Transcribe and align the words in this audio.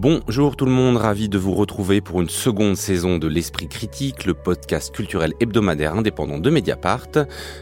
Bonjour 0.00 0.54
tout 0.54 0.64
le 0.64 0.70
monde, 0.70 0.96
ravi 0.96 1.28
de 1.28 1.38
vous 1.38 1.54
retrouver 1.54 2.00
pour 2.00 2.20
une 2.20 2.28
seconde 2.28 2.76
saison 2.76 3.18
de 3.18 3.26
l'Esprit 3.26 3.66
Critique, 3.66 4.26
le 4.26 4.34
podcast 4.34 4.94
culturel 4.94 5.34
hebdomadaire 5.40 5.96
indépendant 5.96 6.38
de 6.38 6.50
Mediapart, 6.50 7.08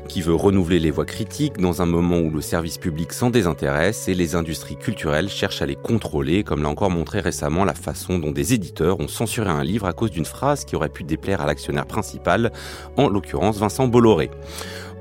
qui 0.06 0.20
veut 0.20 0.34
renouveler 0.34 0.78
les 0.78 0.90
voix 0.90 1.06
critiques 1.06 1.56
dans 1.56 1.80
un 1.80 1.86
moment 1.86 2.18
où 2.18 2.28
le 2.28 2.42
service 2.42 2.76
public 2.76 3.14
s'en 3.14 3.30
désintéresse 3.30 4.06
et 4.08 4.14
les 4.14 4.34
industries 4.34 4.76
culturelles 4.76 5.30
cherchent 5.30 5.62
à 5.62 5.66
les 5.66 5.76
contrôler, 5.76 6.44
comme 6.44 6.62
l'a 6.62 6.68
encore 6.68 6.90
montré 6.90 7.20
récemment 7.20 7.64
la 7.64 7.72
façon 7.72 8.18
dont 8.18 8.32
des 8.32 8.52
éditeurs 8.52 9.00
ont 9.00 9.08
censuré 9.08 9.48
un 9.48 9.64
livre 9.64 9.86
à 9.86 9.94
cause 9.94 10.10
d'une 10.10 10.26
phrase 10.26 10.66
qui 10.66 10.76
aurait 10.76 10.90
pu 10.90 11.04
déplaire 11.04 11.40
à 11.40 11.46
l'actionnaire 11.46 11.86
principal, 11.86 12.52
en 12.98 13.08
l'occurrence 13.08 13.56
Vincent 13.56 13.88
Bolloré. 13.88 14.30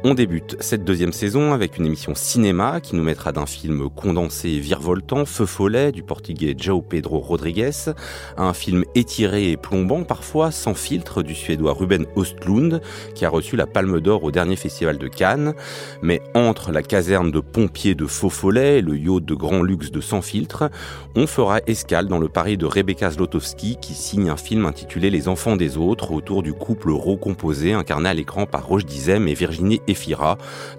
On 0.08 0.14
débute 0.14 0.56
cette 0.60 0.84
deuxième 0.84 1.14
saison 1.14 1.52
avec 1.52 1.80
une 1.80 1.86
émission 1.88 2.14
cinéma 2.14 2.80
qui 2.80 2.96
nous 2.96 3.02
mettra 3.02 3.32
d'un 3.32 3.48
film 3.48 3.90
condensé 3.90 4.50
et 4.50 4.60
virevoltant, 4.60 5.26
Feu 5.26 5.48
follet 5.48 5.92
du 5.92 6.04
portugais 6.04 6.56
João 6.56 6.84
Pedro 6.84 7.18
Rodrigues, 7.18 7.90
à 8.38 8.44
un 8.44 8.54
film 8.54 8.84
étiré 8.94 9.50
et 9.50 9.58
plombant 9.58 10.04
parfois, 10.04 10.52
sans 10.52 10.76
filtre 10.76 11.24
du 11.24 11.34
suédois 11.34 11.74
Ruben 11.74 12.06
Östlund 12.16 12.84
qui 13.16 13.26
a 13.26 13.30
reçu 13.30 13.56
la 13.56 13.66
Palme 13.66 14.00
d'Or 14.00 14.24
au 14.24 14.30
dernier 14.30 14.56
festival 14.56 15.00
de 15.00 15.08
Cannes. 15.08 15.56
Mais 16.04 16.22
entre 16.36 16.72
la 16.72 16.84
caserne 16.84 17.32
de 17.32 17.40
pompiers 17.40 17.96
de 17.96 18.06
Faux 18.06 18.30
follet 18.30 18.78
et 18.78 18.82
le 18.84 18.96
yacht 18.96 19.26
de 19.26 19.34
grand 19.34 19.64
luxe 19.64 19.90
de 19.90 20.02
Sans 20.02 20.22
filtre, 20.22 20.70
on 21.16 21.26
fera 21.26 21.62
escale 21.66 22.08
dans 22.08 22.20
le 22.20 22.30
Paris 22.30 22.58
de 22.58 22.68
Rebecca 22.68 23.10
Zlotowski 23.10 23.78
qui 23.82 23.96
signe 23.96 24.30
un 24.30 24.38
film 24.38 24.68
intitulé 24.68 25.10
Les 25.10 25.28
enfants 25.28 25.56
des 25.56 25.78
autres 25.78 26.12
autour 26.12 26.44
du 26.44 26.54
couple 26.54 26.92
recomposé 26.92 27.74
incarné 27.74 28.10
à 28.10 28.14
l'écran 28.14 28.46
par 28.46 28.68
Roche 28.68 28.86
Dizem 28.86 29.28
et 29.28 29.34
Virginie 29.34 29.82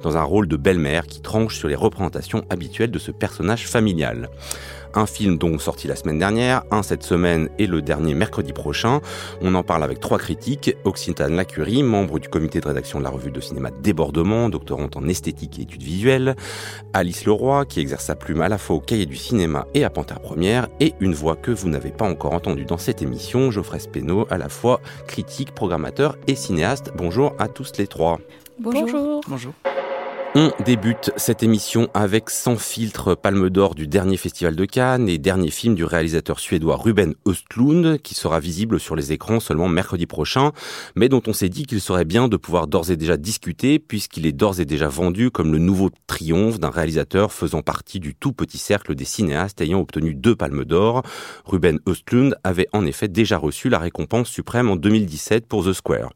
Dans 0.02 0.16
un 0.16 0.22
rôle 0.22 0.48
de 0.48 0.56
belle-mère 0.56 1.06
qui 1.06 1.20
tranche 1.20 1.56
sur 1.56 1.68
les 1.68 1.74
représentations 1.74 2.44
habituelles 2.50 2.90
de 2.90 2.98
ce 2.98 3.10
personnage 3.10 3.66
familial. 3.66 4.28
Un 4.96 5.04
film 5.04 5.36
donc 5.36 5.60
sorti 5.60 5.88
la 5.88 5.94
semaine 5.94 6.18
dernière, 6.18 6.62
un 6.70 6.82
cette 6.82 7.02
semaine 7.02 7.50
et 7.58 7.66
le 7.66 7.82
dernier 7.82 8.14
mercredi 8.14 8.54
prochain. 8.54 9.02
On 9.42 9.54
en 9.54 9.62
parle 9.62 9.84
avec 9.84 10.00
trois 10.00 10.16
critiques. 10.16 10.74
Occitane 10.84 11.36
Lacurie, 11.36 11.82
membre 11.82 12.18
du 12.18 12.28
comité 12.28 12.60
de 12.60 12.66
rédaction 12.66 12.98
de 12.98 13.04
la 13.04 13.10
revue 13.10 13.30
de 13.30 13.40
cinéma 13.42 13.70
Débordement, 13.82 14.48
doctorante 14.48 14.96
en 14.96 15.06
esthétique 15.06 15.58
et 15.58 15.62
études 15.62 15.82
visuelles. 15.82 16.34
Alice 16.94 17.26
Leroy, 17.26 17.66
qui 17.66 17.80
exerce 17.80 18.06
sa 18.06 18.16
plume 18.16 18.40
à 18.40 18.48
la 18.48 18.56
fois 18.56 18.76
au 18.76 18.80
cahier 18.80 19.04
du 19.04 19.16
cinéma 19.16 19.66
et 19.74 19.84
à 19.84 19.90
Panthère 19.90 20.20
Première. 20.20 20.68
Et 20.80 20.94
une 21.00 21.12
voix 21.12 21.36
que 21.36 21.50
vous 21.50 21.68
n'avez 21.68 21.90
pas 21.90 22.08
encore 22.08 22.32
entendue 22.32 22.64
dans 22.64 22.78
cette 22.78 23.02
émission, 23.02 23.50
Geoffrey 23.50 23.80
Speno, 23.80 24.26
à 24.30 24.38
la 24.38 24.48
fois 24.48 24.80
critique, 25.06 25.54
programmateur 25.54 26.16
et 26.26 26.34
cinéaste. 26.34 26.92
Bonjour 26.96 27.34
à 27.38 27.48
tous 27.48 27.72
les 27.76 27.86
trois. 27.86 28.18
Bonjour. 28.58 29.20
Bonjour. 29.28 29.52
On 30.34 30.50
débute 30.64 31.12
cette 31.16 31.42
émission 31.42 31.88
avec 31.94 32.28
Sans 32.28 32.56
filtre, 32.56 33.14
Palme 33.14 33.48
d'Or 33.48 33.74
du 33.74 33.86
dernier 33.86 34.18
festival 34.18 34.54
de 34.54 34.66
Cannes 34.66 35.08
et 35.08 35.16
dernier 35.16 35.50
film 35.50 35.74
du 35.74 35.84
réalisateur 35.84 36.40
suédois 36.40 36.76
Ruben 36.76 37.14
Östlund, 37.26 37.98
qui 38.02 38.14
sera 38.14 38.38
visible 38.38 38.78
sur 38.78 38.96
les 38.96 39.12
écrans 39.12 39.40
seulement 39.40 39.68
mercredi 39.68 40.04
prochain, 40.04 40.52
mais 40.94 41.08
dont 41.08 41.22
on 41.26 41.32
s'est 41.32 41.48
dit 41.48 41.64
qu'il 41.64 41.80
serait 41.80 42.04
bien 42.04 42.28
de 42.28 42.36
pouvoir 42.36 42.66
d'ores 42.66 42.90
et 42.90 42.98
déjà 42.98 43.16
discuter, 43.16 43.78
puisqu'il 43.78 44.26
est 44.26 44.32
d'ores 44.32 44.60
et 44.60 44.66
déjà 44.66 44.88
vendu 44.88 45.30
comme 45.30 45.52
le 45.52 45.58
nouveau 45.58 45.88
triomphe 46.06 46.60
d'un 46.60 46.70
réalisateur 46.70 47.32
faisant 47.32 47.62
partie 47.62 47.98
du 47.98 48.14
tout 48.14 48.32
petit 48.32 48.58
cercle 48.58 48.94
des 48.94 49.06
cinéastes 49.06 49.62
ayant 49.62 49.80
obtenu 49.80 50.12
deux 50.12 50.36
Palmes 50.36 50.64
d'Or. 50.64 51.02
Ruben 51.46 51.78
Östlund 51.88 52.36
avait 52.44 52.68
en 52.74 52.84
effet 52.84 53.08
déjà 53.08 53.38
reçu 53.38 53.70
la 53.70 53.78
récompense 53.78 54.28
suprême 54.28 54.68
en 54.68 54.76
2017 54.76 55.46
pour 55.46 55.64
The 55.64 55.72
Square. 55.72 56.10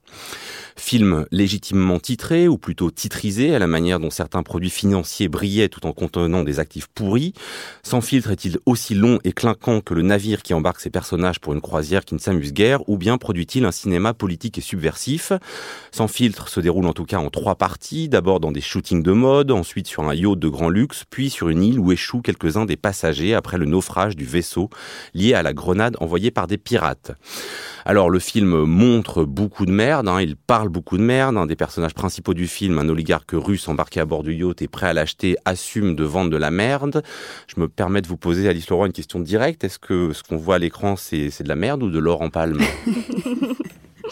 Film 0.81 1.27
légitimement 1.31 2.01
titré, 2.01 2.49
ou 2.49 2.57
plutôt 2.57 2.91
titrisé, 2.91 3.55
à 3.55 3.59
la 3.59 3.67
manière 3.67 4.01
dont 4.01 4.09
certains 4.09 4.43
produits 4.43 4.71
financiers 4.71 5.29
brillaient 5.29 5.69
tout 5.69 5.87
en 5.87 5.93
contenant 5.93 6.43
des 6.43 6.59
actifs 6.59 6.87
pourris. 6.89 7.35
Sans 7.83 8.01
filtre 8.01 8.31
est-il 8.31 8.59
aussi 8.65 8.95
long 8.95 9.19
et 9.23 9.33
clinquant 9.33 9.83
que 9.83 9.93
le 9.93 10.01
navire 10.01 10.43
qui 10.43 10.55
embarque 10.55 10.81
ses 10.81 10.89
personnages 10.89 11.39
pour 11.39 11.53
une 11.53 11.61
croisière 11.61 12.07
qui 12.07 12.15
ne 12.15 12.19
s'amuse 12.19 12.55
guère, 12.55 12.89
ou 12.89 12.97
bien 12.97 13.19
produit-il 13.19 13.67
un 13.67 13.73
cinéma 13.73 14.15
politique 14.15 14.57
et 14.57 14.63
subversif? 14.63 15.33
Sans 15.93 16.09
filtre 16.09 16.49
se 16.49 16.61
déroule 16.61 16.87
en 16.87 16.95
tout 16.95 17.05
cas 17.05 17.19
en 17.19 17.29
trois 17.29 17.57
parties, 17.57 18.09
d'abord 18.09 18.41
dans 18.41 18.51
des 18.51 18.63
shootings 18.63 19.03
de 19.03 19.13
mode, 19.13 19.51
ensuite 19.51 19.87
sur 19.87 20.05
un 20.05 20.15
yacht 20.15 20.39
de 20.39 20.49
grand 20.49 20.71
luxe, 20.71 21.05
puis 21.11 21.29
sur 21.29 21.51
une 21.51 21.63
île 21.63 21.79
où 21.79 21.93
échouent 21.93 22.23
quelques-uns 22.23 22.65
des 22.65 22.77
passagers 22.77 23.35
après 23.35 23.59
le 23.59 23.67
naufrage 23.67 24.17
du 24.17 24.25
vaisseau 24.25 24.71
lié 25.13 25.35
à 25.35 25.43
la 25.43 25.53
grenade 25.53 25.99
envoyée 26.01 26.31
par 26.31 26.47
des 26.47 26.59
pirates. 26.59 27.13
Alors 27.85 28.09
le 28.09 28.19
film 28.19 28.65
montre 28.65 29.25
beaucoup 29.25 29.67
de 29.67 29.73
merde, 29.73 30.09
hein, 30.09 30.23
il 30.23 30.37
parle 30.37 30.70
beaucoup 30.71 30.97
de 30.97 31.03
merde. 31.03 31.37
Un 31.37 31.47
des 31.47 31.57
personnages 31.57 31.95
principaux 31.95 32.33
du 32.33 32.47
film, 32.47 32.79
un 32.79 32.89
oligarque 32.89 33.33
russe 33.33 33.69
embarqué 33.69 34.01
à 34.01 34.07
bord 34.07 34.23
du 34.23 34.35
yacht 34.35 34.63
et 34.63 34.69
prêt 34.69 34.87
à 34.87 34.93
l'acheter, 34.93 35.37
assume 35.45 35.95
de 35.95 36.05
vendre 36.05 36.31
de 36.31 36.37
la 36.37 36.51
merde. 36.51 37.03
Je 37.47 37.61
me 37.61 37.69
permets 37.69 38.01
de 38.01 38.07
vous 38.07 38.17
poser, 38.17 38.49
Alice 38.49 38.69
Leroy, 38.71 38.87
une 38.87 38.93
question 38.93 39.21
directe. 39.21 39.65
Est-ce 39.65 39.79
que 39.79 40.13
ce 40.13 40.23
qu'on 40.23 40.37
voit 40.37 40.55
à 40.55 40.59
l'écran, 40.59 40.97
c'est 40.97 41.43
de 41.43 41.49
la 41.49 41.57
merde 41.57 41.83
ou 41.83 41.91
de 41.91 41.99
l'or 41.99 42.23
en 42.23 42.31
palme? 42.31 42.61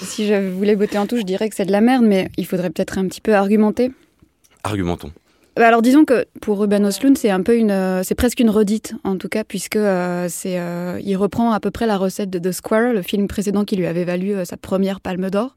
Si 0.00 0.28
je 0.28 0.48
voulais 0.50 0.76
botter 0.76 0.98
en 0.98 1.06
touche, 1.06 1.20
je 1.20 1.24
dirais 1.24 1.48
que 1.48 1.56
c'est 1.56 1.64
de 1.64 1.72
la 1.72 1.80
merde, 1.80 2.04
mais 2.04 2.30
il 2.36 2.46
faudrait 2.46 2.70
peut-être 2.70 2.98
un 2.98 3.08
petit 3.08 3.20
peu 3.20 3.34
argumenter. 3.34 3.90
Argumentons. 4.62 5.10
Bah, 5.56 5.66
alors 5.66 5.82
disons 5.82 6.04
que 6.04 6.25
pour 6.40 6.60
Ruben 6.60 6.84
Oslund, 6.86 7.19
c'est 7.19 7.30
un 7.30 7.42
peu 7.42 7.56
une, 7.56 7.72
euh, 7.72 8.02
c'est 8.04 8.14
presque 8.14 8.38
une 8.38 8.50
redite 8.50 8.94
en 9.02 9.16
tout 9.16 9.28
cas, 9.28 9.42
puisque 9.42 9.75
euh, 9.75 10.26
c'est, 10.28 10.60
euh, 10.60 11.00
il 11.02 11.16
reprend 11.16 11.50
à 11.50 11.58
peu 11.58 11.72
près 11.72 11.86
la 11.86 11.96
recette 11.96 12.30
de 12.30 12.38
The 12.38 12.52
Square, 12.52 12.92
le 12.92 13.02
film 13.02 13.26
précédent 13.26 13.64
qui 13.64 13.75
lui 13.75 13.86
avait 13.86 14.04
valu 14.04 14.34
sa 14.44 14.56
première 14.56 15.00
Palme 15.00 15.30
d'Or. 15.30 15.56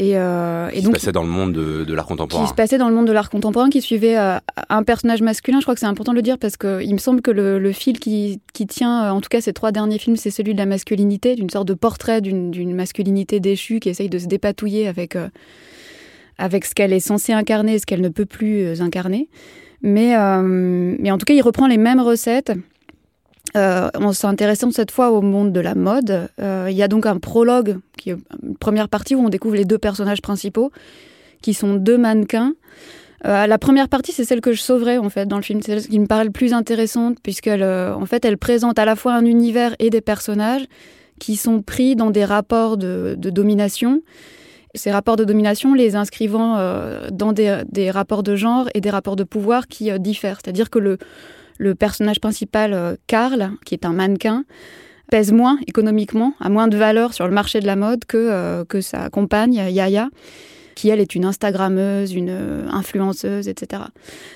Et, 0.00 0.16
euh, 0.16 0.70
et 0.72 0.80
donc, 0.80 0.96
se 0.96 1.00
passait 1.00 1.12
dans 1.12 1.22
le 1.22 1.28
monde 1.28 1.52
de, 1.52 1.84
de 1.84 1.94
l'art 1.94 2.06
contemporain. 2.06 2.42
Qui 2.42 2.48
se 2.48 2.54
passait 2.54 2.78
dans 2.78 2.88
le 2.88 2.94
monde 2.94 3.06
de 3.06 3.12
l'art 3.12 3.28
contemporain, 3.28 3.68
qui 3.68 3.82
suivait 3.82 4.16
euh, 4.16 4.38
un 4.70 4.82
personnage 4.82 5.20
masculin. 5.20 5.58
Je 5.60 5.64
crois 5.64 5.74
que 5.74 5.80
c'est 5.80 5.84
important 5.84 6.12
de 6.12 6.16
le 6.16 6.22
dire 6.22 6.38
parce 6.38 6.56
qu'il 6.56 6.90
me 6.90 6.98
semble 6.98 7.20
que 7.20 7.30
le, 7.30 7.58
le 7.58 7.72
fil 7.72 8.00
qui, 8.00 8.40
qui, 8.54 8.66
tient, 8.66 9.04
euh, 9.04 9.10
en 9.10 9.20
tout 9.20 9.28
cas 9.28 9.42
ces 9.42 9.52
trois 9.52 9.72
derniers 9.72 9.98
films, 9.98 10.16
c'est 10.16 10.30
celui 10.30 10.54
de 10.54 10.58
la 10.58 10.64
masculinité, 10.64 11.34
d'une 11.34 11.50
sorte 11.50 11.68
de 11.68 11.74
portrait 11.74 12.22
d'une 12.22 12.74
masculinité 12.74 13.40
déchue 13.40 13.78
qui 13.78 13.90
essaye 13.90 14.08
de 14.08 14.18
se 14.18 14.24
dépatouiller 14.24 14.88
avec, 14.88 15.16
euh, 15.16 15.28
avec 16.38 16.64
ce 16.64 16.74
qu'elle 16.74 16.94
est 16.94 17.00
censée 17.00 17.34
incarner 17.34 17.74
et 17.74 17.78
ce 17.78 17.84
qu'elle 17.84 18.00
ne 18.00 18.08
peut 18.08 18.24
plus 18.24 18.80
incarner. 18.80 19.28
Mais, 19.82 20.14
mais 20.42 21.10
en 21.10 21.16
tout 21.16 21.24
cas, 21.24 21.32
il 21.32 21.40
reprend 21.40 21.66
les 21.66 21.78
mêmes 21.78 22.00
recettes. 22.00 22.52
Euh, 23.56 23.88
on 23.98 24.12
s'intéressant 24.12 24.70
cette 24.70 24.90
fois 24.90 25.10
au 25.10 25.22
monde 25.22 25.52
de 25.52 25.60
la 25.60 25.74
mode. 25.74 26.28
Euh, 26.40 26.68
il 26.70 26.76
y 26.76 26.82
a 26.82 26.88
donc 26.88 27.06
un 27.06 27.18
prologue, 27.18 27.78
qui 27.96 28.10
est 28.10 28.16
une 28.42 28.56
première 28.56 28.88
partie 28.88 29.14
où 29.14 29.20
on 29.24 29.28
découvre 29.28 29.56
les 29.56 29.64
deux 29.64 29.78
personnages 29.78 30.22
principaux, 30.22 30.70
qui 31.42 31.54
sont 31.54 31.74
deux 31.74 31.98
mannequins. 31.98 32.54
Euh, 33.26 33.46
la 33.46 33.58
première 33.58 33.88
partie, 33.88 34.12
c'est 34.12 34.24
celle 34.24 34.40
que 34.40 34.52
je 34.52 34.62
sauverais 34.62 34.98
en 34.98 35.10
fait 35.10 35.26
dans 35.26 35.36
le 35.36 35.42
film. 35.42 35.60
C'est 35.62 35.80
celle 35.80 35.90
qui 35.90 35.98
me 35.98 36.06
paraît 36.06 36.24
le 36.24 36.30
plus 36.30 36.52
intéressante 36.52 37.18
puisqu'elle, 37.22 37.64
en 37.64 38.06
fait, 38.06 38.24
elle 38.24 38.38
présente 38.38 38.78
à 38.78 38.84
la 38.84 38.96
fois 38.96 39.14
un 39.14 39.24
univers 39.24 39.74
et 39.78 39.90
des 39.90 40.00
personnages 40.00 40.64
qui 41.18 41.36
sont 41.36 41.60
pris 41.60 41.96
dans 41.96 42.10
des 42.10 42.24
rapports 42.24 42.76
de, 42.76 43.14
domination. 43.18 44.00
Ces 44.74 44.90
rapports 44.90 45.16
de 45.16 45.24
domination, 45.24 45.74
les 45.74 45.96
inscrivant 45.96 46.56
dans 47.12 47.32
des, 47.32 47.62
des, 47.68 47.90
rapports 47.90 48.22
de 48.22 48.36
genre 48.36 48.68
et 48.72 48.80
des 48.80 48.88
rapports 48.88 49.16
de 49.16 49.24
pouvoir 49.24 49.66
qui 49.66 49.90
diffèrent. 49.98 50.38
C'est-à-dire 50.42 50.70
que 50.70 50.78
le 50.78 50.96
le 51.60 51.74
personnage 51.74 52.20
principal, 52.20 52.72
euh, 52.72 52.96
Karl, 53.06 53.50
qui 53.66 53.74
est 53.74 53.84
un 53.84 53.92
mannequin, 53.92 54.44
pèse 55.10 55.30
moins 55.30 55.58
économiquement, 55.66 56.32
a 56.40 56.48
moins 56.48 56.68
de 56.68 56.76
valeur 56.76 57.12
sur 57.12 57.28
le 57.28 57.34
marché 57.34 57.60
de 57.60 57.66
la 57.66 57.76
mode 57.76 58.06
que, 58.06 58.16
euh, 58.16 58.64
que 58.64 58.80
sa 58.80 59.10
compagne, 59.10 59.62
Yaya, 59.68 60.08
qui 60.74 60.88
elle 60.88 61.00
est 61.00 61.14
une 61.14 61.26
Instagrammeuse, 61.26 62.14
une 62.14 62.30
euh, 62.30 62.66
influenceuse, 62.70 63.46
etc. 63.46 63.82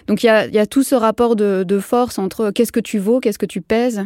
Donc 0.07 0.23
il 0.23 0.27
y 0.27 0.29
a, 0.29 0.67
tout 0.67 0.83
ce 0.83 0.95
rapport 0.95 1.35
de, 1.35 1.79
force 1.79 2.19
entre 2.19 2.51
qu'est-ce 2.51 2.73
que 2.73 2.81
tu 2.81 2.99
vaux, 2.99 3.21
qu'est-ce 3.21 3.39
que 3.39 3.47
tu 3.47 3.63
pèses, 3.63 4.05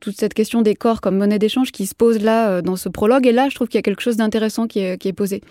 toute 0.00 0.16
cette 0.16 0.32
question 0.32 0.62
des 0.62 0.74
corps 0.74 1.02
comme 1.02 1.18
monnaie 1.18 1.38
d'échange 1.38 1.70
qui 1.70 1.84
se 1.84 1.94
pose 1.94 2.22
là 2.22 2.62
dans 2.62 2.76
ce 2.76 2.88
prologue. 2.88 3.26
Et 3.26 3.32
là, 3.32 3.48
je 3.50 3.54
trouve 3.54 3.68
qu'il 3.68 3.78
y 3.78 3.80
a 3.80 3.82
quelque 3.82 4.02
chose 4.02 4.16
d'intéressant 4.16 4.66
qui 4.66 4.80
est, 4.80 4.96
qui 4.98 5.08
est 5.08 5.12
posé. 5.12 5.42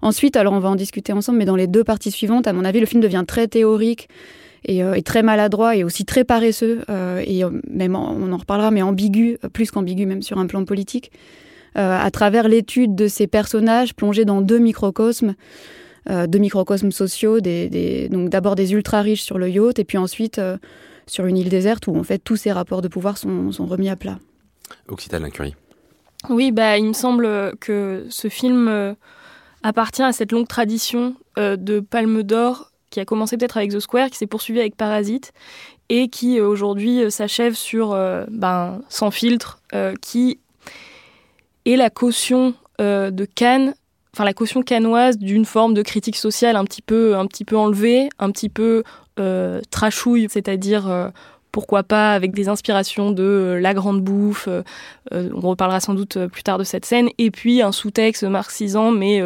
Ensuite, 0.00 0.36
alors 0.36 0.52
on 0.52 0.60
va 0.60 0.68
en 0.68 0.76
discuter 0.76 1.12
ensemble, 1.12 1.38
mais 1.38 1.44
dans 1.44 1.56
les 1.56 1.66
deux 1.66 1.84
parties 1.84 2.10
suivantes, 2.10 2.46
à 2.46 2.52
mon 2.52 2.64
avis, 2.64 2.80
le 2.80 2.86
film 2.86 3.00
devient 3.00 3.24
très 3.26 3.48
théorique 3.48 4.08
euh, 4.68 4.94
et, 4.94 5.02
très 5.02 5.22
maladroit 5.22 5.76
et 5.76 5.82
aussi 5.82 6.04
très 6.04 6.24
paresseux 6.24 6.82
euh, 6.88 7.22
et 7.26 7.44
euh, 7.44 7.50
même 7.68 7.96
on 7.96 8.32
en 8.32 8.36
reparlera 8.36 8.70
mais 8.70 8.82
ambigu 8.82 9.38
plus 9.52 9.70
qu'ambigu 9.70 10.06
même 10.06 10.22
sur 10.22 10.38
un 10.38 10.46
plan 10.46 10.64
politique 10.64 11.10
à 11.74 12.10
travers 12.10 12.48
l'étude 12.48 12.94
de 12.94 13.08
ces 13.08 13.26
personnages 13.26 13.94
plongés 13.94 14.26
dans 14.26 14.42
deux 14.42 14.58
microcosmes 14.58 15.34
deux 16.06 16.38
microcosmes 16.38 16.92
sociaux 16.92 17.40
des, 17.40 18.10
donc 18.10 18.28
d'abord 18.28 18.56
des 18.56 18.74
ultra 18.74 19.00
riches 19.00 19.22
sur 19.22 19.38
le 19.38 19.48
yacht 19.48 19.78
et 19.78 19.84
puis 19.84 19.96
ensuite 19.96 20.38
sur 21.06 21.24
une 21.24 21.38
île 21.38 21.48
déserte 21.48 21.86
où 21.86 21.96
en 21.96 22.02
fait 22.02 22.18
tous 22.18 22.36
ces 22.36 22.52
rapports 22.52 22.82
de 22.82 22.88
pouvoir 22.88 23.16
sont, 23.16 23.52
sont 23.52 23.64
remis 23.64 23.88
à 23.88 23.96
plat. 23.96 24.18
Occitane 24.88 25.30
Curie. 25.30 25.56
Oui, 26.28 26.52
bah, 26.52 26.76
il 26.76 26.88
me 26.88 26.92
semble 26.92 27.56
que 27.58 28.04
ce 28.10 28.28
film 28.28 28.94
appartient 29.62 30.02
à 30.02 30.12
cette 30.12 30.30
longue 30.30 30.48
tradition 30.48 31.14
de 31.38 31.80
Palme 31.80 32.22
d'Or 32.22 32.71
qui 32.92 33.00
a 33.00 33.04
commencé 33.04 33.36
peut-être 33.36 33.56
avec 33.56 33.72
The 33.72 33.80
Square, 33.80 34.10
qui 34.10 34.18
s'est 34.18 34.28
poursuivi 34.28 34.60
avec 34.60 34.76
Parasite, 34.76 35.32
et 35.88 36.08
qui 36.08 36.40
aujourd'hui 36.40 37.10
s'achève 37.10 37.54
sur 37.54 37.90
ben, 38.30 38.80
Sans 38.88 39.10
filtre, 39.10 39.60
qui 40.00 40.38
est 41.64 41.76
la 41.76 41.90
caution 41.90 42.54
de 42.78 43.24
Cannes 43.34 43.74
enfin 44.14 44.24
la 44.24 44.34
caution 44.34 44.62
canoise 44.62 45.18
d'une 45.18 45.44
forme 45.44 45.74
de 45.74 45.82
critique 45.82 46.16
sociale 46.16 46.56
un 46.56 46.64
petit 46.64 46.82
peu, 46.82 47.16
un 47.16 47.26
petit 47.26 47.44
peu 47.44 47.56
enlevée, 47.56 48.08
un 48.18 48.30
petit 48.30 48.48
peu 48.48 48.82
euh, 49.18 49.60
trashouille, 49.70 50.28
c'est-à-dire 50.30 50.88
euh, 50.88 51.08
pourquoi 51.52 51.82
pas 51.82 52.14
avec 52.14 52.32
des 52.32 52.48
inspirations 52.48 53.10
de 53.10 53.22
euh, 53.22 53.60
la 53.60 53.74
grande 53.74 54.00
bouffe, 54.00 54.48
on 55.10 55.48
reparlera 55.48 55.80
sans 55.80 55.94
doute 55.94 56.26
plus 56.26 56.42
tard 56.42 56.58
de 56.58 56.64
cette 56.64 56.84
scène, 56.84 57.08
et 57.18 57.30
puis 57.30 57.62
un 57.62 57.72
sous-texte 57.72 58.24
marxisant 58.24 58.90
mais 58.90 59.22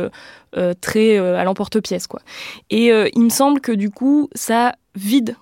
très 0.81 1.17
à 1.19 1.44
l'emporte-pièce 1.44 2.06
quoi. 2.06 2.20
Et 2.70 2.88
il 2.88 3.23
me 3.23 3.28
semble 3.28 3.61
que 3.61 3.73
du 3.73 3.90
coup 3.90 4.28
ça 4.34 4.75
vide 4.94 5.37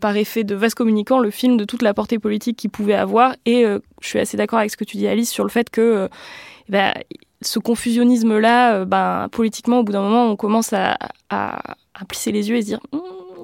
par 0.00 0.16
effet 0.16 0.44
de 0.44 0.54
vase 0.54 0.74
communicant 0.74 1.18
le 1.18 1.30
film 1.30 1.56
de 1.56 1.64
toute 1.64 1.82
la 1.82 1.94
portée 1.94 2.18
politique 2.18 2.56
qu'il 2.56 2.70
pouvait 2.70 2.94
avoir, 2.94 3.34
et 3.44 3.64
je 4.00 4.06
suis 4.06 4.18
assez 4.18 4.36
d'accord 4.36 4.60
avec 4.60 4.70
ce 4.70 4.76
que 4.76 4.84
tu 4.84 4.96
dis 4.96 5.08
Alice 5.08 5.30
sur 5.30 5.44
le 5.44 5.50
fait 5.50 5.70
que 5.70 6.08
bah, 6.68 6.94
ce 7.42 7.58
confusionnisme-là, 7.58 8.84
ben, 8.84 9.28
politiquement, 9.30 9.80
au 9.80 9.82
bout 9.84 9.92
d'un 9.92 10.02
moment, 10.02 10.26
on 10.26 10.36
commence 10.36 10.72
à, 10.72 10.96
à, 11.30 11.60
plisser 12.08 12.32
les 12.32 12.48
yeux 12.48 12.56
et 12.56 12.62
se 12.62 12.66
dire 12.66 12.80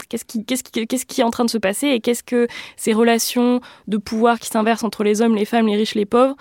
qu'est-ce 0.08 0.24
qui, 0.24 1.20
est 1.20 1.24
en 1.24 1.30
train 1.30 1.44
de 1.44 1.50
se 1.50 1.58
passer 1.58 1.88
et 1.88 2.00
qu'est-ce 2.00 2.22
que 2.22 2.46
ces 2.76 2.92
relations 2.92 3.60
de 3.88 3.96
pouvoir 3.96 4.38
qui 4.38 4.48
s'inversent 4.48 4.84
entre 4.84 5.04
les 5.04 5.22
hommes, 5.22 5.34
les 5.34 5.44
femmes, 5.44 5.66
les 5.66 5.76
riches, 5.76 5.94
les 5.94 6.06
pauvres, 6.06 6.36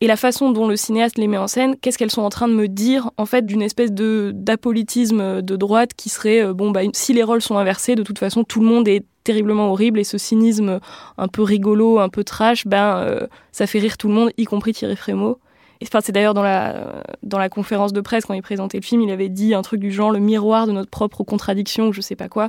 et 0.00 0.06
la 0.06 0.16
façon 0.16 0.50
dont 0.50 0.66
le 0.66 0.76
cinéaste 0.76 1.18
les 1.18 1.28
met 1.28 1.38
en 1.38 1.46
scène, 1.46 1.76
qu'est-ce 1.80 1.98
qu'elles 1.98 2.10
sont 2.10 2.22
en 2.22 2.30
train 2.30 2.48
de 2.48 2.52
me 2.52 2.68
dire 2.68 3.10
en 3.16 3.26
fait 3.26 3.46
d'une 3.46 3.62
espèce 3.62 3.92
de 3.92 4.32
d'apolitisme 4.34 5.40
de 5.40 5.56
droite 5.56 5.94
qui 5.96 6.08
serait 6.08 6.42
euh, 6.42 6.52
bon 6.52 6.72
bah 6.72 6.80
si 6.92 7.12
les 7.12 7.22
rôles 7.22 7.40
sont 7.40 7.56
inversés 7.56 7.94
de 7.94 8.02
toute 8.02 8.18
façon 8.18 8.42
tout 8.42 8.60
le 8.60 8.66
monde 8.66 8.88
est 8.88 9.04
terriblement 9.22 9.70
horrible 9.70 9.98
et 9.98 10.04
ce 10.04 10.18
cynisme 10.18 10.80
un 11.16 11.28
peu 11.28 11.42
rigolo, 11.42 11.98
un 11.98 12.08
peu 12.08 12.24
trash, 12.24 12.66
ben 12.66 12.98
euh, 12.98 13.26
ça 13.52 13.66
fait 13.66 13.78
rire 13.78 13.96
tout 13.96 14.08
le 14.08 14.14
monde, 14.14 14.30
y 14.36 14.44
compris 14.44 14.72
Thierry 14.72 14.96
Frémaux. 14.96 15.38
Enfin, 15.82 16.00
c'est 16.02 16.12
d'ailleurs 16.12 16.34
dans 16.34 16.42
la, 16.42 17.02
dans 17.22 17.38
la 17.38 17.48
conférence 17.48 17.92
de 17.92 18.00
presse, 18.00 18.24
quand 18.24 18.34
il 18.34 18.42
présentait 18.42 18.78
le 18.78 18.82
film, 18.82 19.02
il 19.02 19.10
avait 19.10 19.28
dit 19.28 19.54
un 19.54 19.62
truc 19.62 19.80
du 19.80 19.92
genre 19.92 20.10
le 20.10 20.18
miroir 20.18 20.66
de 20.66 20.72
notre 20.72 20.88
propre 20.88 21.24
contradiction, 21.24 21.92
je 21.92 22.00
sais 22.00 22.16
pas 22.16 22.28
quoi. 22.28 22.48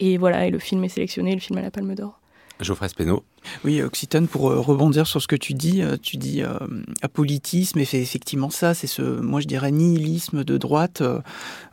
Et 0.00 0.16
voilà, 0.16 0.46
et 0.46 0.50
le 0.50 0.58
film 0.58 0.82
est 0.84 0.88
sélectionné, 0.88 1.34
le 1.34 1.40
film 1.40 1.58
a 1.58 1.62
la 1.62 1.70
Palme 1.70 1.94
d'Or. 1.94 2.18
Geoffrey 2.58 2.88
Speno. 2.88 3.22
Oui, 3.64 3.82
Occitane, 3.82 4.28
pour 4.28 4.50
euh, 4.50 4.60
rebondir 4.60 5.06
sur 5.06 5.20
ce 5.20 5.26
que 5.26 5.36
tu 5.36 5.54
dis, 5.54 5.82
euh, 5.82 5.96
tu 6.00 6.16
dis 6.16 6.42
euh, 6.42 6.58
apolitisme, 7.02 7.78
et 7.78 7.82
effectivement 7.82 8.50
ça, 8.50 8.74
c'est 8.74 8.86
ce, 8.86 9.02
moi 9.02 9.40
je 9.40 9.46
dirais 9.46 9.70
nihilisme 9.70 10.44
de 10.44 10.56
droite. 10.56 11.02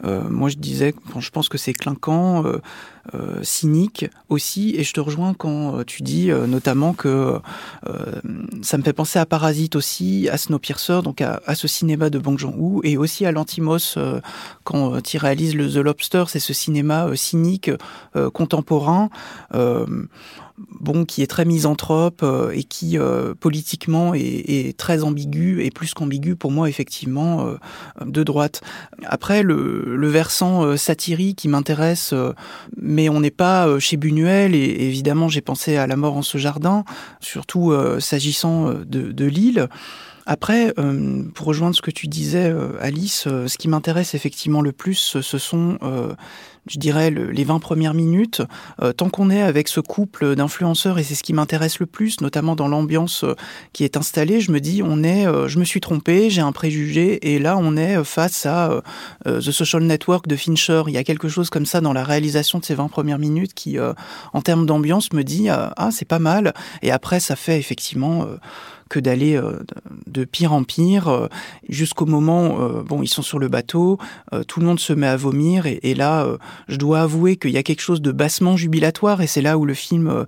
moi 0.03 0.49
je 0.49 0.57
disais, 0.57 0.93
quand 1.13 1.19
je 1.19 1.31
pense 1.31 1.49
que 1.49 1.57
c'est 1.57 1.73
clinquant, 1.73 2.43
cynique 3.41 4.05
aussi, 4.27 4.75
et 4.75 4.83
je 4.83 4.93
te 4.93 4.99
rejoins 4.99 5.33
quand 5.33 5.83
tu 5.85 6.03
dis 6.03 6.29
notamment 6.29 6.93
que 6.93 7.39
ça 8.61 8.77
me 8.77 8.83
fait 8.83 8.93
penser 8.93 9.19
à 9.19 9.25
Parasite 9.25 9.75
aussi, 9.75 10.27
à 10.29 10.37
Snowpiercer, 10.37 11.01
donc 11.03 11.21
à, 11.21 11.55
ce 11.55 11.67
cinéma 11.67 12.09
de 12.09 12.19
Bong 12.19 12.37
Joon-ho, 12.37 12.81
et 12.83 12.97
aussi 12.97 13.25
à 13.25 13.31
l'Antimos 13.31 13.97
quand 14.63 15.13
il 15.13 15.17
réalise 15.17 15.55
le 15.55 15.69
The 15.69 15.77
Lobster, 15.77 16.25
c'est 16.27 16.39
ce 16.39 16.53
cinéma 16.53 17.15
cynique 17.15 17.71
contemporain 18.33 19.09
bon, 20.57 21.05
qui 21.05 21.21
est 21.21 21.27
très 21.27 21.45
misanthrope 21.45 22.21
euh, 22.23 22.51
et 22.51 22.63
qui 22.63 22.97
euh, 22.97 23.33
politiquement 23.33 24.13
est, 24.13 24.75
très 24.77 25.03
ambigu 25.03 25.63
et 25.63 25.71
plus 25.71 25.93
qu'ambigu 25.93 26.35
pour 26.35 26.51
moi 26.51 26.69
effectivement 26.69 27.47
euh, 27.47 27.55
de 28.05 28.23
droite. 28.23 28.61
Après 29.05 29.43
le, 29.43 30.07
versant 30.07 30.77
satirique 30.77 31.39
qui 31.39 31.47
m'intéresse, 31.49 32.13
mais 32.77 33.09
on 33.09 33.19
n'est 33.19 33.29
pas 33.29 33.77
chez 33.79 33.97
Buñuel 33.97 34.55
et, 34.55 34.87
évidemment 34.87 35.27
j'ai 35.27 35.41
pensé 35.41 35.75
à 35.75 35.85
La 35.85 35.97
mort 35.97 36.15
en 36.15 36.21
ce 36.21 36.37
jardin, 36.37 36.85
surtout 37.19 37.73
s'agissant 37.99 38.71
de, 38.71 39.11
de 39.11 39.25
Lille. 39.25 39.67
Après, 40.25 40.73
pour 41.35 41.47
rejoindre 41.47 41.75
ce 41.75 41.81
que 41.81 41.91
tu 41.91 42.07
disais, 42.07 42.53
Alice, 42.79 43.23
ce 43.23 43.57
qui 43.57 43.67
m'intéresse 43.67 44.15
effectivement 44.15 44.61
le 44.61 44.71
plus, 44.71 45.17
ce 45.21 45.37
sont 45.37 45.77
je 46.69 46.79
dirais, 46.79 47.11
les 47.11 47.43
20 47.43 47.59
premières 47.59 47.93
minutes. 47.93 48.41
Euh, 48.81 48.93
tant 48.93 49.09
qu'on 49.09 49.29
est 49.29 49.41
avec 49.41 49.67
ce 49.67 49.79
couple 49.79 50.35
d'influenceurs, 50.35 50.99
et 50.99 51.03
c'est 51.03 51.15
ce 51.15 51.23
qui 51.23 51.33
m'intéresse 51.33 51.79
le 51.79 51.85
plus, 51.85 52.21
notamment 52.21 52.55
dans 52.55 52.67
l'ambiance 52.67 53.23
euh, 53.23 53.35
qui 53.73 53.83
est 53.83 53.97
installée, 53.97 54.41
je 54.41 54.51
me 54.51 54.59
dis, 54.59 54.81
on 54.83 55.03
est, 55.03 55.27
euh, 55.27 55.47
je 55.47 55.59
me 55.59 55.65
suis 55.65 55.81
trompé, 55.81 56.29
j'ai 56.29 56.41
un 56.41 56.51
préjugé, 56.51 57.33
et 57.33 57.39
là, 57.39 57.57
on 57.57 57.77
est 57.77 58.03
face 58.03 58.45
à 58.45 58.81
The 59.25 59.51
Social 59.51 59.83
Network 59.83 60.27
de 60.27 60.35
Fincher. 60.35 60.83
Il 60.87 60.93
y 60.93 60.97
a 60.97 61.03
quelque 61.03 61.27
chose 61.27 61.49
comme 61.49 61.65
ça 61.65 61.81
dans 61.81 61.93
la 61.93 62.03
réalisation 62.03 62.59
de 62.59 62.65
ces 62.65 62.75
20 62.75 62.87
premières 62.87 63.19
minutes 63.19 63.53
qui, 63.53 63.77
en 63.79 64.41
termes 64.41 64.65
d'ambiance, 64.65 65.13
me 65.13 65.23
dit, 65.23 65.49
ah, 65.49 65.89
c'est 65.91 66.07
pas 66.07 66.19
mal. 66.19 66.53
Et 66.81 66.91
après, 66.91 67.19
ça 67.19 67.35
fait 67.35 67.59
effectivement 67.59 68.27
que 68.89 68.99
d'aller 68.99 69.35
euh, 69.35 69.59
de 70.07 70.25
pire 70.25 70.53
en 70.53 70.63
pire 70.63 71.07
euh, 71.07 71.27
jusqu'au 71.69 72.05
moment 72.05 72.61
euh, 72.61 72.83
bon 72.83 73.01
ils 73.03 73.07
sont 73.07 73.21
sur 73.21 73.39
le 73.39 73.47
bateau 73.47 73.97
tout 74.47 74.59
le 74.59 74.65
monde 74.65 74.79
se 74.79 74.93
met 74.93 75.07
à 75.07 75.17
vomir 75.17 75.65
et, 75.65 75.93
là 75.93 76.27
je 76.67 76.77
dois 76.77 77.01
avouer 77.01 77.37
qu'il 77.37 77.51
y 77.51 77.57
a 77.57 77.63
quelque 77.63 77.81
chose 77.81 78.01
de 78.01 78.11
bassement 78.11 78.57
jubilatoire 78.57 79.21
et 79.21 79.27
c'est 79.27 79.41
là 79.41 79.57
où 79.57 79.65
le 79.65 79.73
film 79.73 80.25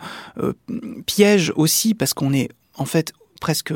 piège 1.05 1.53
aussi 1.55 1.93
parce 1.93 2.13
qu'on 2.13 2.33
est 2.33 2.49
en 2.75 2.85
fait 2.85 3.13
presque 3.41 3.73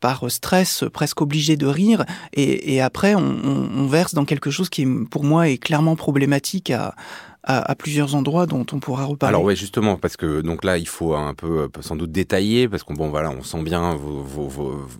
par 0.00 0.30
stress, 0.30 0.84
presque 0.92 1.20
obligé 1.20 1.58
de 1.58 1.66
rire, 1.66 2.06
et, 2.32 2.80
après 2.80 3.14
on, 3.14 3.20
on, 3.20 3.86
verse 3.86 4.14
dans 4.14 4.24
quelque 4.24 4.50
chose 4.50 4.70
qui, 4.70 4.86
pour 5.10 5.24
moi, 5.24 5.50
est 5.50 5.58
clairement 5.58 5.94
problématique 5.94 6.70
à, 6.70 6.94
à, 7.42 7.74
plusieurs 7.74 8.14
endroits 8.14 8.46
dont 8.46 8.66
on 8.72 8.80
pourra 8.80 9.06
reparler. 9.06 9.34
Alors 9.34 9.44
ouais, 9.44 9.56
justement, 9.56 9.96
parce 9.96 10.16
que 10.16 10.42
donc 10.42 10.64
là, 10.64 10.76
il 10.76 10.86
faut 10.86 11.14
un 11.14 11.34
peu 11.34 11.62
euh, 11.62 11.68
sans 11.80 11.96
doute 11.96 12.12
détailler, 12.12 12.68
parce 12.68 12.82
qu'on 12.82 12.94
bon 12.94 13.08
voilà, 13.08 13.30
on 13.30 13.42
sent 13.42 13.62
bien 13.62 13.98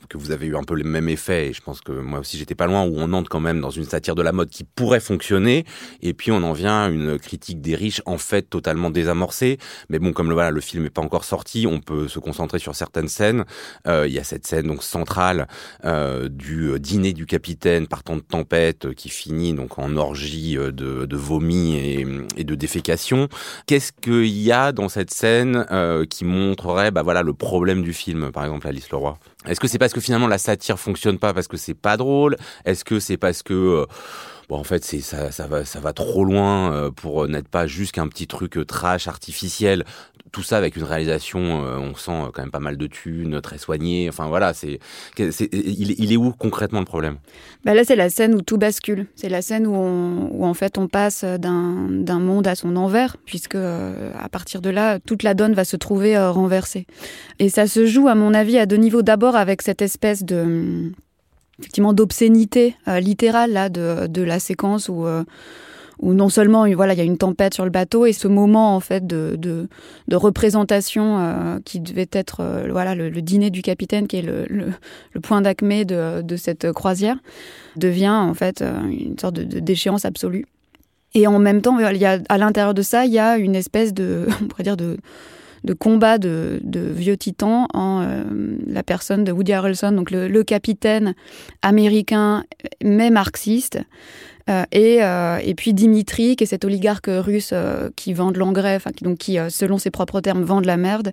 que 0.09 0.19
vous 0.19 0.31
avez 0.31 0.47
eu 0.47 0.57
un 0.57 0.65
peu 0.65 0.75
le 0.75 0.85
même 0.85 1.09
effet, 1.09 1.49
et 1.49 1.53
je 1.53 1.61
pense 1.61 1.81
que 1.81 1.93
moi 1.93 2.21
aussi 2.21 2.39
j'étais 2.39 2.55
pas 2.55 2.67
loin, 2.67 2.85
où 2.85 2.95
on 2.97 3.13
entre 3.13 3.29
quand 3.29 3.41
même 3.41 3.61
dans 3.61 3.71
une 3.71 3.85
satire 3.85 4.15
de 4.15 4.23
la 4.23 4.33
mode 4.33 4.49
qui 4.49 4.65
pourrait 4.65 5.01
fonctionner, 5.01 5.65
et 6.01 6.15
puis 6.15 6.33
on 6.33 6.43
en 6.43 6.53
vient 6.53 6.85
à 6.85 6.89
une 6.89 7.19
critique 7.19 7.61
des 7.61 7.75
riches 7.75 8.01
en 8.07 8.17
fait 8.17 8.43
totalement 8.43 8.91
désamorcée. 8.91 9.59
Mais 9.91 9.99
bon, 9.99 10.13
comme 10.13 10.29
le 10.29 10.35
voilà, 10.35 10.51
le 10.51 10.61
film 10.61 10.85
n'est 10.85 10.91
pas 10.91 11.03
encore 11.03 11.25
sorti, 11.25 11.67
on 11.67 11.81
peut 11.81 12.09
se 12.09 12.19
concentrer 12.19 12.59
sur 12.59 12.75
certaines 12.75 13.09
scènes. 13.09 13.45
Euh, 13.87 14.07
il 14.09 14.15
y 14.15 14.19
a 14.19 14.25
cette 14.25 14.47
scène 14.47 14.67
donc 14.67 14.83
centrale 14.83 15.47
euh, 15.85 16.29
du 16.29 16.79
dîner 16.81 17.13
du 17.13 17.27
capitaine 17.27 17.87
partant 17.87 18.17
de 18.17 18.23
tempête 18.23 18.95
qui 18.95 19.11
finit 19.11 19.53
donc 19.53 19.79
en 19.79 19.97
orgie 19.97 20.55
de, 20.55 20.71
de 20.71 21.17
vomi 21.17 21.77
et 21.77 22.07
et 22.37 22.45
de 22.45 22.55
défécation. 22.55 23.29
Qu'est-ce 23.67 23.93
qu'il 23.93 24.27
y 24.27 24.53
a 24.53 24.73
dans 24.73 24.89
cette 24.89 25.11
scène 25.11 25.67
euh, 25.71 26.05
qui 26.05 26.25
montrerait 26.25 26.91
bah 26.91 27.03
voilà 27.03 27.23
le 27.23 27.33
problème 27.33 27.83
du 27.83 27.93
film 27.93 28.31
par 28.33 28.45
exemple 28.45 28.67
Alice 28.67 28.91
Leroy? 28.91 29.19
Est-ce 29.47 29.61
que 29.61 29.69
c'est 29.69 29.79
parce 29.79 29.93
que 29.93 30.01
finalement 30.01 30.29
la 30.29 30.39
satire 30.39 30.79
fonctionne 30.79 31.19
pas 31.19 31.33
parce 31.33 31.49
que 31.49 31.57
c'est 31.57 31.75
pas 31.75 31.97
drôle? 31.97 32.37
Est-ce 32.65 32.85
que 32.85 33.01
c'est 33.01 33.17
parce 33.17 33.43
que 33.43 33.55
euh, 33.55 33.87
Bon, 34.51 34.59
en 34.59 34.65
fait, 34.65 34.85
c'est 34.85 35.01
ça, 35.01 35.31
ça 35.31 35.47
va, 35.47 35.65
ça 35.65 35.81
va 35.81 35.93
trop 35.93 36.25
loin 36.25 36.73
euh, 36.73 36.91
pour 36.91 37.27
n'être 37.27 37.49
pas 37.49 37.67
juste 37.67 37.93
qu'un 37.93 38.09
petit 38.09 38.27
truc 38.27 38.59
trash 38.67 39.09
artificiel 39.09 39.85
tout 40.33 40.43
ça 40.43 40.57
avec 40.57 40.77
une 40.77 40.85
réalisation, 40.85 41.65
euh, 41.65 41.79
on 41.79 41.95
sent 41.95 42.31
quand 42.33 42.43
même 42.43 42.51
pas 42.51 42.61
mal 42.61 42.77
de 42.77 42.87
thunes, 42.87 43.41
très 43.41 43.59
soignée. 43.59 44.09
Enfin 44.09 44.29
voilà, 44.29 44.55
c'est, 44.55 44.79
il, 45.19 46.13
est 46.13 46.17
où 46.17 46.33
concrètement 46.33 46.81
le 46.81 46.85
problème? 46.85 47.19
Bah 47.65 47.75
Là, 47.75 47.85
c'est 47.85 47.97
la 47.97 48.11
scène 48.11 48.35
où 48.35 48.43
tout 48.43 48.59
bascule. 48.59 49.07
C'est 49.17 49.29
la 49.29 49.43
scène 49.43 49.67
où, 49.67 49.75
où, 49.75 50.45
en 50.45 50.55
fait 50.55 50.79
on 50.79 50.89
passe 50.89 51.25
d'un 51.25 52.19
monde 52.19 52.47
à 52.47 52.55
son 52.55 52.77
envers, 52.77 53.17
puisque 53.25 53.55
euh, 53.55 54.13
à 54.19 54.29
partir 54.29 54.61
de 54.61 54.71
là, 54.71 54.99
toute 55.01 55.23
la 55.23 55.35
donne 55.35 55.55
va 55.55 55.65
se 55.65 55.77
trouver 55.77 56.17
euh, 56.17 56.31
renversée. 56.31 56.87
Et 57.39 57.49
ça 57.49 57.67
se 57.67 57.87
joue, 57.87 58.09
à 58.09 58.15
mon 58.15 58.35
avis, 58.35 58.59
à 58.59 58.67
deux 58.67 58.77
niveaux. 58.77 59.03
D'abord 59.03 59.37
avec 59.37 59.63
cette 59.63 59.83
espèce 59.83 60.25
de 60.25 60.93
effectivement 61.61 61.93
d'obscénité 61.93 62.75
littérale 62.87 63.53
là 63.53 63.69
de, 63.69 64.07
de, 64.07 64.23
la 64.23 64.41
séquence 64.41 64.89
où 64.89 65.07
où 66.01 66.15
non 66.15 66.29
seulement 66.29 66.67
voilà 66.73 66.95
il 66.95 66.99
y 66.99 67.03
a 67.03 67.05
une 67.05 67.19
tempête 67.19 67.55
sur 67.55 67.65
le 67.65 67.71
bateau 67.71 68.07
et 68.07 68.13
ce 68.13 68.27
moment 68.27 68.75
en 68.75 68.81
fait 68.81 69.07
de, 69.07 69.37
de, 69.39 69.69
représentation 70.17 71.19
euh, 71.19 71.59
qui 71.65 71.81
devait 71.81 72.09
être 72.13 72.41
euh, 72.41 72.69
voilà 72.71 72.95
le, 72.95 73.11
dîner 73.23 73.51
du 73.51 73.63
capitaine 73.63 74.07
qui 74.07 74.17
est 74.17 74.23
le, 74.23 74.47
le, 74.49 75.21
point 75.21 75.41
d'acmé 75.43 75.85
de, 75.85 76.23
de, 76.23 76.37
cette 76.37 76.73
croisière 76.73 77.17
devient 77.77 78.09
en 78.09 78.35
fait 78.35 78.63
euh, 78.63 78.81
une 78.89 79.19
sorte 79.19 79.35
de, 79.35 79.61
déchéance 79.61 80.05
absolue. 80.05 80.47
Et 81.15 81.27
en 81.27 81.39
même 81.39 81.61
temps 81.61 81.79
il 81.79 81.97
y 81.97 82.07
a 82.07 82.19
à 82.29 82.39
l'intérieur 82.39 82.75
de 82.75 82.83
ça 82.83 83.05
il 83.05 83.13
y 83.13 83.19
a 83.19 83.37
une 83.37 83.55
espèce 83.55 83.93
de 83.93 84.27
on 84.43 84.47
pourrait 84.47 84.65
dire 84.65 84.77
de 84.77 84.97
de 85.65 85.75
combat 85.75 86.19
de, 86.19 86.61
vieux 86.65 87.17
titans 87.17 87.67
en 87.75 88.07
la 88.67 88.83
personne 88.83 89.25
de 89.25 89.33
Woody 89.33 89.53
Harrelson, 89.53 89.93
donc 89.93 90.11
le, 90.11 90.43
capitaine 90.43 91.15
américain, 91.63 92.45
mais 92.83 93.11
marxiste, 93.11 93.79
euh, 94.51 94.65
et, 94.73 95.03
euh, 95.03 95.39
et, 95.43 95.55
puis 95.55 95.75
Dimitri, 95.75 96.37
qui 96.37 96.45
est 96.45 96.47
cet 96.47 96.65
oligarque 96.65 97.09
russe 97.09 97.51
euh, 97.53 97.91
qui 97.95 98.13
vend 98.13 98.33
de 98.33 98.39
l'engrais, 98.39 98.79
qui, 98.97 99.05
donc, 99.05 99.19
qui, 99.19 99.39
selon 99.49 99.79
ses 99.79 99.91
propres 99.91 100.21
termes, 100.21 100.43
vend 100.43 100.61
de 100.61 100.67
la 100.67 100.77
merde, 100.77 101.13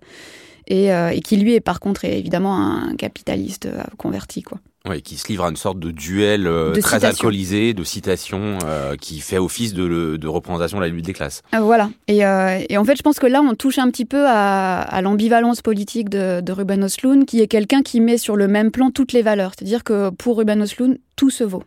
et, 0.68 0.88
et, 0.88 1.22
qui 1.22 1.38
lui 1.38 1.54
est 1.54 1.62
par 1.62 1.80
contre 1.80 2.04
évidemment 2.04 2.58
un 2.58 2.96
capitaliste 2.98 3.70
converti. 3.98 4.42
Quoi. 4.42 4.60
Oui, 4.90 5.02
qui 5.02 5.18
se 5.18 5.28
livre 5.28 5.44
à 5.46 5.50
une 5.50 5.56
sorte 5.56 5.80
de 5.80 5.92
duel 5.92 6.48
euh, 6.48 6.72
De 6.72 6.80
très 6.82 6.98
citation. 6.98 7.08
alcoolisé, 7.10 7.74
de 7.74 7.84
citation, 7.84 8.58
euh, 8.66 8.96
qui 8.96 9.20
fait 9.20 9.38
office 9.38 9.74
de, 9.74 10.18
de 10.18 10.28
représentation 10.28 10.78
de 10.78 10.84
la 10.84 10.90
lutte 10.90 11.06
des 11.06 11.14
classes. 11.14 11.42
Euh, 11.54 11.60
voilà. 11.60 11.90
Et, 12.08 12.26
euh, 12.26 12.60
et 12.70 12.78
en 12.78 12.84
fait, 12.86 12.96
je 12.96 13.02
pense 13.02 13.20
que 13.20 13.28
là, 13.28 13.42
on 13.42 13.54
touche 13.56 13.80
un 13.80 13.90
petit 13.90 14.06
peu 14.06 14.26
à, 14.28 14.80
à 14.80 15.02
l'ambivalence 15.02 15.62
politique 15.62 16.10
de, 16.10 16.42
de 16.42 16.52
Ruben 16.52 16.84
Östlund, 16.84 17.26
qui 17.26 17.42
est 17.42 17.48
quelqu'un 17.48 17.82
qui 17.82 18.00
met 18.00 18.18
sur 18.18 18.36
le 18.36 18.48
même 18.48 18.72
plan 18.72 18.92
toutes 18.92 19.14
les 19.14 19.22
valeurs. 19.22 19.52
C'est-à-dire 19.58 19.84
que 19.84 20.10
pour 20.12 20.38
Ruben 20.38 20.62
Östlund, 20.62 21.00
tout 21.16 21.30
se 21.30 21.44
vaut. 21.44 21.64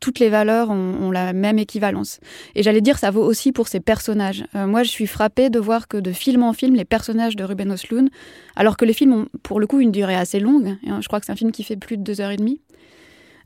Toutes 0.00 0.18
les 0.18 0.28
valeurs 0.28 0.70
ont, 0.70 1.10
la 1.10 1.32
même 1.32 1.58
équivalence. 1.58 2.20
Et 2.54 2.62
j'allais 2.62 2.80
dire, 2.80 2.98
ça 2.98 3.10
vaut 3.10 3.24
aussi 3.24 3.52
pour 3.52 3.68
ses 3.68 3.80
personnages. 3.80 4.44
Euh, 4.54 4.66
moi, 4.66 4.82
je 4.82 4.90
suis 4.90 5.06
frappée 5.06 5.50
de 5.50 5.58
voir 5.58 5.88
que 5.88 5.96
de 5.96 6.12
film 6.12 6.42
en 6.42 6.52
film, 6.52 6.74
les 6.74 6.84
personnages 6.84 7.36
de 7.36 7.44
Ruben 7.44 7.72
Östlund, 7.72 8.08
alors 8.56 8.76
que 8.76 8.84
les 8.84 8.92
films 8.92 9.12
ont 9.12 9.26
pour 9.42 9.60
le 9.60 9.66
coup 9.66 9.80
une 9.80 9.92
durée 9.92 10.14
assez 10.14 10.40
longue, 10.40 10.76
hein, 10.86 11.00
je 11.00 11.08
crois 11.08 11.20
que 11.20 11.26
c'est 11.26 11.32
un 11.32 11.36
film 11.36 11.52
qui 11.52 11.64
fait 11.64 11.76
plus 11.76 11.96
de 11.96 12.02
deux 12.02 12.20
heures 12.20 12.30
et 12.30 12.36
demie, 12.36 12.60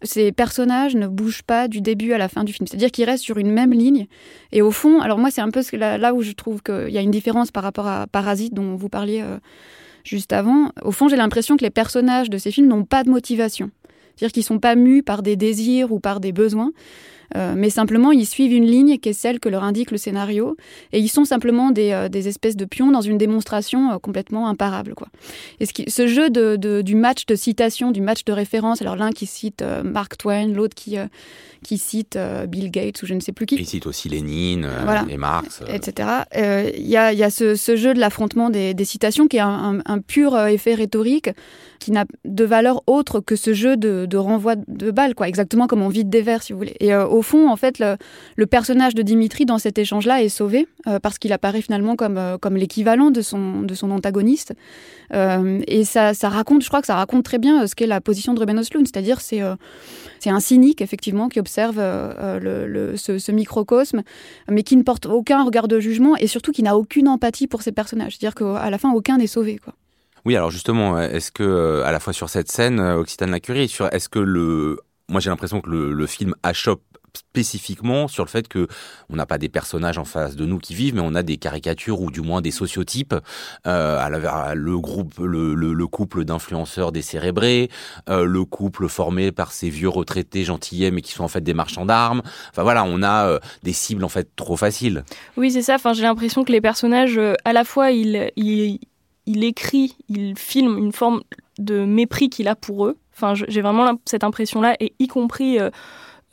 ces 0.03 0.33
personnages 0.33 0.95
ne 0.95 1.07
bougent 1.07 1.43
pas 1.43 1.69
du 1.69 1.81
début 1.81 2.13
à 2.13 2.19
la 2.19 2.29
fin 2.29 2.45
du 2.45 2.53
film. 2.53 2.67
C'est-à-dire 2.67 2.91
qu'ils 2.91 3.05
restent 3.05 3.25
sur 3.25 3.39
une 3.39 3.51
même 3.51 3.73
ligne. 3.73 4.07
Et 4.53 4.63
au 4.63 4.71
fond, 4.71 5.01
alors 5.01 5.19
moi, 5.19 5.31
c'est 5.31 5.41
un 5.41 5.51
peu 5.51 5.63
là 5.73 6.15
où 6.15 6.23
je 6.23 6.33
trouve 6.33 6.63
qu'il 6.63 6.91
y 6.91 6.99
a 6.99 7.01
une 7.01 7.11
différence 7.11 7.51
par 7.51 7.63
rapport 7.63 7.87
à 7.87 8.07
Parasite, 8.07 8.55
dont 8.55 8.77
vous 8.77 8.89
parliez 8.89 9.23
euh, 9.23 9.39
juste 10.05 10.33
avant. 10.33 10.71
Au 10.83 10.93
fond, 10.93 11.09
j'ai 11.09 11.17
l'impression 11.17 11.57
que 11.57 11.65
les 11.65 11.71
personnages 11.71 12.31
de 12.31 12.39
ces 12.39 12.51
films 12.51 12.69
n'ont 12.69 12.85
pas 12.85 13.05
de 13.05 13.11
motivation. 13.11 13.71
C'est-à-dire 14.17 14.33
qu'ils 14.33 14.45
sont 14.45 14.59
pas 14.59 14.75
mus 14.75 15.03
par 15.03 15.23
des 15.23 15.37
désirs 15.37 15.93
ou 15.93 16.01
par 16.01 16.21
des 16.21 16.33
besoins. 16.33 16.73
euh, 17.35 17.55
mais 17.57 17.71
simplement, 17.71 18.13
ils 18.13 18.25
suivent 18.25 18.53
une 18.53 18.67
ligne 18.67 18.99
qui 18.99 19.09
est 19.09 19.13
celle 19.13 19.41
que 19.41 19.49
leur 19.49 19.65
indique 19.65 19.91
le 19.91 19.97
scénario, 19.97 20.57
et 20.93 21.01
ils 21.01 21.09
sont 21.09 21.25
simplement 21.25 21.73
des, 21.73 21.91
euh, 21.91 22.09
des 22.09 22.29
espèces 22.29 22.55
de 22.57 22.65
pions 22.65 22.93
dans 22.93 23.01
une 23.01 23.19
démonstration 23.19 23.91
euh, 23.91 23.99
complètement 23.99 24.47
imparable. 24.49 24.95
Quoi. 24.95 25.09
Et 25.59 25.67
ce, 25.67 25.73
qui- 25.73 25.91
ce 25.91 26.07
jeu 26.07 26.31
de, 26.31 26.55
de- 26.55 26.83
du 26.83 26.95
match 26.95 27.27
de 27.27 27.35
citation, 27.35 27.91
du 27.91 28.01
match 28.01 28.25
de 28.25 28.33
référence, 28.33 28.81
alors 28.81 28.95
l'un 28.95 29.11
qui 29.11 29.27
cite 29.27 29.61
euh, 29.63 29.83
Mark 29.83 30.17
Twain, 30.17 30.47
l'autre 30.47 30.77
qui, 30.77 30.99
euh, 30.99 31.07
qui 31.67 31.79
cite 31.79 32.15
euh, 32.15 32.47
Bill 32.47 32.71
Gates 32.71 33.03
ou 33.03 33.07
je 33.07 33.15
ne 33.15 33.19
sais 33.21 33.33
plus 33.33 33.45
qui, 33.45 33.57
il 33.57 33.67
cite 33.67 33.87
aussi 33.87 34.09
Lénine 34.09 34.65
euh, 34.65 34.83
Voilà. 34.85 35.05
et 35.11 35.17
Marx. 35.17 35.63
euh, 35.63 35.75
etc. 35.75 36.09
Il 36.79 36.87
y 36.87 36.97
a, 36.97 37.13
y 37.13 37.25
a 37.25 37.31
ce, 37.31 37.57
ce 37.57 37.75
jeu 37.75 37.93
de 37.93 37.99
l'affrontement 37.99 38.51
des, 38.51 38.73
des 38.73 38.85
citations 38.85 39.27
qui 39.27 39.39
est 39.39 39.41
un, 39.41 39.79
un- 39.79 39.83
un 39.85 39.99
pur 39.99 40.39
effet 40.47 40.75
rhétorique 40.75 41.31
qui 41.81 41.91
n'a 41.91 42.05
de 42.25 42.45
valeur 42.45 42.83
autre 42.87 43.21
que 43.21 43.35
ce 43.37 43.53
jeu 43.53 43.77
de, 43.77 44.07
de 44.07 44.17
renvoi 44.17 44.55
de 44.57 44.91
balles, 44.93 45.15
quoi, 45.15 45.29
exactement 45.29 45.67
comme 45.67 45.83
on 45.83 45.89
vide 45.89 46.09
des 46.09 46.23
verres, 46.23 46.43
si 46.43 46.53
vous 46.53 46.59
voulez. 46.59 46.77
Et 46.81 46.95
au 46.95 47.21
fond, 47.23 47.51
en 47.51 47.57
fait, 47.57 47.79
le, 47.81 47.97
le 48.37 48.47
personnage 48.47 48.95
de 48.95 49.03
Dimitri 49.03 49.45
dans 49.45 49.59
cet 49.59 49.77
échange-là 49.79 50.23
est 50.23 50.29
sauvé 50.31 50.69
parce 51.03 51.19
qu'il 51.19 51.33
apparaît 51.33 51.61
finalement 51.63 51.97
comme, 51.97 52.21
comme 52.41 52.57
l'équivalent 52.57 53.11
de 53.11 53.21
son, 53.23 53.63
de 53.63 53.75
son 53.75 53.91
antagoniste. 53.91 54.55
Et 55.15 55.85
ça, 55.85 56.15
ça 56.15 56.29
raconte, 56.29 56.63
je 56.63 56.69
crois 56.69 56.81
que 56.81 56.87
ça 56.87 56.97
raconte 56.97 57.25
très 57.25 57.39
bien 57.39 57.67
ce 57.67 57.75
qu'est 57.75 57.87
la 57.87 58.01
position 58.01 58.35
de 58.35 58.41
Ruben 58.41 58.59
Östlund, 58.59 58.87
c'est-à-dire 58.87 59.21
c'est 59.21 59.41
c'est 60.19 60.31
un 60.31 60.41
cynique 60.41 60.81
effectivement 60.81 61.29
qui 61.29 61.39
observe 61.41 61.56
euh, 61.59 62.41
euh, 62.45 62.97
ce, 62.97 63.33
microcosme, 63.33 64.03
mais 64.49 64.63
qui 64.63 64.77
ne 64.77 64.83
porte 64.83 65.07
aucun 65.07 65.45
regard 65.45 65.69
de 65.69 65.81
jugement 65.81 66.17
et 66.17 66.27
surtout 66.27 66.53
qui 66.53 66.63
n'a 66.63 66.77
aucune 66.77 67.09
empathie 67.09 67.47
pour 67.47 67.63
ses 67.63 67.73
personnages. 67.73 68.17
C'est-à-dire 68.17 68.35
qu'à 68.35 68.71
la 68.71 68.79
fin, 68.79 68.93
aucun 68.93 69.19
n'est 69.19 69.27
sauvé. 69.27 69.59
Quoi. 69.59 69.75
Oui, 70.25 70.37
alors 70.37 70.51
justement, 70.51 70.99
est-ce 71.01 71.31
que 71.31 71.43
euh, 71.43 71.85
à 71.85 71.93
la 71.93 72.01
fois 72.01 72.13
sur 72.13 72.29
cette 72.29 72.51
scène, 72.51 72.81
Occitane 72.81 73.31
Lacurie, 73.31 73.73
est-ce 73.93 74.09
que 74.09 74.19
le, 74.19 74.79
moi 75.09 75.21
j'ai 75.21 75.31
l'impression 75.31 75.61
que 75.61 75.71
le, 75.71 75.93
le 75.93 76.07
film 76.07 76.35
achoppe 76.43 76.83
spécifiquement 77.17 78.09
sur 78.09 78.25
le 78.25 78.29
fait 78.29 78.49
que 78.49 78.69
on 79.11 79.17
n'a 79.17 79.27
pas 79.27 79.39
des 79.39 79.49
personnages 79.49 79.99
en 79.99 80.05
face 80.05 80.37
de 80.37 80.47
nous 80.47 80.59
qui 80.59 80.75
vivent, 80.75 80.95
mais 80.95 81.03
on 81.03 81.15
a 81.15 81.23
des 81.23 81.37
caricatures 81.37 82.01
ou 82.01 82.11
du 82.11 82.21
moins 82.21 82.41
des 82.41 82.51
sociotypes. 82.51 83.15
Euh, 83.67 84.09
le 84.55 85.87
couple 85.87 86.25
d'influenceurs 86.25 86.93
décérébrés, 86.93 87.71
euh, 88.09 88.25
le 88.25 88.45
couple 88.45 88.89
formé 88.89 89.33
par 89.33 89.53
ces 89.53 89.71
vieux 89.71 89.89
retraités 89.89 90.45
gentillets 90.45 90.91
mais 90.91 91.03
qui 91.03 91.13
sont 91.13 91.25
en 91.25 91.29
fait 91.29 91.41
des 91.41 91.55
marchands 91.55 91.87
d'armes. 91.87 92.23
Enfin 92.51 92.63
voilà, 92.63 92.85
on 92.85 93.03
a 93.03 93.27
euh, 93.27 93.39
des 93.63 93.73
cibles 93.73 94.05
en 94.05 94.09
fait 94.09 94.29
trop 94.37 94.57
faciles. 94.57 95.05
Oui, 95.37 95.51
c'est 95.51 95.63
ça. 95.63 95.75
Enfin, 95.75 95.93
j'ai 95.93 96.03
l'impression 96.03 96.45
que 96.45 96.53
les 96.53 96.61
personnages, 96.61 97.21
à 97.45 97.53
la 97.53 97.65
fois, 97.65 97.91
il, 97.91 98.31
il, 98.37 98.79
il 99.27 99.45
écrit, 99.45 99.97
il 100.09 100.39
filme 100.39 100.79
une 100.79 100.93
forme 100.93 101.23
de 101.59 101.85
mépris 101.85 102.29
qu'il 102.29 102.49
a 102.49 102.55
pour 102.55 102.87
eux. 102.87 102.97
Enfin, 103.15 103.35
j'ai 103.35 103.63
vraiment 103.63 103.99
cette 104.05 104.25
impression-là, 104.25 104.77
et 104.79 104.93
y 104.99 105.07
compris 105.07 105.59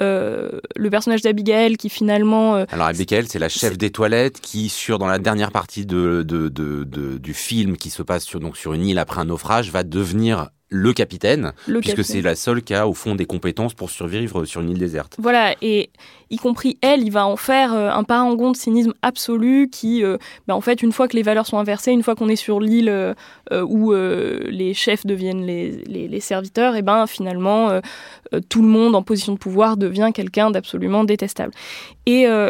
euh, 0.02 0.60
le 0.76 0.90
personnage 0.90 1.22
d'Abigail 1.22 1.78
qui 1.78 1.90
finalement 1.90 2.56
euh, 2.56 2.66
Alors 2.70 2.88
Abigail, 2.88 3.28
c'est 3.28 3.40
la 3.40 3.50
chef 3.50 3.78
des 3.78 3.92
toilettes 3.92 4.42
qui, 4.42 4.70
sur 4.70 4.98
dans 5.00 5.08
la 5.08 5.20
dernière 5.20 5.52
partie 5.52 5.86
de, 5.86 6.24
de, 6.28 6.50
de, 6.50 6.84
de- 6.84 7.18
du 7.18 7.34
film 7.34 7.78
qui 7.78 7.90
se 7.90 8.02
passe 8.04 8.24
sur, 8.24 8.40
donc 8.40 8.58
sur 8.58 8.74
une 8.74 8.86
île 8.86 8.98
après 9.00 9.22
un 9.22 9.26
naufrage, 9.26 9.70
va 9.72 9.84
devenir 9.84 10.50
le 10.76 10.92
capitaine, 10.92 11.54
le 11.68 11.82
puisque 11.82 12.04
c'est 12.04 12.22
la 12.22 12.36
seule 12.36 12.64
qui 12.64 12.74
a 12.74 12.88
au 12.88 12.94
fond 12.96 13.14
des 13.14 13.26
compétences 13.28 13.76
pour 13.76 13.92
survivre 13.92 14.44
sur 14.46 14.62
une 14.62 14.72
île 14.72 14.80
déserte. 14.80 15.16
Voilà, 15.20 15.54
et 15.62 15.92
y 16.32 16.38
compris 16.38 16.80
elle, 16.82 17.04
il 17.04 17.12
va 17.12 17.28
en 17.28 17.36
faire 17.36 17.74
euh, 17.74 17.92
un 17.92 18.04
parangon 18.04 18.52
de 18.52 18.58
cynisme 18.58 18.94
absolu 19.04 19.70
qui, 19.72 20.04
euh, 20.04 20.18
bah, 20.48 20.56
en 20.56 20.62
fait, 20.62 20.82
une 20.82 20.92
fois 20.92 21.08
que 21.08 21.16
les 21.16 21.22
valeurs 21.22 21.46
sont 21.46 21.60
inversées, 21.60 21.92
une 21.92 22.02
fois 22.02 22.16
qu'on 22.16 22.28
est 22.28 22.36
sur 22.36 22.60
l'île 22.60 22.90
euh, 22.90 23.14
euh, 23.52 23.62
où 23.68 23.94
euh, 23.94 24.40
les 24.50 24.74
chefs 24.74 25.06
deviennent 25.06 25.46
les, 25.46 25.84
les- 25.86 26.08
les 26.08 26.20
serviteurs, 26.20 26.76
et 26.76 26.82
ben 26.82 27.06
finalement, 27.06 27.70
euh, 27.70 27.80
euh, 28.34 28.40
tout 28.50 28.64
le 28.64 28.68
monde 28.68 28.96
en 28.96 29.04
position 29.04 29.34
de 29.34 29.38
pouvoir 29.38 29.78
devient 29.78 30.10
quelqu'un 30.14 30.50
d'absolument 30.50 31.04
détestable. 31.04 31.54
Et 32.08 32.26
euh, 32.28 32.50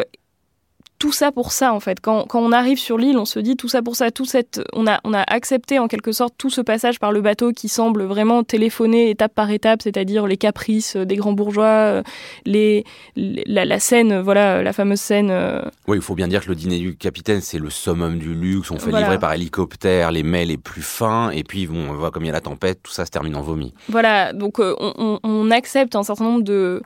tout 1.04 1.12
ça 1.12 1.32
pour 1.32 1.52
ça, 1.52 1.74
en 1.74 1.80
fait. 1.80 2.00
Quand, 2.00 2.24
quand 2.26 2.40
on 2.40 2.50
arrive 2.50 2.78
sur 2.78 2.96
l'île, 2.96 3.18
on 3.18 3.26
se 3.26 3.38
dit 3.38 3.58
tout 3.58 3.68
ça 3.68 3.82
pour 3.82 3.94
ça, 3.94 4.10
tout 4.10 4.24
cette, 4.24 4.62
on, 4.72 4.86
a, 4.86 5.00
on 5.04 5.12
a 5.12 5.20
accepté 5.20 5.78
en 5.78 5.86
quelque 5.86 6.12
sorte 6.12 6.32
tout 6.38 6.48
ce 6.48 6.62
passage 6.62 6.98
par 6.98 7.12
le 7.12 7.20
bateau 7.20 7.52
qui 7.52 7.68
semble 7.68 8.04
vraiment 8.04 8.42
téléphoner 8.42 9.10
étape 9.10 9.34
par 9.34 9.50
étape, 9.50 9.82
c'est-à-dire 9.82 10.26
les 10.26 10.38
caprices 10.38 10.96
des 10.96 11.16
grands 11.16 11.34
bourgeois, 11.34 11.64
euh, 11.66 12.02
les, 12.46 12.84
les- 13.16 13.44
la, 13.46 13.66
la 13.66 13.78
scène, 13.80 14.18
voilà, 14.20 14.62
la 14.62 14.72
fameuse 14.72 14.98
scène. 14.98 15.28
euh, 15.30 15.60
Oui, 15.88 15.98
il 15.98 16.02
faut 16.02 16.14
bien 16.14 16.26
dire 16.26 16.42
que 16.42 16.48
le 16.48 16.54
dîner 16.54 16.78
du 16.78 16.96
capitaine, 16.96 17.42
c'est 17.42 17.58
le 17.58 17.68
summum 17.68 18.18
du 18.18 18.32
luxe. 18.32 18.70
On 18.70 18.78
fait 18.78 18.88
Voilà. 18.88 19.00
livrer 19.06 19.18
par 19.18 19.34
hélicoptère 19.34 20.10
les 20.10 20.22
mets 20.22 20.46
les 20.46 20.56
plus 20.56 20.80
fins, 20.80 21.28
et 21.28 21.44
puis 21.44 21.66
bon, 21.66 21.90
on 21.90 21.92
voit 21.92 22.12
comme 22.12 22.22
il 22.22 22.28
y 22.28 22.30
a 22.30 22.32
la 22.32 22.40
tempête, 22.40 22.80
tout 22.82 22.92
ça 22.92 23.04
se 23.04 23.10
termine 23.10 23.36
en 23.36 23.42
vomi. 23.42 23.74
Voilà, 23.90 24.32
donc 24.32 24.58
euh, 24.58 24.74
on, 24.80 24.94
on- 24.96 25.18
on 25.22 25.50
accepte 25.50 25.96
un 25.96 26.02
certain 26.02 26.24
nombre 26.24 26.42
de, 26.44 26.80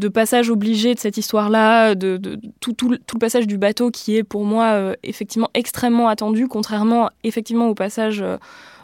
de 0.00 0.08
passages 0.08 0.50
obligés 0.50 0.94
de 0.94 0.98
cette 0.98 1.18
histoire-là, 1.18 1.94
de, 1.94 2.16
de- 2.16 2.40
tout, 2.60 2.74
le- 2.88 2.98
passage 3.18 3.46
du 3.46 3.58
bateau 3.58 3.90
qui 3.90 4.16
est 4.16 4.24
pour 4.24 4.44
moi 4.44 4.64
euh, 4.72 4.94
effectivement 5.02 5.50
extrêmement 5.54 6.08
attendu, 6.08 6.48
contrairement 6.48 7.10
effectivement 7.22 7.68
au 7.68 7.74
passage 7.74 8.22
euh, 8.22 8.38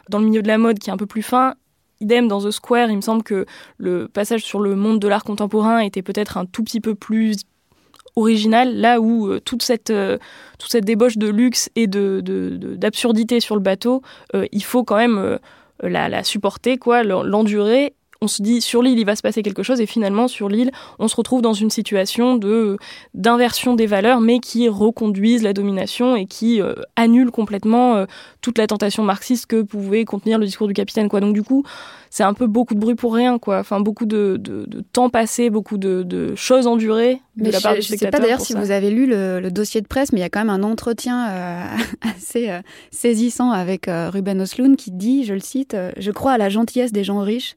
dans 0.09 0.19
le 0.19 0.25
milieu 0.25 0.41
de 0.43 0.47
la 0.47 0.57
mode 0.59 0.77
qui 0.79 0.89
est 0.89 0.93
un 0.93 0.97
peu 0.97 1.07
plus 1.07 1.23
fin. 1.23 1.55
Idem 1.99 2.27
dans 2.27 2.41
The 2.41 2.51
Square, 2.51 2.91
il 2.91 2.97
me 2.97 3.01
semble 3.01 3.23
que 3.23 3.45
le 3.79 4.07
passage 4.07 4.43
sur 4.43 4.59
le 4.59 4.75
monde 4.75 4.99
de 4.99 5.07
l'art 5.07 5.23
contemporain 5.23 5.79
était 5.79 6.03
peut-être 6.03 6.37
un 6.37 6.45
tout 6.45 6.63
petit 6.63 6.79
peu 6.79 6.93
plus 6.93 7.37
original, 8.15 8.75
là 8.75 9.01
où 9.01 9.27
euh, 9.27 9.39
toute, 9.39 9.63
cette, 9.63 9.91
débauche 10.81 11.17
de 11.17 11.27
luxe 11.27 11.69
et 11.75 11.87
d'absurdité 11.87 13.39
sur 13.39 13.55
le 13.55 13.61
bateau, 13.61 14.01
il 14.51 14.63
faut 14.63 14.83
quand 14.83 14.97
même 14.97 15.39
la, 15.81 16.09
la 16.09 16.23
supporter, 16.23 16.77
quoi, 16.77 17.03
l'en- 17.03 17.23
l'endurer. 17.23 17.93
On 18.21 18.27
se 18.27 18.41
dit 18.41 18.61
sur 18.61 18.81
l'île 18.81 18.97
il 18.97 19.05
va 19.05 19.15
se 19.15 19.21
passer 19.21 19.43
quelque 19.43 19.61
chose 19.63 19.79
et 19.79 19.85
finalement 19.85 20.27
sur 20.27 20.49
l'île 20.49 20.71
on 20.99 21.07
se 21.07 21.15
retrouve 21.15 21.41
dans 21.41 21.53
une 21.53 21.69
situation 21.69 22.35
de 22.35 22.77
d'inversion 23.13 23.73
des 23.75 23.85
valeurs 23.85 24.21
mais 24.21 24.39
qui 24.39 24.67
reconduisent 24.69 25.43
la 25.43 25.53
domination 25.53 26.15
et 26.15 26.25
qui 26.25 26.61
euh, 26.61 26.73
annulent 26.95 27.31
complètement 27.31 27.95
euh, 27.95 28.05
toute 28.41 28.57
la 28.57 28.65
tentation 28.67 29.03
marxiste 29.03 29.45
que 29.45 29.61
pouvait 29.61 30.03
contenir 30.05 30.39
le 30.39 30.45
discours 30.45 30.67
du 30.67 30.73
capitaine 30.73 31.09
quoi 31.09 31.19
donc 31.19 31.33
du 31.33 31.43
coup 31.43 31.63
c'est 32.09 32.23
un 32.23 32.33
peu 32.33 32.47
beaucoup 32.47 32.73
de 32.73 32.79
bruit 32.79 32.95
pour 32.95 33.13
rien 33.13 33.37
quoi 33.37 33.59
enfin 33.59 33.79
beaucoup 33.79 34.05
de, 34.05 34.37
de- 34.39 34.65
de 34.67 34.81
temps 34.81 35.09
passé 35.09 35.49
beaucoup 35.49 35.77
de, 35.77 36.03
de 36.03 36.33
choses 36.35 36.65
endurées 36.67 37.21
de 37.35 37.43
Mais 37.43 37.51
la 37.51 37.59
je 37.59 37.67
du 37.69 37.75
ne 37.77 37.81
sais 37.81 37.87
pas 37.89 37.97
spectateur 37.97 38.21
d'ailleurs 38.21 38.41
si 38.41 38.53
ça. 38.53 38.59
vous 38.59 38.71
avez 38.71 38.89
lu 38.89 39.05
le, 39.05 39.39
le 39.39 39.51
dossier 39.51 39.79
de 39.81 39.87
presse, 39.87 40.11
mais 40.11 40.19
il 40.19 40.21
y 40.23 40.25
a 40.25 40.29
quand 40.29 40.39
même 40.39 40.49
un 40.49 40.63
entretien 40.63 41.29
euh, 41.29 41.63
assez 42.15 42.49
euh, 42.49 42.61
saisissant 42.89 43.51
avec 43.51 43.85
Ruben 43.87 44.41
Östlund 44.41 44.75
qui 44.75 44.89
dit, 44.91 45.23
je 45.23 45.33
le 45.35 45.39
cite, 45.39 45.77
Je 45.97 46.11
crois 46.11 46.31
à 46.31 46.37
la 46.39 46.49
gentillesse 46.49 46.91
des 46.91 47.03
gens 47.03 47.19
riches. 47.19 47.53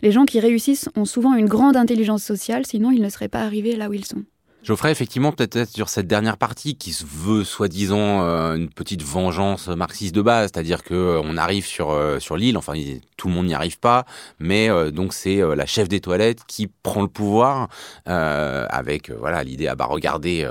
Les 0.00 0.12
gens 0.12 0.24
qui 0.24 0.40
réussissent 0.40 0.88
ont 0.96 1.04
souvent 1.04 1.34
une 1.34 1.48
grande 1.48 1.76
intelligence 1.76 2.22
sociale, 2.22 2.66
sinon 2.66 2.90
ils 2.90 3.02
ne 3.02 3.08
seraient 3.08 3.28
pas 3.28 3.42
arrivés 3.42 3.76
là 3.76 3.88
où 3.88 3.94
ils 3.94 4.04
sont. 4.04 4.24
Geoffrey, 4.68 4.92
effectivement, 4.92 5.32
peut-être 5.32 5.70
sur 5.70 5.88
cette 5.88 6.06
dernière 6.06 6.36
partie 6.36 6.76
qui 6.76 6.92
se 6.92 7.06
veut 7.06 7.42
soi-disant 7.42 8.20
euh, 8.20 8.54
une 8.54 8.68
petite 8.68 9.02
vengeance 9.02 9.68
marxiste 9.68 10.14
de 10.14 10.20
base, 10.20 10.50
c'est-à-dire 10.52 10.82
que 10.82 10.92
euh, 10.92 11.22
on 11.24 11.38
arrive 11.38 11.64
sur 11.64 11.90
euh, 11.90 12.18
sur 12.18 12.36
l'île, 12.36 12.58
enfin 12.58 12.74
tout 13.16 13.28
le 13.28 13.34
monde 13.34 13.46
n'y 13.46 13.54
arrive 13.54 13.78
pas, 13.78 14.04
mais 14.38 14.68
donc 14.92 15.12
c'est 15.12 15.40
la 15.56 15.66
chef 15.66 15.88
des 15.88 16.00
toilettes 16.00 16.42
qui 16.46 16.68
prend 16.68 17.02
le 17.02 17.08
pouvoir 17.08 17.66
avec 18.04 19.10
voilà 19.10 19.42
l'idée 19.42 19.66
ah 19.66 19.74
bah 19.74 19.86
regardez 19.90 20.48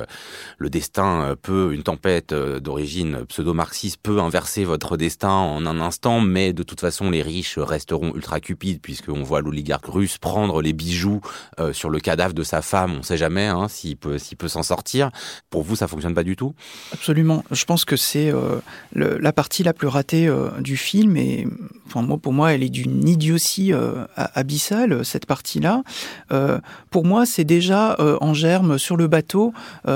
le 0.57 0.69
destin 0.69 1.37
peut 1.41 1.73
une 1.73 1.83
tempête 1.83 2.33
d'origine 2.33 3.23
pseudo-marxiste 3.25 4.01
peut 4.03 4.19
inverser 4.19 4.65
votre 4.65 4.97
destin 4.97 5.29
en 5.29 5.65
un 5.65 5.79
instant, 5.79 6.19
mais 6.19 6.51
de 6.51 6.61
toute 6.63 6.81
façon 6.81 7.09
les 7.09 7.21
riches 7.21 7.57
resteront 7.57 8.13
ultra 8.15 8.41
cupides 8.41 8.81
puisqu'on 8.81 9.23
voit 9.23 9.39
l'oligarque 9.39 9.85
russe 9.85 10.17
prendre 10.17 10.61
les 10.61 10.73
bijoux 10.73 11.21
sur 11.71 11.89
le 11.89 12.01
cadavre 12.01 12.33
de 12.33 12.43
sa 12.43 12.61
femme, 12.61 12.97
on 12.99 13.03
sait 13.03 13.17
jamais 13.17 13.45
hein, 13.45 13.69
s'il 13.69 13.95
peut 13.95 14.06
s'il 14.17 14.37
peut 14.37 14.47
s'en 14.47 14.63
sortir. 14.63 15.11
Pour 15.49 15.63
vous, 15.63 15.75
ça 15.75 15.87
fonctionne 15.87 16.13
pas 16.13 16.23
du 16.23 16.35
tout? 16.35 16.53
Absolument. 16.93 17.43
Je 17.51 17.65
pense 17.65 17.85
que 17.85 17.95
c'est 17.95 18.31
euh, 18.31 18.59
la 18.93 19.33
partie 19.33 19.63
la 19.63 19.73
plus 19.73 19.87
ratée 19.87 20.27
euh, 20.27 20.49
du 20.59 20.77
film 20.77 21.17
et 21.17 21.47
Enfin, 21.89 22.01
moi, 22.01 22.17
pour 22.17 22.33
moi, 22.33 22.53
elle 22.53 22.63
est 22.63 22.69
d'une 22.69 23.07
idiotie 23.07 23.71
euh, 23.71 24.03
abyssale, 24.17 25.05
cette 25.05 25.25
partie-là. 25.25 25.83
Pour 26.91 27.05
moi, 27.05 27.25
c'est 27.25 27.45
déjà 27.45 27.95
en 28.19 28.33
germe 28.33 28.77
sur 28.77 28.97
le 28.97 29.07
bateau. 29.07 29.53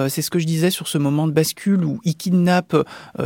c'est 0.08 0.22
ce 0.22 0.30
que 0.30 0.40
je 0.40 0.46
disais 0.46 0.70
sur 0.70 0.88
ce 0.88 0.98
moment 0.98 1.28
de 1.28 1.34
bascule 1.34 1.84
où 1.84 2.00
il 2.06 2.16
kidnappe 2.16 2.78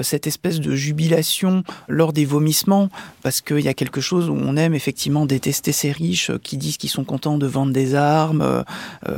cette 0.02 0.26
espèce 0.26 0.60
de 0.60 0.76
jubilation 0.76 1.64
lors 1.88 2.12
des 2.12 2.26
vomissements, 2.26 2.90
parce 3.22 3.42
qu'il 3.42 3.60
y 3.60 3.68
a 3.68 3.76
quelque 3.76 4.02
chose 4.02 4.30
où 4.30 4.34
on 4.34 4.58
aime 4.58 4.74
effectivement 4.74 5.28
détester 5.28 5.72
ces 5.72 5.92
riches 5.92 6.32
qui 6.42 6.58
disent 6.58 6.78
qu'ils 6.78 6.90
sont 6.90 7.04
contents 7.04 7.38
de 7.38 7.46
vendre 7.46 7.72
des 7.72 7.94
armes. 7.94 8.64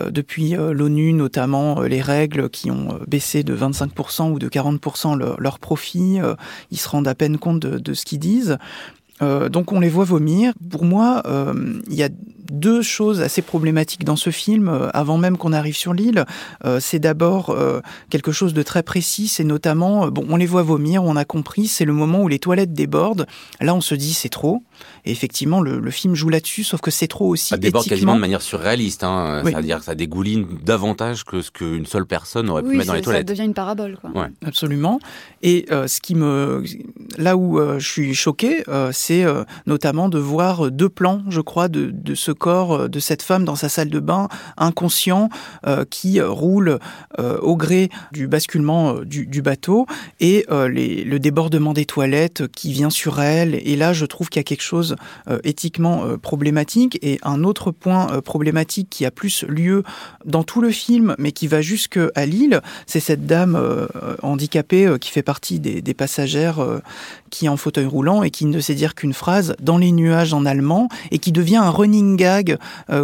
depuis 0.10 0.56
l'ONU, 0.58 1.14
notamment, 1.14 1.47
les 1.84 2.02
règles 2.02 2.50
qui 2.50 2.72
ont 2.72 3.00
baissé 3.08 3.44
de 3.44 3.56
25% 3.56 4.32
ou 4.32 4.40
de 4.40 4.50
40% 4.50 5.18
leur, 5.18 5.40
leur 5.40 5.60
profit, 5.60 6.20
ils 6.72 6.78
se 6.78 6.90
rendent 6.90 7.08
à 7.08 7.16
peine 7.16 7.38
compte 7.38 7.60
de, 7.60 7.94
ce 7.94 8.06
qu'ils 8.06 8.20
disent. 8.20 8.58
Euh, 9.22 9.50
donc 9.50 9.72
on 9.72 9.80
les 9.80 9.90
voit 9.90 10.06
vomir. 10.06 10.54
Pour 10.70 10.86
moi, 10.86 11.24
euh, 11.26 11.82
il 11.90 11.96
y 11.96 12.04
a 12.04 12.10
deux 12.52 12.82
choses 12.82 13.22
assez 13.22 13.42
problématiques 13.42 14.04
dans 14.04 14.16
ce 14.16 14.30
film, 14.30 14.70
euh, 14.70 14.90
avant 14.94 15.18
même 15.18 15.38
qu'on 15.38 15.54
arrive 15.54 15.76
sur 15.76 15.94
l'île. 15.94 16.26
c'est 16.80 17.00
d'abord 17.00 17.56
quelque 18.10 18.32
chose 18.32 18.54
de 18.54 18.64
très 18.64 18.84
précis, 18.84 19.28
c'est 19.28 19.44
notamment, 19.44 20.08
bon, 20.08 20.26
on 20.30 20.36
les 20.36 20.46
voit 20.46 20.64
vomir, 20.64 21.04
on 21.04 21.16
a 21.16 21.26
compris, 21.26 21.68
c'est 21.68 21.86
le 21.86 21.94
moment 21.94 22.22
où 22.22 22.28
les 22.28 22.40
toilettes 22.40 22.74
débordent. 22.74 23.28
Là, 23.62 23.74
on 23.76 23.82
se 23.82 23.96
dit 23.96 24.14
c'est 24.14 24.30
trop. 24.30 24.64
Et 25.06 25.12
effectivement, 25.12 25.62
le, 25.62 25.92
film 25.92 26.16
joue 26.16 26.30
là-dessus, 26.30 26.64
sauf 26.64 26.82
que 26.82 26.92
c'est 26.92 27.08
trop 27.08 27.28
aussi. 27.28 27.50
Ça 27.50 27.58
déborde 27.58 27.88
quasiment 27.88 28.16
de 28.16 28.20
manière 28.20 28.42
surréaliste, 28.42 29.04
hein. 29.04 29.42
c'est-à-dire 29.44 29.80
que 29.80 29.86
ça 29.86 29.96
dégouline 29.96 30.46
davantage 30.64 31.24
que 31.24 31.42
ce 31.42 31.52
qu'une 31.52 31.86
seule 31.86 32.06
personne 32.06 32.50
aurait 32.50 32.64
pu 32.64 32.76
mettre 32.76 32.88
dans 32.88 32.94
les 32.94 33.02
toilettes. 33.02 33.28
Ça 33.28 33.34
devient 33.34 33.46
une 33.46 33.54
parabole. 33.54 33.98
Quoi. 34.00 34.12
Ouais. 34.12 34.28
Absolument. 34.46 35.00
Et 35.42 35.66
ce 35.70 36.02
qui 36.02 36.16
me, 36.16 36.64
là 37.18 37.38
où 37.38 37.60
je 37.80 37.88
suis 37.88 38.14
choqué, 38.14 38.64
c'est 38.92 39.26
notamment 39.66 40.10
de 40.10 40.20
voir 40.20 40.72
deux 40.72 40.90
plans, 40.90 41.24
je 41.30 41.42
crois, 41.42 41.68
de, 41.68 41.92
de, 41.92 42.16
ce 42.16 42.32
corps 42.38 42.90
de 42.90 43.00
cette 43.00 43.22
femme 43.22 43.46
dans 43.46 43.56
sa 43.56 43.70
salle 43.70 43.90
de 43.90 44.00
bain, 44.00 44.28
inconscient, 44.58 45.30
qui 45.90 46.22
roule 46.22 46.80
au 47.18 47.56
gré 47.56 47.90
du 48.12 48.28
basculement 48.28 48.96
du, 49.02 49.42
bateau 49.42 49.86
et 50.20 50.46
le 50.50 51.18
débordement 51.18 51.74
des 51.74 51.86
toilettes 51.86 52.48
qui 52.48 52.72
vient 52.72 52.90
sur 52.90 53.22
elle. 53.22 53.56
Et 53.56 53.76
là, 53.76 53.94
je 53.94 54.06
trouve 54.06 54.30
qu'il 54.30 54.40
y 54.40 54.42
a 54.42 54.44
quelque 54.44 54.62
chose 54.62 54.96
euh, 55.30 55.40
éthiquement 55.44 56.06
euh, 56.06 56.18
problématique. 56.18 57.00
Et 57.02 57.20
un 57.24 57.44
autre 57.44 57.72
point 57.72 58.12
euh, 58.12 58.22
problématique 58.22 58.90
qui 58.90 59.06
a 59.06 59.12
plus 59.12 59.44
lieu 59.48 59.84
dans 60.26 60.44
tout 60.44 60.62
le 60.62 60.72
film, 60.72 61.16
mais 61.18 61.32
qui 61.32 61.48
va 61.48 61.62
jusqu'à 61.62 62.26
Lille, 62.26 62.62
c'est 62.86 63.00
cette 63.00 63.26
dame 63.26 63.58
handicapée 64.22 64.96
qui 65.00 65.12
fait 65.12 65.24
partie 65.24 65.60
des, 65.60 65.82
des 65.82 65.94
passagères 65.94 66.60
qui 67.30 67.46
est 67.46 67.50
en 67.50 67.58
fauteuil 67.58 67.86
roulant 67.86 68.24
et 68.24 68.30
qui 68.30 68.46
ne 68.46 68.60
sait 68.60 68.76
dire 68.76 68.96
qu'une 68.96 69.14
phrase 69.14 69.56
dans 69.62 69.78
les 69.78 69.92
nuages 69.92 70.34
en 70.34 70.46
allemand 70.46 70.90
et 71.12 71.20
qui 71.20 71.32
devient 71.32 71.58
un 71.58 71.70
running 71.70 72.18
gag 72.28 72.58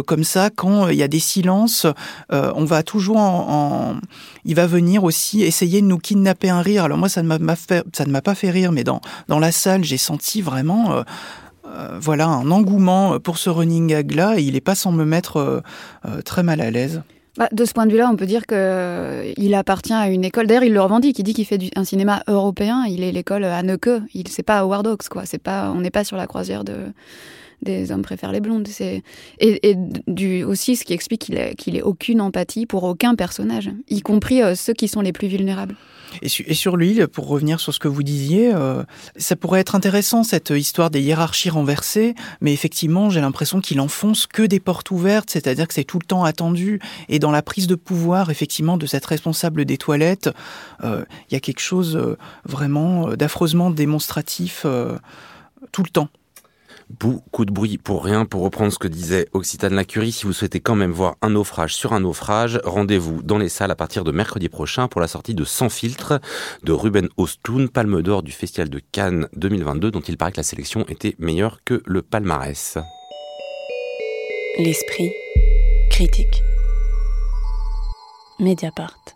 comme 0.06 0.24
ça 0.24 0.50
quand 0.50 0.88
il 0.88 0.96
y 0.96 1.02
a 1.02 1.08
des 1.08 1.18
silences. 1.18 1.86
on 2.30 2.64
va 2.64 2.82
toujours 2.82 3.18
en, 3.18 3.96
il 4.44 4.54
va 4.54 4.66
venir 4.66 5.04
aussi 5.04 5.42
essayer 5.42 5.80
de 5.80 5.86
nous 5.86 5.98
kidnapper 5.98 6.50
un 6.50 6.60
rire. 6.60 6.84
Alors 6.84 6.98
moi 6.98 7.08
ça 7.08 7.22
ne 7.22 7.28
m'a 7.28 8.22
pas 8.22 8.34
fait 8.34 8.50
rire, 8.50 8.72
mais 8.72 8.84
dans 8.84 9.00
dans 9.28 9.38
la 9.38 9.52
salle 9.52 9.84
j'ai 9.84 9.98
senti 9.98 10.42
vraiment 10.42 11.04
euh, 11.74 11.98
voilà 12.00 12.26
un 12.26 12.50
engouement 12.50 13.18
pour 13.18 13.38
ce 13.38 13.48
running 13.50 13.86
gag 13.86 14.12
là 14.12 14.38
il 14.38 14.54
est 14.54 14.60
pas 14.60 14.74
sans 14.74 14.92
me 14.92 15.04
mettre 15.04 15.38
euh, 15.38 15.60
euh, 16.06 16.20
très 16.22 16.42
mal 16.42 16.60
à 16.60 16.70
l'aise. 16.70 17.02
Bah, 17.36 17.48
de 17.50 17.64
ce 17.64 17.72
point 17.72 17.86
de 17.86 17.90
vue-là, 17.90 18.08
on 18.12 18.14
peut 18.14 18.26
dire 18.26 18.46
qu'il 18.46 19.54
appartient 19.54 19.92
à 19.92 20.08
une 20.08 20.24
école. 20.24 20.46
D'ailleurs, 20.46 20.62
il 20.62 20.72
le 20.72 20.80
revendique. 20.80 21.18
Il 21.18 21.24
dit 21.24 21.34
qu'il 21.34 21.44
fait 21.44 21.58
un 21.74 21.82
cinéma 21.82 22.22
européen. 22.28 22.84
Il 22.88 23.02
est 23.02 23.10
l'école 23.10 23.42
à 23.42 23.60
Neuke. 23.64 23.90
Il 24.14 24.28
c'est 24.28 24.44
pas 24.44 24.60
Howard 24.60 24.86
Hawks, 24.86 25.08
quoi. 25.08 25.26
C'est 25.26 25.42
pas, 25.42 25.72
on 25.74 25.80
n'est 25.80 25.90
pas 25.90 26.04
sur 26.04 26.16
la 26.16 26.28
croisière 26.28 26.62
de 26.62 26.74
des 27.64 27.90
hommes 27.90 28.02
préfèrent 28.02 28.32
les 28.32 28.40
blondes. 28.40 28.68
C'est 28.68 29.02
et, 29.40 29.76
aussi 30.44 30.76
ce 30.76 30.84
qui 30.84 30.92
explique 30.92 31.22
qu'il 31.22 31.36
ait, 31.36 31.54
qu'il 31.54 31.76
ait 31.76 31.82
aucune 31.82 32.20
empathie 32.20 32.66
pour 32.66 32.84
aucun 32.84 33.14
personnage, 33.14 33.70
y 33.88 34.00
compris 34.00 34.40
ceux 34.56 34.72
qui 34.72 34.88
sont 34.88 35.00
les 35.00 35.12
plus 35.12 35.28
vulnérables. 35.28 35.76
Et, 36.22 36.28
sur 36.28 36.76
l'île, 36.76 37.08
pour 37.08 37.28
revenir 37.28 37.60
sur 37.60 37.74
ce 37.74 37.78
que 37.78 37.88
vous 37.88 38.02
disiez, 38.02 38.52
euh, 38.54 38.82
ça 39.16 39.36
pourrait 39.36 39.60
être 39.60 39.74
intéressant 39.74 40.22
cette 40.22 40.50
histoire 40.50 40.90
des 40.90 41.00
hiérarchies 41.00 41.50
renversées, 41.50 42.14
mais 42.40 42.52
effectivement, 42.52 43.10
j'ai 43.10 43.20
l'impression 43.20 43.60
qu'il 43.60 43.80
enfonce 43.80 44.26
que 44.26 44.42
des 44.42 44.60
portes 44.60 44.90
ouvertes, 44.90 45.30
c'est-à-dire 45.30 45.66
que 45.66 45.74
c'est 45.74 45.84
tout 45.84 45.98
le 45.98 46.06
temps 46.06 46.24
attendu. 46.24 46.80
Et 47.08 47.18
dans 47.18 47.30
la 47.30 47.42
prise 47.42 47.66
de 47.66 47.74
pouvoir, 47.74 48.30
effectivement, 48.30 48.76
de 48.76 48.86
cette 48.86 49.06
responsable 49.06 49.64
des 49.64 49.78
toilettes, 49.78 50.30
euh, 50.82 51.04
il 51.30 51.34
y 51.34 51.36
a 51.36 51.40
quelque 51.40 51.60
chose 51.60 51.96
euh, 51.96 52.16
vraiment 52.44 53.14
d'affreusement 53.14 53.70
démonstratif 53.70 54.66
tout 55.72 55.82
le 55.82 55.88
temps. 55.88 56.08
Beaucoup 56.90 57.44
de 57.44 57.52
bruit 57.52 57.78
pour 57.78 58.04
rien, 58.04 58.24
pour 58.24 58.42
reprendre 58.42 58.72
ce 58.72 58.78
que 58.78 58.88
disait 58.88 59.26
Occitane 59.32 59.74
Lacurie. 59.74 60.12
Si 60.12 60.26
vous 60.26 60.32
souhaitez 60.32 60.60
quand 60.60 60.74
même 60.74 60.92
voir 60.92 61.16
un 61.22 61.30
naufrage 61.30 61.74
sur 61.74 61.92
un 61.92 62.00
naufrage, 62.00 62.60
rendez-vous 62.64 63.22
dans 63.22 63.38
les 63.38 63.48
salles 63.48 63.70
à 63.70 63.76
partir 63.76 64.04
de 64.04 64.12
mercredi 64.12 64.48
prochain 64.48 64.88
pour 64.88 65.00
la 65.00 65.08
sortie 65.08 65.34
de 65.34 65.44
Sans 65.44 65.68
filtre 65.68 66.20
de 66.62 66.72
Ruben 66.72 67.08
Ostoun, 67.16 67.68
palme 67.68 68.02
d'or 68.02 68.22
du 68.22 68.32
Festival 68.32 68.68
de 68.68 68.80
Cannes 68.92 69.28
2022, 69.36 69.90
dont 69.90 70.00
il 70.00 70.16
paraît 70.16 70.32
que 70.32 70.38
la 70.38 70.42
sélection 70.42 70.84
était 70.88 71.14
meilleure 71.18 71.60
que 71.64 71.82
le 71.86 72.02
palmarès. 72.02 72.78
L'esprit 74.58 75.10
critique. 75.90 76.42
Mediapart. 78.38 79.13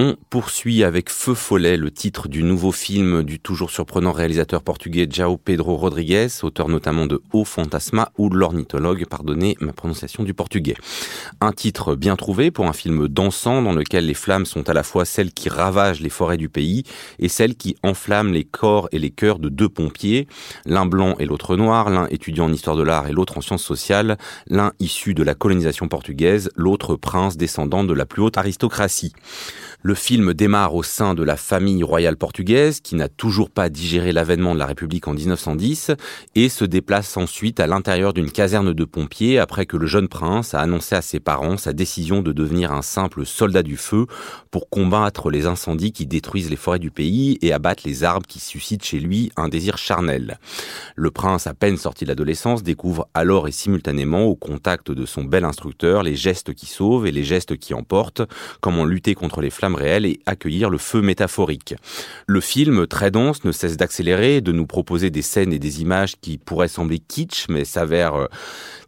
On 0.00 0.14
poursuit 0.30 0.84
avec 0.84 1.10
Feu 1.10 1.34
Follet, 1.34 1.76
le 1.76 1.90
titre 1.90 2.28
du 2.28 2.44
nouveau 2.44 2.70
film 2.70 3.24
du 3.24 3.40
toujours 3.40 3.72
surprenant 3.72 4.12
réalisateur 4.12 4.62
portugais 4.62 5.08
Jao 5.10 5.36
Pedro 5.36 5.76
Rodrigues, 5.76 6.28
auteur 6.44 6.68
notamment 6.68 7.06
de 7.06 7.20
O 7.32 7.44
Fantasma 7.44 8.12
ou 8.16 8.30
L'ornithologue, 8.30 9.06
pardonnez 9.06 9.56
ma 9.58 9.72
prononciation 9.72 10.22
du 10.22 10.34
portugais. 10.34 10.76
Un 11.40 11.50
titre 11.50 11.96
bien 11.96 12.14
trouvé 12.14 12.52
pour 12.52 12.66
un 12.68 12.72
film 12.72 13.08
dansant 13.08 13.60
dans 13.60 13.72
lequel 13.72 14.06
les 14.06 14.14
flammes 14.14 14.46
sont 14.46 14.68
à 14.68 14.72
la 14.72 14.84
fois 14.84 15.04
celles 15.04 15.32
qui 15.32 15.48
ravagent 15.48 16.00
les 16.00 16.10
forêts 16.10 16.36
du 16.36 16.48
pays 16.48 16.84
et 17.18 17.28
celles 17.28 17.56
qui 17.56 17.74
enflamment 17.82 18.32
les 18.32 18.44
corps 18.44 18.88
et 18.92 19.00
les 19.00 19.10
cœurs 19.10 19.40
de 19.40 19.48
deux 19.48 19.68
pompiers, 19.68 20.28
l'un 20.64 20.86
blanc 20.86 21.16
et 21.18 21.26
l'autre 21.26 21.56
noir, 21.56 21.90
l'un 21.90 22.06
étudiant 22.06 22.44
en 22.44 22.52
histoire 22.52 22.76
de 22.76 22.84
l'art 22.84 23.08
et 23.08 23.12
l'autre 23.12 23.36
en 23.36 23.40
sciences 23.40 23.64
sociales, 23.64 24.16
l'un 24.46 24.70
issu 24.78 25.14
de 25.14 25.24
la 25.24 25.34
colonisation 25.34 25.88
portugaise, 25.88 26.52
l'autre 26.54 26.94
prince 26.94 27.36
descendant 27.36 27.82
de 27.82 27.94
la 27.94 28.06
plus 28.06 28.22
haute 28.22 28.38
aristocratie. 28.38 29.12
Le 29.80 29.94
film 29.94 30.34
démarre 30.34 30.74
au 30.74 30.82
sein 30.82 31.14
de 31.14 31.22
la 31.22 31.36
famille 31.36 31.84
royale 31.84 32.16
portugaise 32.16 32.80
qui 32.80 32.96
n'a 32.96 33.08
toujours 33.08 33.48
pas 33.48 33.68
digéré 33.68 34.10
l'avènement 34.10 34.52
de 34.52 34.58
la 34.58 34.66
République 34.66 35.06
en 35.06 35.14
1910 35.14 35.92
et 36.34 36.48
se 36.48 36.64
déplace 36.64 37.16
ensuite 37.16 37.60
à 37.60 37.68
l'intérieur 37.68 38.12
d'une 38.12 38.32
caserne 38.32 38.72
de 38.72 38.84
pompiers 38.84 39.38
après 39.38 39.66
que 39.66 39.76
le 39.76 39.86
jeune 39.86 40.08
prince 40.08 40.52
a 40.52 40.58
annoncé 40.58 40.96
à 40.96 41.02
ses 41.02 41.20
parents 41.20 41.56
sa 41.56 41.72
décision 41.72 42.22
de 42.22 42.32
devenir 42.32 42.72
un 42.72 42.82
simple 42.82 43.24
soldat 43.24 43.62
du 43.62 43.76
feu 43.76 44.06
pour 44.50 44.68
combattre 44.68 45.30
les 45.30 45.46
incendies 45.46 45.92
qui 45.92 46.06
détruisent 46.06 46.50
les 46.50 46.56
forêts 46.56 46.80
du 46.80 46.90
pays 46.90 47.38
et 47.40 47.52
abattre 47.52 47.84
les 47.86 48.02
arbres 48.02 48.26
qui 48.26 48.40
suscitent 48.40 48.84
chez 48.84 48.98
lui 48.98 49.30
un 49.36 49.48
désir 49.48 49.78
charnel. 49.78 50.40
Le 50.96 51.12
prince, 51.12 51.46
à 51.46 51.54
peine 51.54 51.76
sorti 51.76 52.02
de 52.02 52.08
l'adolescence, 52.08 52.64
découvre 52.64 53.08
alors 53.14 53.46
et 53.46 53.52
simultanément 53.52 54.24
au 54.24 54.34
contact 54.34 54.90
de 54.90 55.06
son 55.06 55.22
bel 55.22 55.44
instructeur 55.44 56.02
les 56.02 56.16
gestes 56.16 56.52
qui 56.52 56.66
sauvent 56.66 57.06
et 57.06 57.12
les 57.12 57.22
gestes 57.22 57.56
qui 57.56 57.74
emportent, 57.74 58.22
comment 58.60 58.84
lutter 58.84 59.14
contre 59.14 59.40
les 59.40 59.50
flammes 59.50 59.67
réel 59.74 60.06
et 60.06 60.20
accueillir 60.26 60.70
le 60.70 60.78
feu 60.78 61.00
métaphorique. 61.00 61.74
Le 62.26 62.40
film, 62.40 62.86
très 62.86 63.10
dense, 63.10 63.44
ne 63.44 63.52
cesse 63.52 63.76
d'accélérer, 63.76 64.40
de 64.40 64.52
nous 64.52 64.66
proposer 64.66 65.10
des 65.10 65.22
scènes 65.22 65.52
et 65.52 65.58
des 65.58 65.80
images 65.82 66.14
qui 66.20 66.38
pourraient 66.38 66.68
sembler 66.68 66.98
kitsch, 66.98 67.46
mais 67.48 67.64
s'avèrent 67.64 68.14
euh, 68.14 68.26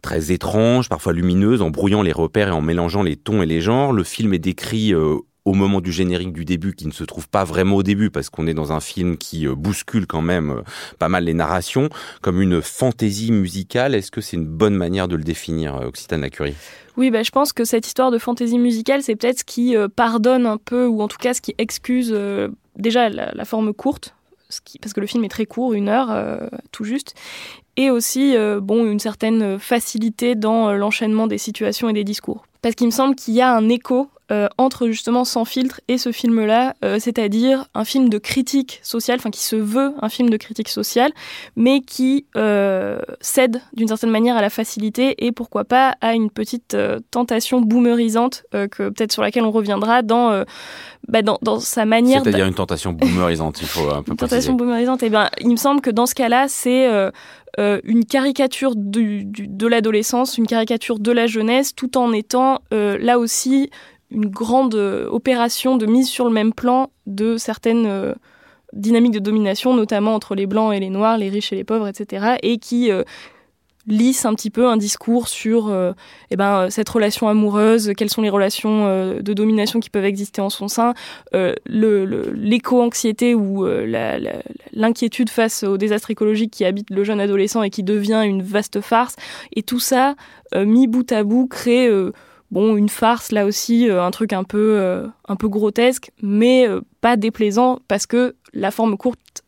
très 0.01 0.31
étranges, 0.31 0.89
parfois 0.89 1.13
lumineuses, 1.13 1.61
en 1.61 1.69
brouillant 1.69 2.01
les 2.01 2.11
repères 2.11 2.49
et 2.49 2.51
en 2.51 2.61
mélangeant 2.61 3.03
les 3.03 3.15
tons 3.15 3.41
et 3.41 3.45
les 3.45 3.61
genres. 3.61 3.93
Le 3.93 4.03
film 4.03 4.33
est 4.33 4.39
décrit 4.39 4.93
euh, 4.93 5.17
au 5.45 5.53
moment 5.53 5.81
du 5.81 5.91
générique 5.91 6.33
du 6.33 6.45
début, 6.45 6.73
qui 6.73 6.87
ne 6.87 6.91
se 6.91 7.03
trouve 7.03 7.27
pas 7.27 7.43
vraiment 7.43 7.77
au 7.77 7.83
début, 7.83 8.09
parce 8.11 8.29
qu'on 8.29 8.47
est 8.47 8.53
dans 8.53 8.71
un 8.71 8.79
film 8.79 9.17
qui 9.17 9.47
euh, 9.47 9.55
bouscule 9.55 10.07
quand 10.07 10.21
même 10.21 10.61
pas 10.99 11.09
mal 11.09 11.23
les 11.23 11.33
narrations, 11.33 11.89
comme 12.21 12.41
une 12.41 12.61
fantaisie 12.61 13.31
musicale. 13.31 13.95
Est-ce 13.95 14.11
que 14.11 14.21
c'est 14.21 14.37
une 14.37 14.47
bonne 14.47 14.75
manière 14.75 15.07
de 15.07 15.15
le 15.15 15.23
définir, 15.23 15.75
Occitane 15.75 16.21
Lacurie 16.21 16.55
oui, 16.97 17.09
bah, 17.09 17.23
je 17.23 17.31
pense 17.31 17.53
que 17.53 17.63
cette 17.63 17.87
histoire 17.87 18.11
de 18.11 18.17
fantaisie 18.17 18.59
musicale, 18.59 19.01
c'est 19.01 19.15
peut-être 19.15 19.39
ce 19.39 19.43
qui 19.43 19.75
euh, 19.75 19.87
pardonne 19.87 20.45
un 20.45 20.57
peu, 20.57 20.87
ou 20.87 21.01
en 21.01 21.07
tout 21.07 21.17
cas 21.17 21.33
ce 21.33 21.41
qui 21.41 21.55
excuse 21.57 22.11
euh, 22.13 22.49
déjà 22.75 23.09
la, 23.09 23.45
forme 23.45 23.73
courte, 23.73 24.15
parce 24.81 24.93
que 24.93 24.99
le 24.99 25.07
film 25.07 25.23
est 25.23 25.29
très 25.29 25.45
court, 25.45 25.73
une 25.73 25.87
heure 25.87 26.11
euh, 26.11 26.47
tout 26.71 26.83
juste, 26.83 27.15
et 27.77 27.89
aussi 27.89 28.35
bon 28.61 28.85
une 28.85 28.99
certaine 28.99 29.57
facilité 29.57 30.35
dans 30.35 30.73
l'enchaînement 30.73 31.25
des 31.25 31.37
situations 31.37 31.87
et 31.87 31.93
des 31.93 32.03
discours. 32.03 32.45
Parce 32.61 32.75
qu'il 32.75 32.85
me 32.85 32.91
semble 32.91 33.15
qu'il 33.15 33.33
y 33.33 33.41
a 33.41 33.55
un 33.55 33.69
écho 33.69 34.09
euh, 34.31 34.47
entre 34.57 34.87
justement 34.87 35.25
Sans 35.25 35.43
filtre 35.43 35.81
et 35.89 35.97
ce 35.97 36.13
film-là, 36.13 36.73
euh, 36.85 36.99
c'est-à-dire 36.99 37.65
un 37.73 37.83
film 37.83 38.07
de 38.07 38.17
critique 38.17 38.79
sociale, 38.81 39.17
enfin 39.19 39.29
qui 39.29 39.41
se 39.41 39.57
veut 39.57 39.93
un 40.01 40.07
film 40.07 40.29
de 40.29 40.37
critique 40.37 40.69
sociale, 40.69 41.11
mais 41.57 41.81
qui 41.81 42.25
euh, 42.37 42.99
cède 43.19 43.61
d'une 43.73 43.89
certaine 43.89 44.09
manière 44.09 44.37
à 44.37 44.41
la 44.41 44.49
facilité 44.49 45.25
et 45.25 45.33
pourquoi 45.33 45.65
pas 45.65 45.97
à 45.99 46.13
une 46.13 46.29
petite 46.29 46.77
tentation 47.09 47.59
boomerisante 47.59 48.45
que 48.51 48.89
peut-être 48.89 49.11
sur 49.11 49.21
laquelle 49.21 49.43
on 49.43 49.51
reviendra 49.51 50.01
dans, 50.01 50.45
bah, 51.09 51.21
dans, 51.21 51.37
dans, 51.41 51.59
sa 51.59 51.85
manière. 51.85 52.23
C'est-à-dire 52.23 52.45
une 52.45 52.53
tentation 52.53 52.93
boomerisante, 52.93 53.59
il 53.61 53.67
faut 53.67 53.89
un 53.89 54.01
peu 54.01 54.11
Une 54.11 54.17
tentation 54.17 54.53
boomerisante, 54.53 55.03
et 55.03 55.07
eh 55.07 55.09
bien 55.09 55.29
il 55.41 55.49
me 55.49 55.57
semble 55.57 55.81
que 55.81 55.89
dans 55.89 56.05
ce 56.05 56.15
cas-là, 56.15 56.45
c'est 56.47 56.87
une 57.57 58.05
caricature 58.05 58.75
du, 58.77 59.25
de 59.25 59.67
l'adolescence, 59.67 60.37
une 60.37 60.47
caricature 60.47 60.99
de 60.99 61.11
la 61.11 61.27
jeunesse, 61.27 61.75
tout 61.75 61.97
en 61.97 62.13
étant 62.13 62.59
là 62.71 63.19
aussi 63.19 63.69
une 64.11 64.27
grande 64.27 64.75
euh, 64.75 65.07
opération 65.09 65.77
de 65.77 65.85
mise 65.85 66.07
sur 66.07 66.25
le 66.25 66.31
même 66.31 66.53
plan 66.53 66.91
de 67.07 67.37
certaines 67.37 67.85
euh, 67.87 68.13
dynamiques 68.73 69.13
de 69.13 69.19
domination, 69.19 69.73
notamment 69.73 70.13
entre 70.13 70.35
les 70.35 70.45
blancs 70.45 70.73
et 70.73 70.79
les 70.79 70.89
noirs, 70.89 71.17
les 71.17 71.29
riches 71.29 71.51
et 71.53 71.55
les 71.55 71.63
pauvres, 71.63 71.87
etc., 71.87 72.35
et 72.43 72.57
qui 72.57 72.91
euh, 72.91 73.03
lisse 73.87 74.25
un 74.25 74.35
petit 74.35 74.49
peu 74.49 74.67
un 74.67 74.77
discours 74.77 75.27
sur 75.27 75.75
eh 76.29 76.35
ben, 76.35 76.69
cette 76.69 76.87
relation 76.87 77.27
amoureuse, 77.27 77.93
quelles 77.97 78.11
sont 78.11 78.21
les 78.21 78.29
relations 78.29 79.15
de 79.19 79.33
domination 79.33 79.79
qui 79.79 79.89
peuvent 79.89 80.05
exister 80.05 80.39
en 80.39 80.51
son 80.51 80.67
sein, 80.67 80.93
l'éco-anxiété 81.65 83.33
ou 83.33 83.65
l'inquiétude 84.71 85.31
face 85.31 85.63
au 85.63 85.77
désastre 85.77 86.11
écologique 86.11 86.51
qui 86.51 86.63
habite 86.63 86.91
le 86.91 87.03
jeune 87.03 87.19
adolescent 87.19 87.63
et 87.63 87.71
qui 87.71 87.81
devient 87.81 88.21
une 88.23 88.43
vaste 88.43 88.81
farce. 88.81 89.15
Et 89.55 89.63
tout 89.63 89.79
ça, 89.79 90.13
mis 90.55 90.85
bout 90.85 91.11
à 91.11 91.23
bout, 91.23 91.47
crée 91.47 91.89
bon, 92.51 92.75
une 92.75 92.89
farce 92.89 93.31
là 93.31 93.45
aussi, 93.45 93.89
euh, 93.89 94.03
un 94.03 94.11
truc 94.11 94.33
un 94.33 94.43
peu, 94.43 94.77
euh, 94.79 95.07
un 95.27 95.35
peu 95.35 95.47
grotesque, 95.47 96.11
mais 96.21 96.67
euh, 96.67 96.81
pas 96.99 97.17
déplaisant 97.17 97.79
parce 97.87 98.05
que 98.05 98.35
la 98.53 98.71
forme 98.71 98.97
courte 98.97 99.40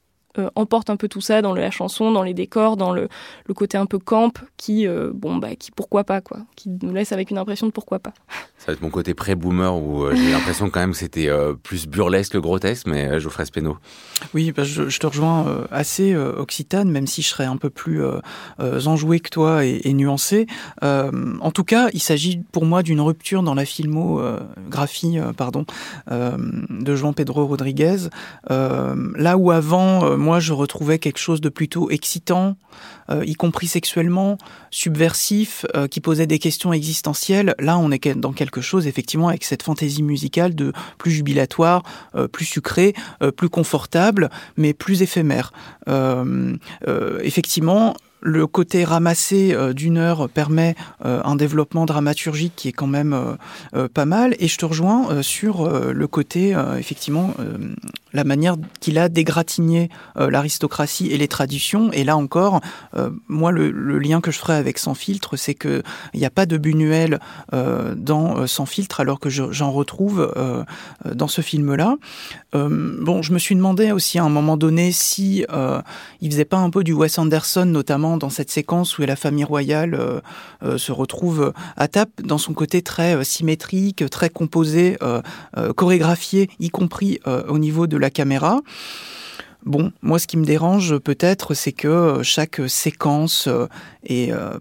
emporte 0.55 0.89
un 0.89 0.95
peu 0.95 1.07
tout 1.07 1.21
ça 1.21 1.41
dans 1.41 1.53
la 1.53 1.71
chanson, 1.71 2.11
dans 2.11 2.23
les 2.23 2.33
décors, 2.33 2.77
dans 2.77 2.91
le, 2.91 3.07
le 3.45 3.53
côté 3.53 3.77
un 3.77 3.85
peu 3.85 3.99
camp 3.99 4.33
qui, 4.57 4.87
bon, 5.13 5.37
bah, 5.37 5.55
qui 5.55 5.71
pourquoi 5.71 6.03
pas, 6.03 6.21
quoi, 6.21 6.39
qui 6.55 6.69
nous 6.81 6.93
laisse 6.93 7.11
avec 7.11 7.31
une 7.31 7.37
impression 7.37 7.67
de 7.67 7.71
pourquoi 7.71 7.99
pas. 7.99 8.13
Ça 8.57 8.67
va 8.67 8.73
être 8.73 8.81
mon 8.81 8.89
côté 8.89 9.13
pré-boomer 9.13 9.75
où 9.75 10.09
j'ai 10.13 10.31
l'impression 10.31 10.69
quand 10.69 10.79
même 10.79 10.91
que 10.91 10.97
c'était 10.97 11.29
plus 11.63 11.85
burlesque 11.85 12.33
que 12.33 12.37
grotesque, 12.37 12.87
mais 12.87 13.19
Geoffrey 13.19 13.45
Speno. 13.45 13.77
Oui, 14.33 14.53
bah, 14.53 14.63
je, 14.63 14.87
je, 14.87 14.99
te 14.99 15.07
rejoins 15.07 15.65
assez 15.69 16.15
occitane, 16.15 16.89
même 16.89 17.05
si 17.05 17.21
je 17.21 17.27
serais 17.27 17.43
un 17.43 17.57
peu 17.57 17.69
plus 17.69 18.01
enjoué 18.59 19.19
que 19.19 19.29
toi 19.29 19.65
et, 19.65 19.81
et 19.83 19.93
nuancé. 19.93 20.47
en 20.81 21.51
tout 21.51 21.65
cas, 21.65 21.89
il 21.93 21.99
s'agit 21.99 22.41
pour 22.51 22.65
moi 22.65 22.83
d'une 22.83 23.01
rupture 23.01 23.43
dans 23.43 23.53
la 23.53 23.65
filmographie 23.65 25.17
pardon, 25.35 25.65
de 26.09 26.95
Jean 26.95 27.11
Pedro 27.11 27.45
Rodriguez. 27.45 28.07
là 28.49 29.37
où 29.37 29.51
avant, 29.51 30.17
moi, 30.23 30.39
je 30.39 30.53
retrouvais 30.53 30.99
quelque 30.99 31.19
chose 31.19 31.41
de 31.41 31.49
plutôt 31.49 31.89
excitant, 31.89 32.55
y 33.09 33.33
compris 33.35 33.67
sexuellement, 33.67 34.37
subversif, 34.71 35.65
qui 35.91 35.99
posait 35.99 36.25
des 36.25 36.39
questions 36.39 36.73
existentielles. 36.73 37.53
Là, 37.59 37.77
on 37.77 37.91
est 37.91 38.17
dans 38.17 38.33
quelque 38.33 38.61
chose, 38.61 38.87
effectivement, 38.87 39.27
avec 39.27 39.43
cette 39.43 39.61
fantaisie 39.61 40.01
musicale 40.03 40.55
de 40.55 40.73
plus 40.97 41.11
jubilatoire, 41.11 41.83
plus 42.31 42.45
sucré, 42.45 42.93
plus 43.35 43.49
confortable, 43.49 44.29
mais 44.57 44.73
plus 44.73 45.01
éphémère. 45.01 45.51
effectivement, 47.21 47.95
le 48.23 48.47
côté 48.47 48.85
ramassé 48.85 49.53
euh, 49.53 49.73
d'une 49.73 49.97
heure 49.97 50.29
permet 50.29 50.75
euh, 51.05 51.21
un 51.25 51.35
développement 51.35 51.85
dramaturgique 51.85 52.53
qui 52.55 52.69
est 52.69 52.71
quand 52.71 52.87
même 52.87 53.13
euh, 53.75 53.87
pas 53.89 54.05
mal. 54.05 54.35
Et 54.39 54.47
je 54.47 54.57
te 54.57 54.65
rejoins 54.65 55.21
sur 55.21 55.69
le 55.69 56.07
côté, 56.07 56.55
effectivement, 56.77 57.33
la 58.13 58.23
manière 58.23 58.55
qu'il 58.79 58.97
a 58.97 59.09
d'égratigner 59.09 59.89
l'aristocratie 60.15 61.07
et 61.07 61.17
les 61.17 61.27
traditions. 61.27 61.91
Et 61.91 62.03
là 62.03 62.17
encore, 62.17 62.61
moi, 63.27 63.51
le, 63.51 63.71
lien 63.99 64.21
que 64.21 64.31
je 64.31 64.37
ferai 64.37 64.53
avec 64.55 64.77
Sans 64.77 64.93
filtre, 64.93 65.35
c'est 65.37 65.53
que 65.53 65.83
il 66.13 66.19
n'y 66.19 66.25
a 66.25 66.29
pas 66.29 66.45
de 66.45 66.57
Buñuel 66.57 67.19
dans 67.51 68.47
Sans 68.47 68.65
filtre, 68.65 68.99
alors 68.99 69.19
que 69.19 69.29
j'en 69.29 69.71
retrouve 69.71 70.31
dans 71.05 71.27
ce 71.27 71.41
film-là. 71.41 71.95
bon, 72.53 73.21
je 73.21 73.33
me 73.33 73.39
suis 73.39 73.55
demandé 73.55 73.91
aussi 73.91 74.19
à 74.19 74.23
un 74.23 74.29
moment 74.29 74.57
donné 74.57 74.91
si 74.91 75.45
il 76.21 76.31
faisait 76.31 76.45
pas 76.45 76.57
un 76.57 76.69
peu 76.69 76.83
du 76.83 76.93
Wes 76.93 77.17
Anderson, 77.17 77.65
notamment 77.65 78.17
dans 78.17 78.29
cette 78.29 78.51
séquence 78.51 78.97
où 78.97 79.03
la 79.05 79.15
famille 79.15 79.43
royale 79.43 79.95
euh, 79.95 80.21
euh, 80.63 80.77
se 80.77 80.91
retrouve 80.91 81.53
à 81.77 81.87
table 81.87 82.11
dans 82.23 82.37
son 82.37 82.53
côté 82.53 82.81
très 82.81 83.15
euh, 83.15 83.23
symétrique, 83.23 84.09
très 84.09 84.29
composé, 84.29 84.97
chorégraphié, 85.75 86.49
y 86.59 86.69
compris 86.69 87.19
au 87.47 87.57
niveau 87.57 87.87
de 87.87 87.97
la 88.03 88.09
caméra. 88.09 88.61
Bon, 89.65 89.91
moi, 90.01 90.19
ce 90.19 90.27
qui 90.27 90.37
me 90.37 90.45
dérange 90.45 90.97
peut-être, 90.99 91.53
c'est 91.53 91.71
que 91.71 92.19
chaque 92.21 92.61
séquence 92.67 93.47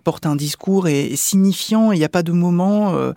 porte 0.05 0.27
un 0.27 0.37
discours 0.37 0.89
et 0.89 1.17
signifiant. 1.17 1.93
Il 1.93 1.99
n'y 1.99 2.05
a 2.05 2.09
pas 2.09 2.23
de 2.23 2.33
moment 2.33 3.13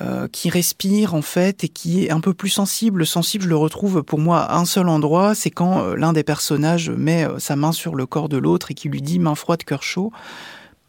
euh, 0.00 0.28
qui 0.28 0.48
respire 0.48 1.14
en 1.14 1.20
fait 1.20 1.64
et 1.64 1.68
qui 1.68 2.06
est 2.06 2.10
un 2.10 2.20
peu 2.20 2.32
plus 2.32 2.48
sensible. 2.48 3.04
Sensible, 3.04 3.44
je 3.44 3.48
le 3.48 3.56
retrouve 3.56 4.04
pour 4.04 4.20
moi 4.20 4.38
à 4.38 4.56
un 4.56 4.64
seul 4.64 4.88
endroit, 4.88 5.34
c'est 5.34 5.50
quand 5.50 5.82
euh, 5.82 5.96
l'un 5.96 6.12
des 6.12 6.22
personnages 6.22 6.90
met 6.90 7.24
euh, 7.24 7.40
sa 7.40 7.56
main 7.56 7.72
sur 7.72 7.96
le 7.96 8.06
corps 8.06 8.28
de 8.28 8.38
l'autre 8.38 8.70
et 8.70 8.74
qui 8.74 8.88
lui 8.88 9.02
dit 9.02 9.18
main 9.18 9.34
froide, 9.34 9.64
cœur 9.64 9.82
chaud. 9.82 10.12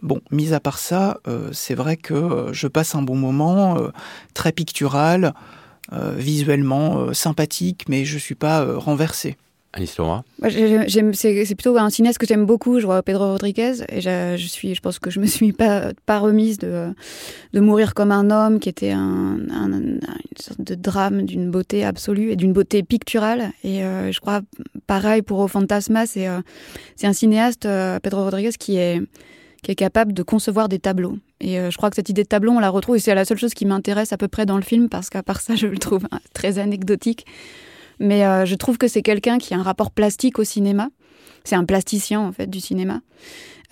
Bon, 0.03 0.21
mis 0.29 0.53
à 0.53 0.59
part 0.59 0.77
ça, 0.77 1.19
c'est 1.51 1.75
vrai 1.75 1.95
que 1.95 2.47
je 2.53 2.67
passe 2.67 2.95
un 2.95 3.03
bon 3.03 3.15
moment, 3.15 3.77
très 4.33 4.51
pictural, 4.51 5.35
visuellement 5.91 7.13
sympathique, 7.13 7.85
mais 7.89 8.05
je 8.05 8.17
suis 8.17 8.35
pas 8.35 8.65
renversé. 8.77 9.37
Alice 9.73 9.97
Laura 9.97 10.25
C'est 10.49 11.55
plutôt 11.55 11.77
un 11.77 11.89
cinéaste 11.89 12.17
que 12.17 12.27
j'aime 12.27 12.45
beaucoup, 12.45 12.81
je 12.81 12.85
vois 12.85 13.01
Pedro 13.03 13.31
Rodriguez, 13.31 13.75
et 13.87 14.01
je, 14.01 14.35
je, 14.37 14.47
suis, 14.47 14.75
je 14.75 14.81
pense 14.81 14.99
que 14.99 15.09
je 15.09 15.19
me 15.21 15.25
suis 15.25 15.53
pas, 15.53 15.93
pas 16.05 16.19
remise 16.19 16.57
de, 16.57 16.89
de 17.53 17.59
Mourir 17.61 17.93
comme 17.93 18.11
un 18.11 18.29
homme, 18.31 18.59
qui 18.59 18.67
était 18.67 18.91
un, 18.91 19.39
un, 19.49 19.71
une 19.71 20.01
sorte 20.37 20.61
de 20.61 20.75
drame 20.75 21.21
d'une 21.21 21.49
beauté 21.49 21.85
absolue 21.85 22.31
et 22.31 22.35
d'une 22.35 22.51
beauté 22.51 22.83
picturale. 22.83 23.51
Et 23.63 23.85
euh, 23.85 24.11
je 24.11 24.19
crois, 24.19 24.41
pareil 24.87 25.21
pour 25.21 25.39
Au 25.39 25.47
Fantasma, 25.47 26.05
c'est 26.05 26.27
euh, 26.27 26.41
c'est 26.97 27.07
un 27.07 27.13
cinéaste, 27.13 27.65
euh, 27.65 27.99
Pedro 27.99 28.25
Rodriguez, 28.25 28.51
qui 28.59 28.75
est, 28.75 29.01
qui 29.63 29.71
est 29.71 29.75
capable 29.75 30.11
de 30.11 30.23
concevoir 30.23 30.67
des 30.67 30.79
tableaux. 30.79 31.17
Et 31.41 31.57
je 31.71 31.75
crois 31.77 31.89
que 31.89 31.95
cette 31.95 32.09
idée 32.09 32.23
de 32.23 32.27
tableau, 32.27 32.51
on 32.51 32.59
la 32.59 32.69
retrouve, 32.69 32.95
et 32.95 32.99
c'est 32.99 33.15
la 33.15 33.25
seule 33.25 33.37
chose 33.37 33.53
qui 33.53 33.65
m'intéresse 33.65 34.13
à 34.13 34.17
peu 34.17 34.27
près 34.27 34.45
dans 34.45 34.57
le 34.57 34.63
film, 34.63 34.89
parce 34.89 35.09
qu'à 35.09 35.23
part 35.23 35.41
ça, 35.41 35.55
je 35.55 35.67
le 35.67 35.77
trouve 35.77 36.07
très 36.33 36.59
anecdotique. 36.59 37.25
Mais 37.99 38.25
euh, 38.25 38.45
je 38.45 38.55
trouve 38.55 38.77
que 38.77 38.87
c'est 38.87 39.03
quelqu'un 39.03 39.37
qui 39.37 39.53
a 39.53 39.57
un 39.57 39.63
rapport 39.63 39.91
plastique 39.91 40.39
au 40.39 40.43
cinéma. 40.43 40.89
C'est 41.43 41.55
un 41.55 41.65
plasticien 41.65 42.19
en 42.19 42.31
fait 42.31 42.47
du 42.47 42.59
cinéma 42.59 43.01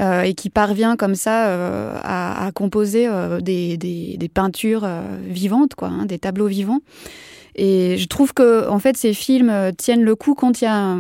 euh, 0.02 0.22
et 0.22 0.34
qui 0.34 0.50
parvient 0.50 0.96
comme 0.96 1.16
ça 1.16 1.48
euh, 1.48 1.98
à, 2.02 2.52
composer 2.54 3.08
euh, 3.08 3.42
des, 3.42 3.78
des, 3.78 4.30
peintures 4.30 4.84
euh, 4.86 5.02
vivantes, 5.26 5.76
quoi, 5.76 5.90
hein, 5.90 6.06
des 6.06 6.20
tableaux 6.20 6.48
vivants. 6.48 6.80
Et 7.62 7.98
je 7.98 8.08
trouve 8.08 8.34
que 8.34 8.68
en 8.70 8.80
fait 8.80 8.96
ces 8.96 9.14
films 9.14 9.52
tiennent 9.78 10.04
le 10.04 10.16
coup 10.16 10.34
quand 10.34 10.62
il 10.62 10.64
y 10.64 10.68
a 10.68 10.96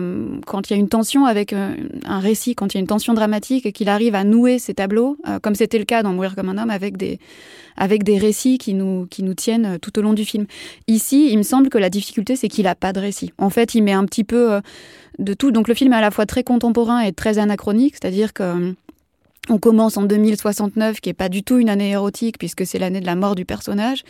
quand 0.45 0.69
il 0.69 0.73
y 0.73 0.75
a 0.75 0.79
une 0.79 0.89
tension 0.89 1.25
avec 1.25 1.53
un 1.53 2.19
récit, 2.19 2.53
quand 2.53 2.73
il 2.73 2.77
y 2.77 2.79
a 2.79 2.81
une 2.81 2.87
tension 2.87 3.13
dramatique 3.13 3.65
et 3.65 3.71
qu'il 3.71 3.87
arrive 3.87 4.13
à 4.13 4.25
nouer 4.25 4.59
ces 4.59 4.73
tableaux, 4.73 5.17
comme 5.41 5.55
c'était 5.55 5.79
le 5.79 5.85
cas 5.85 6.03
dans 6.03 6.11
Mourir 6.11 6.35
comme 6.35 6.49
un 6.49 6.57
homme 6.57 6.69
avec 6.69 6.97
des 6.97 7.19
avec 7.79 8.03
des 8.03 8.17
récits 8.17 8.59
qui 8.59 8.75
nous, 8.75 9.07
qui 9.09 9.23
nous 9.23 9.33
tiennent 9.33 9.65
euh, 9.65 9.77
tout 9.79 9.97
au 9.97 10.01
long 10.01 10.13
du 10.13 10.25
film. 10.25 10.45
Ici, 10.87 11.29
il 11.31 11.37
me 11.37 11.43
semble 11.43 11.69
que 11.69 11.77
la 11.77 11.89
difficulté, 11.89 12.35
c'est 12.35 12.49
qu'il 12.49 12.65
n'a 12.65 12.75
pas 12.75 12.93
de 12.93 12.99
récit. 12.99 13.33
En 13.37 13.49
fait, 13.49 13.73
il 13.73 13.81
met 13.81 13.93
un 13.93 14.05
petit 14.05 14.25
peu 14.25 14.53
euh, 14.53 14.61
de 15.17 15.33
tout. 15.33 15.51
Donc 15.51 15.67
le 15.67 15.73
film 15.73 15.93
est 15.93 15.95
à 15.95 16.01
la 16.01 16.11
fois 16.11 16.25
très 16.25 16.43
contemporain 16.43 16.99
et 16.99 17.13
très 17.13 17.39
anachronique, 17.39 17.95
c'est-à-dire 17.99 18.33
que 18.33 18.43
euh, 18.43 18.71
on 19.49 19.57
commence 19.57 19.97
en 19.97 20.03
2069, 20.03 20.99
qui 20.99 21.09
est 21.09 21.13
pas 21.13 21.29
du 21.29 21.41
tout 21.41 21.57
une 21.57 21.69
année 21.69 21.89
érotique, 21.91 22.37
puisque 22.37 22.67
c'est 22.67 22.77
l'année 22.77 22.99
de 22.99 23.05
la 23.05 23.15
mort 23.15 23.33
du 23.33 23.45
personnage 23.45 24.03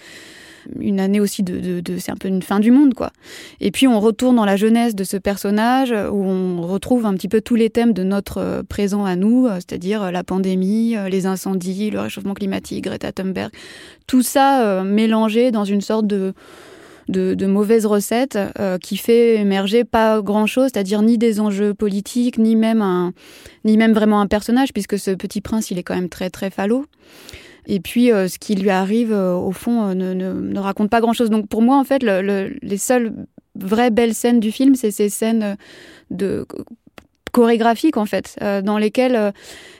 une 0.79 0.99
année 0.99 1.19
aussi 1.19 1.43
de, 1.43 1.79
de, 1.79 1.97
c'est 1.97 2.12
un 2.12 2.15
peu 2.15 2.27
une 2.27 2.41
fin 2.41 2.60
du 2.60 2.71
monde 2.71 2.93
quoi. 2.93 3.12
Et 3.60 3.71
puis 3.71 3.88
on 3.88 3.99
retourne 3.99 4.36
dans 4.36 4.45
la 4.45 4.55
jeunesse 4.55 4.95
de 4.95 5.03
ce 5.03 5.17
personnage 5.17 5.91
où 5.91 6.23
on 6.23 6.62
retrouve 6.62 7.05
un 7.05 7.13
petit 7.13 7.27
peu 7.27 7.41
tous 7.41 7.55
les 7.55 7.69
thèmes 7.69 7.93
de 7.93 8.03
notre 8.03 8.38
euh, 8.39 8.63
présent 8.63 9.05
à 9.05 9.15
nous, 9.15 9.47
euh, 9.47 9.55
c'est-à-dire 9.55 10.03
euh, 10.03 10.12
la 10.12 10.23
pandémie, 10.23 10.95
les 11.10 11.25
incendies, 11.25 11.89
le 11.89 11.99
réchauffement 11.99 12.34
climatique, 12.34 12.84
Greta 12.84 13.12
Thunberg, 13.12 13.51
tout 14.08 14.21
ça 14.21 14.84
mélangé 14.84 15.51
dans 15.51 15.65
une 15.65 15.82
sorte 15.82 16.08
de 16.08 16.34
de, 17.10 17.34
de 17.34 17.45
mauvaises 17.47 17.86
recettes 17.86 18.38
euh, 18.60 18.77
qui 18.77 18.95
fait 18.95 19.38
émerger 19.38 19.84
pas 19.84 20.21
grand 20.21 20.45
chose, 20.45 20.69
c'est-à-dire 20.71 21.01
ni 21.01 21.17
des 21.17 21.39
enjeux 21.39 21.73
politiques, 21.73 22.38
ni 22.38 22.55
même 22.55 22.82
un, 22.82 23.13
ni 23.65 23.75
même 23.77 23.93
vraiment 23.93 24.21
un 24.21 24.27
personnage, 24.27 24.71
puisque 24.71 24.97
ce 24.97 25.12
petit 25.12 25.41
prince, 25.41 25.71
il 25.71 25.77
est 25.77 25.84
quand 25.84 25.95
même 25.95 26.10
très 26.10 26.29
très 26.29 26.49
falot. 26.49 26.86
Et 27.71 27.79
puis, 27.79 28.12
euh, 28.12 28.27
ce 28.27 28.39
qui 28.39 28.55
lui 28.55 28.71
arrive, 28.71 29.13
euh, 29.13 29.36
au 29.36 29.51
fond, 29.51 29.89
euh, 29.89 29.93
ne, 29.93 30.60
raconte 30.60 30.89
pas 30.89 31.01
grand-chose. 31.01 31.29
Donc, 31.29 31.47
pour 31.47 31.62
moi, 31.62 31.77
en 31.77 31.84
fait, 31.84 32.01
le, 32.01 32.23
le, 32.23 32.58
les 32.63 32.79
seules 32.79 33.13
vraies 33.53 33.91
belles 33.91 34.15
scènes 34.15 34.39
du 34.39 34.51
film, 34.51 34.73
c'est 34.73 34.89
ces 34.89 35.10
scènes 35.10 35.55
de 36.10 36.47
chorégraphiques 37.32 37.97
en 37.97 38.05
fait, 38.05 38.39
dans 38.63 38.79
lesquelles 38.79 39.34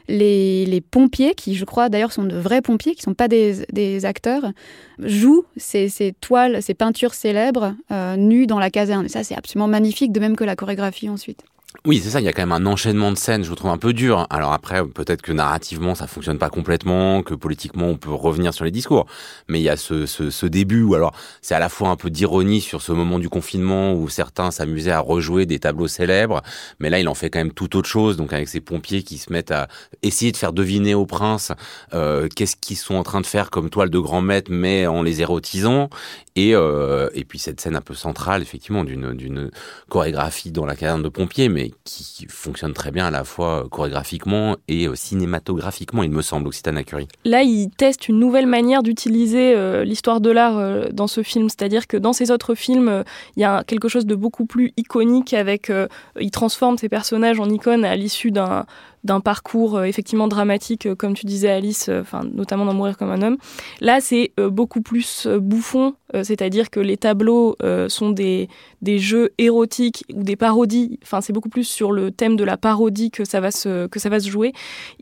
les, 0.08 0.84
pompiers, 0.92 1.34
qui 1.34 1.56
je 1.56 1.66
crois 1.66 1.90
d'ailleurs 1.90 2.12
sont 2.12 2.26
de 2.26 2.36
vrais 2.36 2.62
pompiers, 2.62 2.94
qui 2.94 3.02
ne 3.02 3.12
sont 3.12 3.14
pas 3.16 3.28
des, 3.28 4.06
acteurs, 4.06 4.52
jouent 5.00 5.46
ces, 5.56 6.14
toiles, 6.20 6.62
ces 6.62 6.74
peintures 6.74 7.14
célèbres 7.14 7.74
nues 8.18 8.48
dans 8.48 8.60
la 8.60 8.70
caserne. 8.70 9.06
Et 9.06 9.10
ça, 9.10 9.24
c'est 9.24 9.36
absolument 9.36 9.68
magnifique, 9.68 10.12
de 10.12 10.20
même 10.20 10.36
que 10.36 10.44
la 10.44 10.56
chorégraphie 10.56 11.10
ensuite. 11.10 11.44
Oui, 11.86 12.02
c'est 12.04 12.10
ça, 12.10 12.20
il 12.20 12.26
y 12.26 12.28
a 12.28 12.34
quand 12.34 12.42
même 12.42 12.52
un 12.52 12.66
enchaînement 12.66 13.12
de 13.12 13.18
scènes, 13.18 13.44
je 13.44 13.50
vous 13.50 13.56
trouve 13.56 13.70
un 13.70 13.78
peu 13.78 13.94
dur. 13.94 14.26
Alors 14.32 14.54
après, 14.54 14.84
peut-être 14.86 15.22
que 15.22 15.32
narrativement, 15.32 15.94
ça 15.94 16.08
fonctionne 16.08 16.40
pas 16.40 16.50
complètement, 16.50 17.22
que 17.22 17.36
politiquement, 17.36 17.86
on 17.88 17.96
peut 17.96 18.12
revenir 18.12 18.56
sur 18.56 18.66
les 18.66 18.72
discours. 18.72 19.06
Mais 19.48 19.60
il 19.60 19.64
y 19.64 19.70
a 19.70 19.78
ce, 19.78 20.08
ce, 20.08 20.32
ce 20.32 20.48
début 20.48 20.82
où 20.82 20.96
alors, 20.96 21.14
c'est 21.44 21.54
à 21.54 21.60
la 21.60 21.70
fois 21.70 21.90
un 21.90 21.96
peu 21.96 22.10
d'ironie 22.10 22.60
sur 22.60 22.82
ce 22.82 22.92
moment 22.92 23.20
du 23.20 23.30
confinement 23.30 23.94
où 23.94 24.10
certains 24.10 24.50
s'amusaient 24.50 24.92
à 24.92 25.00
rejouer 25.00 25.46
des 25.46 25.60
tableaux 25.60 25.88
célèbres, 25.88 26.42
mais 26.80 26.90
là, 26.90 27.00
il 27.00 27.08
en 27.08 27.14
fait 27.14 27.30
quand 27.30 27.40
même 27.40 27.54
tout 27.54 27.78
autre 27.78 27.88
chose, 27.88 28.18
donc 28.18 28.34
avec 28.34 28.50
ces 28.50 28.62
pompiers 28.62 29.04
qui 29.04 29.20
se 29.20 29.32
mettent 29.32 29.52
à 29.52 29.68
essayer 30.02 30.32
de 30.32 30.38
faire 30.38 30.54
deviner 30.54 30.96
au 30.96 31.06
prince 31.06 31.52
euh, 31.94 32.28
qu'est-ce 32.36 32.56
qu'ils 32.56 32.78
sont 32.78 32.96
en 32.96 33.04
train 33.04 33.22
de 33.22 33.28
faire 33.28 33.52
comme 33.52 33.70
toile 33.70 33.92
de 33.92 34.00
grand 34.00 34.22
maître, 34.22 34.52
mais 34.52 34.88
en 34.88 35.04
les 35.04 35.22
érotisant. 35.22 35.90
Et, 36.36 36.56
euh, 36.56 37.10
et 37.14 37.26
puis 37.26 37.38
cette 37.38 37.60
scène 37.60 37.76
un 37.76 37.82
peu 37.82 37.94
centrale, 37.94 38.42
effectivement, 38.42 38.86
d'une, 38.86 39.52
chorégraphie 39.90 40.52
dans 40.52 40.66
la 40.66 40.76
caserne 40.76 41.04
de 41.04 41.10
pompiers, 41.10 41.50
qui 41.84 42.26
fonctionne 42.28 42.74
très 42.74 42.92
bien 42.92 43.08
à 43.08 43.12
la 43.12 43.24
fois 43.24 43.68
chorégraphiquement 43.70 44.56
et 44.68 44.88
euh, 44.88 44.96
cinématographiquement, 44.96 46.04
il 46.04 46.12
me 46.12 46.22
semble, 46.22 46.48
Occitane 46.48 46.84
Curie. 46.84 47.08
Là, 47.26 47.44
il 47.44 47.70
teste 47.70 48.08
une 48.08 48.20
nouvelle 48.20 48.48
manière 48.48 48.84
d'utiliser 48.84 49.56
euh, 49.56 49.84
l'histoire 49.84 50.22
de 50.22 50.30
l'art 50.30 50.58
euh, 50.58 50.88
dans 50.92 51.08
ce 51.08 51.24
film, 51.24 51.50
c'est-à-dire 51.50 51.88
que 51.88 51.98
dans 51.98 52.14
ses 52.14 52.32
autres 52.32 52.56
films, 52.56 53.04
il 53.36 53.42
y 53.42 53.46
a 53.46 53.64
quelque 53.64 53.88
chose 53.88 54.06
de 54.06 54.16
beaucoup 54.16 54.46
plus 54.46 54.74
iconique 54.78 55.34
avec, 55.34 55.72
il 56.20 56.32
transforme 56.32 56.78
ses 56.78 56.90
personnages 56.90 57.40
en 57.40 57.50
icônes 57.50 57.86
à 57.86 57.96
l'issue 57.96 58.32
d'un 58.32 58.66
d'un 59.04 59.20
parcours 59.22 59.78
euh, 59.78 59.84
effectivement 59.84 60.28
dramatique, 60.28 60.86
euh, 60.86 60.96
comme 60.96 61.14
tu 61.14 61.26
disais 61.26 61.50
Alice, 61.50 61.88
euh, 61.90 62.02
enfin 62.02 62.22
notamment 62.34 62.66
dans 62.66 62.74
Mourir 62.74 62.98
comme 62.98 63.12
un 63.12 63.22
homme. 63.22 63.38
Là, 63.82 64.02
c'est 64.02 64.32
beaucoup 64.38 64.82
plus 64.82 65.28
bouffon, 65.28 65.94
c'est-à-dire 66.24 66.70
que 66.70 66.80
les 66.80 66.98
tableaux 66.98 67.56
sont 67.88 68.10
des, 68.10 68.48
des 68.82 69.00
jeux 69.00 69.32
érotiques 69.38 70.04
ou 70.14 70.24
des 70.24 70.36
parodies. 70.36 71.00
Enfin, 71.04 71.22
c'est 71.22 71.34
beaucoup 71.34 71.50
plus 71.50 71.64
sur 71.64 71.92
le 71.92 72.12
thème 72.12 72.36
de 72.36 72.44
la 72.44 72.58
parodie 72.58 73.12
que 73.12 73.26
ça 73.26 73.40
va 73.40 73.52
se 73.52 73.88
que 73.88 74.00
ça 74.00 74.10
va 74.10 74.20
se 74.20 74.30
jouer. 74.30 74.54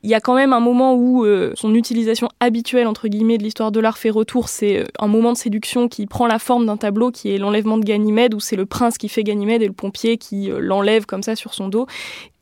Il 0.03 0.09
y 0.09 0.13
a 0.13 0.19
quand 0.19 0.35
même 0.35 0.53
un 0.53 0.59
moment 0.59 0.95
où 0.95 1.25
son 1.55 1.73
utilisation 1.75 2.29
habituelle 2.39 2.87
entre 2.87 3.07
guillemets 3.07 3.37
de 3.37 3.43
l'histoire 3.43 3.71
de 3.71 3.79
l'art 3.79 3.97
fait 3.97 4.09
retour. 4.09 4.49
C'est 4.49 4.85
un 4.99 5.07
moment 5.07 5.33
de 5.33 5.37
séduction 5.37 5.87
qui 5.87 6.05
prend 6.07 6.27
la 6.27 6.39
forme 6.39 6.65
d'un 6.65 6.77
tableau 6.77 7.11
qui 7.11 7.31
est 7.31 7.37
l'enlèvement 7.37 7.77
de 7.77 7.83
Ganymède, 7.83 8.33
où 8.33 8.39
c'est 8.39 8.55
le 8.55 8.65
prince 8.65 8.97
qui 8.97 9.09
fait 9.09 9.23
Ganymède 9.23 9.61
et 9.61 9.67
le 9.67 9.73
pompier 9.73 10.17
qui 10.17 10.49
l'enlève 10.59 11.05
comme 11.05 11.23
ça 11.23 11.35
sur 11.35 11.53
son 11.53 11.67
dos. 11.67 11.87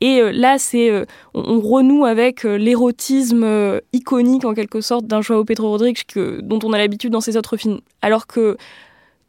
Et 0.00 0.20
là, 0.32 0.58
c'est 0.58 1.06
on 1.36 1.60
renoue 1.60 2.04
avec 2.04 2.44
euh, 2.44 2.56
l'érotisme 2.56 3.44
euh, 3.44 3.80
iconique 3.92 4.44
en 4.44 4.54
quelque 4.54 4.80
sorte 4.80 5.06
d'un 5.06 5.20
Joao 5.20 5.44
Pedro 5.44 5.68
Rodrigues 5.68 6.02
que, 6.06 6.40
dont 6.42 6.58
on 6.64 6.72
a 6.72 6.78
l'habitude 6.78 7.12
dans 7.12 7.20
ses 7.20 7.36
autres 7.36 7.56
films. 7.56 7.80
Alors 8.02 8.26
que 8.26 8.56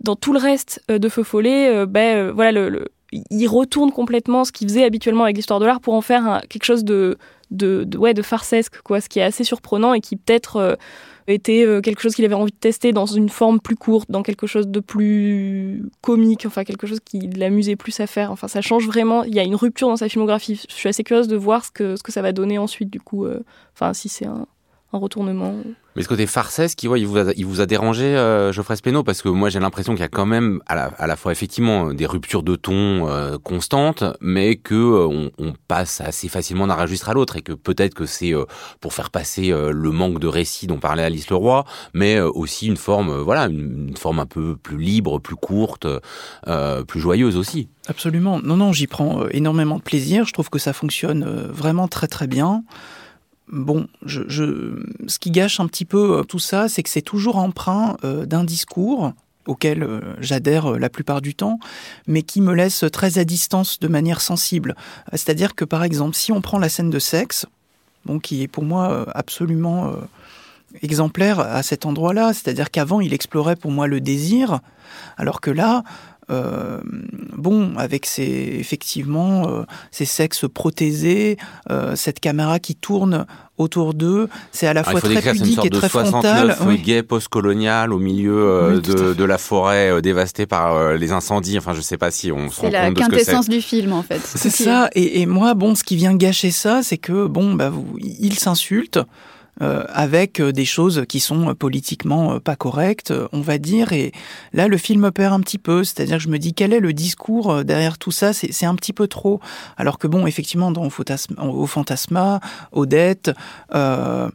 dans 0.01 0.15
tout 0.15 0.33
le 0.33 0.39
reste 0.39 0.81
euh, 0.89 0.99
de 0.99 1.09
Feu 1.09 1.23
Follet, 1.23 1.85
ben, 1.85 2.31
voilà, 2.31 2.69
il 3.11 3.47
retourne 3.47 3.91
complètement 3.91 4.45
ce 4.45 4.51
qu'il 4.51 4.67
faisait 4.67 4.83
habituellement 4.83 5.23
avec 5.23 5.35
l'histoire 5.35 5.59
de 5.59 5.65
l'art 5.65 5.79
pour 5.79 5.93
en 5.93 6.01
faire 6.01 6.41
quelque 6.49 6.65
chose 6.65 6.83
de, 6.83 7.17
ouais, 7.97 8.13
de 8.13 8.21
farcesque, 8.21 8.81
quoi, 8.81 9.01
ce 9.01 9.09
qui 9.09 9.19
est 9.19 9.23
assez 9.23 9.43
surprenant 9.43 9.93
et 9.93 10.01
qui 10.01 10.15
peut-être 10.15 10.77
était 11.27 11.65
euh, 11.65 11.81
quelque 11.81 12.01
chose 12.01 12.15
qu'il 12.15 12.25
avait 12.25 12.33
envie 12.33 12.51
de 12.51 12.57
tester 12.57 12.93
dans 12.93 13.05
une 13.05 13.29
forme 13.29 13.59
plus 13.59 13.75
courte, 13.75 14.09
dans 14.09 14.23
quelque 14.23 14.47
chose 14.47 14.67
de 14.67 14.79
plus 14.79 15.83
comique, 16.01 16.45
enfin 16.45 16.63
quelque 16.63 16.87
chose 16.87 16.99
qui 17.03 17.19
l'amusait 17.27 17.75
plus 17.75 17.99
à 17.99 18.07
faire. 18.07 18.31
Enfin, 18.31 18.47
ça 18.47 18.61
change 18.61 18.85
vraiment. 18.87 19.23
Il 19.23 19.35
y 19.35 19.39
a 19.39 19.43
une 19.43 19.55
rupture 19.55 19.89
dans 19.89 19.97
sa 19.97 20.09
filmographie. 20.09 20.61
Je 20.69 20.73
suis 20.73 20.89
assez 20.89 21.03
curieuse 21.03 21.27
de 21.27 21.35
voir 21.35 21.65
ce 21.65 21.71
que, 21.71 21.95
ce 21.95 22.03
que 22.03 22.11
ça 22.11 22.21
va 22.21 22.31
donner 22.31 22.57
ensuite, 22.57 22.89
du 22.89 23.01
coup. 23.01 23.25
Euh, 23.25 23.43
enfin, 23.73 23.93
si 23.93 24.09
c'est 24.09 24.25
un, 24.25 24.47
retournement. 24.99 25.55
Mais 25.97 26.03
ce 26.03 26.07
côté 26.07 26.27
farcesque, 26.27 26.83
il, 26.83 26.91
il, 26.97 27.07
vous, 27.07 27.17
a, 27.17 27.33
il 27.35 27.45
vous 27.47 27.59
a 27.59 27.65
dérangé, 27.65 28.05
euh, 28.05 28.51
Geoffrey 28.51 28.75
Speno 28.75 29.01
Parce 29.01 29.23
que 29.23 29.29
moi, 29.29 29.49
j'ai 29.49 29.59
l'impression 29.59 29.93
qu'il 29.93 30.01
y 30.01 30.05
a 30.05 30.09
quand 30.09 30.27
même, 30.27 30.61
à 30.67 30.75
la, 30.75 30.91
à 30.99 31.07
la, 31.07 31.15
fois, 31.15 31.31
effectivement, 31.31 31.91
des 31.91 32.05
ruptures 32.05 32.43
de 32.43 32.55
ton 32.55 33.09
euh, 33.09 33.39
constantes, 33.39 34.03
mais 34.21 34.57
que 34.57 34.75
euh, 34.75 35.07
on, 35.07 35.31
on, 35.39 35.53
passe 35.67 35.99
assez 35.99 36.29
facilement 36.29 36.67
d'un 36.67 36.75
registre 36.75 37.09
à 37.09 37.13
l'autre, 37.15 37.35
et 37.35 37.41
que 37.41 37.51
peut-être 37.51 37.95
que 37.95 38.05
c'est 38.05 38.31
euh, 38.31 38.45
pour 38.79 38.93
faire 38.93 39.09
passer 39.09 39.49
le 39.49 39.91
manque 39.91 40.19
de 40.19 40.27
récit 40.27 40.67
dont 40.67 40.77
parlait 40.77 41.01
Alice 41.01 41.31
Leroy, 41.31 41.65
mais 41.95 42.19
aussi 42.19 42.67
une 42.67 42.77
forme, 42.77 43.17
voilà, 43.21 43.45
une, 43.47 43.87
une, 43.89 43.97
forme 43.97 44.19
un 44.19 44.27
peu 44.27 44.55
plus 44.55 44.77
libre, 44.77 45.19
plus 45.19 45.35
courte, 45.35 45.87
plus 46.87 46.99
joyeuse 46.99 47.37
aussi. 47.37 47.69
Absolument. 47.87 48.39
Non, 48.39 48.57
non, 48.57 48.71
j'y 48.71 48.85
prends 48.85 49.27
énormément 49.29 49.77
de 49.77 49.81
plaisir. 49.81 50.25
Je 50.25 50.33
trouve 50.33 50.49
que 50.49 50.59
ça 50.59 50.73
fonctionne 50.73 51.25
vraiment 51.51 51.87
très, 51.87 52.07
très 52.07 52.27
bien. 52.27 52.63
Bon, 53.49 53.87
je, 54.05 54.23
ce 55.07 55.19
qui 55.19 55.31
gâche 55.31 55.59
un 55.61 55.67
petit 55.67 55.85
peu 55.85 56.17
euh, 56.19 56.23
tout 56.23 56.39
ça, 56.39 56.67
c'est 56.67 56.83
que 56.83 56.89
c'est 56.89 57.01
toujours 57.01 57.37
emprunt 57.37 57.95
euh, 58.03 58.25
d'un 58.25 58.43
discours 58.43 59.13
auquel 59.45 59.83
euh, 59.83 60.01
j'adhère 60.19 60.71
la 60.71 60.89
plupart 60.89 61.21
du 61.21 61.33
temps, 61.33 61.59
mais 62.07 62.23
qui 62.23 62.41
me 62.41 62.53
laisse 62.53 62.83
très 62.91 63.19
à 63.19 63.23
distance 63.23 63.79
de 63.79 63.87
manière 63.87 64.19
sensible. 64.19 64.75
C'est-à-dire 65.13 65.55
que 65.55 65.63
par 65.63 65.85
exemple, 65.85 66.15
si 66.15 66.33
on 66.33 66.41
prend 66.41 66.59
la 66.59 66.67
scène 66.67 66.89
de 66.89 66.99
sexe, 66.99 67.45
bon, 68.03 68.19
qui 68.19 68.43
est 68.43 68.49
pour 68.49 68.65
moi 68.65 69.05
absolument 69.15 69.93
exemplaire 70.81 71.39
à 71.39 71.63
cet 71.63 71.85
endroit-là, 71.85 72.33
c'est-à-dire 72.33 72.69
qu'avant 72.69 72.99
il 72.99 73.13
explorait 73.13 73.55
pour 73.55 73.71
moi 73.71 73.87
le 73.87 74.01
désir, 74.01 74.59
alors 75.15 75.39
que 75.39 75.51
là, 75.51 75.83
euh, 76.29 76.81
bon, 77.37 77.77
avec 77.77 78.05
ces 78.05 78.57
effectivement 78.59 79.47
euh, 79.47 79.63
ces 79.91 80.03
sexes 80.03 80.45
prothésés, 80.53 81.37
euh, 81.69 81.95
cette 81.95 82.19
caméra 82.19 82.59
qui 82.59 82.75
tourne 82.75 83.25
autour 83.57 83.93
d'eux, 83.93 84.27
c'est 84.51 84.67
à 84.67 84.73
la 84.73 84.83
fois 84.83 84.99
très 84.99 85.21
pudique 85.21 85.63
et 85.63 85.69
très 85.69 85.87
frontal. 85.87 86.57
Oui. 86.65 86.79
gay 86.79 87.01
post-colonial 87.01 87.93
au 87.93 87.97
milieu 87.97 88.81
de, 88.83 89.13
de, 89.13 89.23
la 89.23 89.37
forêt 89.37 90.01
dévastée 90.01 90.45
par 90.45 90.93
les 90.93 91.11
incendies. 91.11 91.57
Enfin, 91.57 91.73
je 91.73 91.81
sais 91.81 91.97
pas 91.97 92.11
si 92.11 92.31
on 92.31 92.49
se 92.51 92.61
rend 92.61 92.67
compte 92.67 92.71
de 92.71 92.73
ce 92.73 92.73
que 92.73 92.81
c'est. 92.81 92.93
C'est 92.93 92.99
la 92.99 93.07
quintessence 93.07 93.49
du 93.49 93.61
film, 93.61 93.93
en 93.93 94.03
fait. 94.03 94.21
C'est 94.23 94.51
ça. 94.51 94.89
Et, 94.93 95.21
et, 95.21 95.25
moi, 95.25 95.53
bon, 95.55 95.73
ce 95.73 95.83
qui 95.83 95.95
vient 95.95 96.13
gâcher 96.13 96.51
ça, 96.51 96.83
c'est 96.83 96.99
que 96.99 97.25
bon, 97.25 97.55
bah, 97.55 97.69
vous, 97.69 97.97
ils 97.99 98.37
s'insultent. 98.37 98.99
Euh, 99.63 99.85
avec 99.89 100.39
euh, 100.39 100.51
des 100.51 100.65
choses 100.65 101.05
qui 101.09 101.19
sont 101.19 101.55
politiquement 101.55 102.33
euh, 102.33 102.39
pas 102.39 102.55
correctes, 102.55 103.11
on 103.31 103.41
va 103.41 103.57
dire. 103.57 103.91
Et 103.91 104.11
là, 104.53 104.67
le 104.67 104.77
film 104.77 105.09
perd 105.11 105.33
un 105.33 105.39
petit 105.39 105.57
peu. 105.57 105.83
C'est-à-dire 105.83 106.17
que 106.17 106.23
je 106.23 106.29
me 106.29 106.37
dis, 106.37 106.53
quel 106.53 106.73
est 106.73 106.79
le 106.79 106.93
discours 106.93 107.63
derrière 107.63 107.97
tout 107.97 108.11
ça? 108.11 108.33
C'est 108.33 108.65
un 108.65 108.75
petit 108.75 108.93
peu 108.93 109.07
trop. 109.07 109.39
Alors 109.75 109.97
que 109.97 110.05
bon, 110.05 110.27
effectivement, 110.27 110.71
dans 110.71 110.85
Au 110.85 111.65
Fantasma, 111.65 112.39
Odette, 112.71 113.31
euh, 113.73 114.29